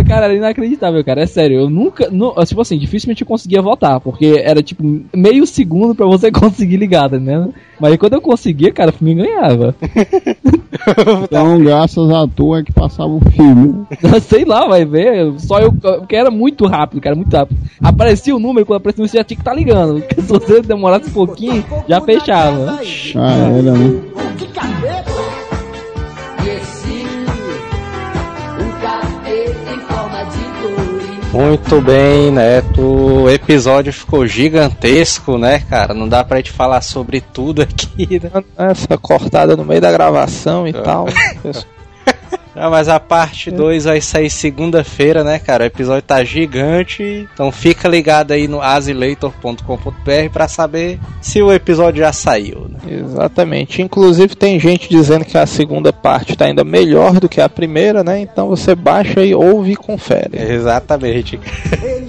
Cara, 0.07 0.25
era 0.25 0.35
inacreditável, 0.35 1.03
cara. 1.03 1.21
É 1.21 1.25
sério. 1.25 1.59
Eu 1.59 1.69
nunca. 1.69 2.09
nu- 2.11 2.33
tipo 2.45 2.61
assim, 2.61 2.77
dificilmente 2.77 3.21
eu 3.21 3.27
conseguia 3.27 3.61
votar. 3.61 3.99
Porque 3.99 4.41
era 4.43 4.61
tipo 4.63 4.83
meio 5.15 5.45
segundo 5.45 5.93
pra 5.95 6.05
você 6.05 6.31
conseguir 6.33 6.77
ligar, 6.77 7.09
tá 7.09 7.15
entendendo? 7.17 7.53
Mas 7.79 7.91
aí 7.93 7.97
quando 7.97 8.13
eu 8.13 8.21
conseguia, 8.21 8.71
cara, 8.73 8.89
o 8.89 8.93
filme 8.93 9.15
ganhava. 9.15 9.75
Então, 11.23 11.59
graças 11.59 12.09
a 12.09 12.27
tu 12.27 12.55
é 12.55 12.63
que 12.63 12.71
passava 12.71 13.09
o 13.09 13.19
filme. 13.31 13.85
Sei 14.21 14.45
lá, 14.45 14.67
vai 14.67 14.85
ver. 14.85 15.33
Só 15.39 15.59
eu. 15.59 15.71
Porque 15.73 16.15
era 16.15 16.31
muito 16.31 16.65
rápido, 16.65 17.01
cara, 17.01 17.15
muito 17.15 17.35
rápido. 17.35 17.57
Aparecia 17.81 18.35
o 18.35 18.39
número, 18.39 18.65
quando 18.65 18.77
aparecia 18.77 19.01
o 19.01 19.03
número, 19.03 19.11
você 19.11 19.17
já 19.17 19.23
tinha 19.23 19.35
que 19.37 19.41
estar 19.41 19.53
ligando. 19.53 20.01
Porque 20.01 20.21
se 20.21 20.27
você 20.27 20.61
demorasse 20.61 21.09
um 21.09 21.13
pouquinho, 21.13 21.63
já 21.87 21.99
fechava. 22.01 22.79
Ah, 23.15 23.33
era, 23.33 23.71
né? 23.73 24.01
Que 24.37 24.47
cabeça! 24.47 25.28
Muito 31.31 31.79
bem, 31.79 32.31
Neto. 32.31 32.81
O 32.81 33.29
episódio 33.29 33.93
ficou 33.93 34.25
gigantesco, 34.25 35.37
né, 35.37 35.59
cara? 35.69 35.93
Não 35.93 36.07
dá 36.07 36.23
pra 36.23 36.37
gente 36.37 36.51
falar 36.51 36.81
sobre 36.81 37.21
tudo 37.21 37.61
aqui, 37.61 38.19
né? 38.21 38.43
Essa 38.57 38.97
cortada 38.97 39.55
no 39.55 39.63
meio 39.63 39.79
da 39.79 39.91
gravação 39.91 40.67
e 40.67 40.73
tal. 40.73 41.05
Ah, 42.59 42.69
mas 42.69 42.89
a 42.89 42.99
parte 42.99 43.49
2 43.49 43.85
vai 43.85 44.01
sair 44.01 44.29
segunda-feira, 44.29 45.23
né, 45.23 45.39
cara? 45.39 45.63
O 45.63 45.67
episódio 45.67 46.01
tá 46.01 46.23
gigante. 46.23 47.27
Então 47.33 47.51
fica 47.51 47.87
ligado 47.87 48.31
aí 48.31 48.47
no 48.47 48.61
asileitor.com.br 48.61 50.29
pra 50.31 50.47
saber 50.47 50.99
se 51.21 51.41
o 51.41 51.53
episódio 51.53 52.01
já 52.03 52.11
saiu, 52.11 52.67
né? 52.69 52.79
Exatamente. 52.87 53.81
Inclusive 53.81 54.35
tem 54.35 54.59
gente 54.59 54.89
dizendo 54.89 55.25
que 55.25 55.37
a 55.37 55.45
segunda 55.45 55.93
parte 55.93 56.35
tá 56.35 56.45
ainda 56.45 56.63
melhor 56.63 57.19
do 57.19 57.29
que 57.29 57.39
a 57.39 57.47
primeira, 57.47 58.03
né? 58.03 58.19
Então 58.19 58.47
você 58.47 58.75
baixa 58.75 59.23
e 59.23 59.33
ouve 59.33 59.71
e 59.71 59.75
confere. 59.75 60.37
Exatamente. 60.37 61.39
Ele 61.81 62.07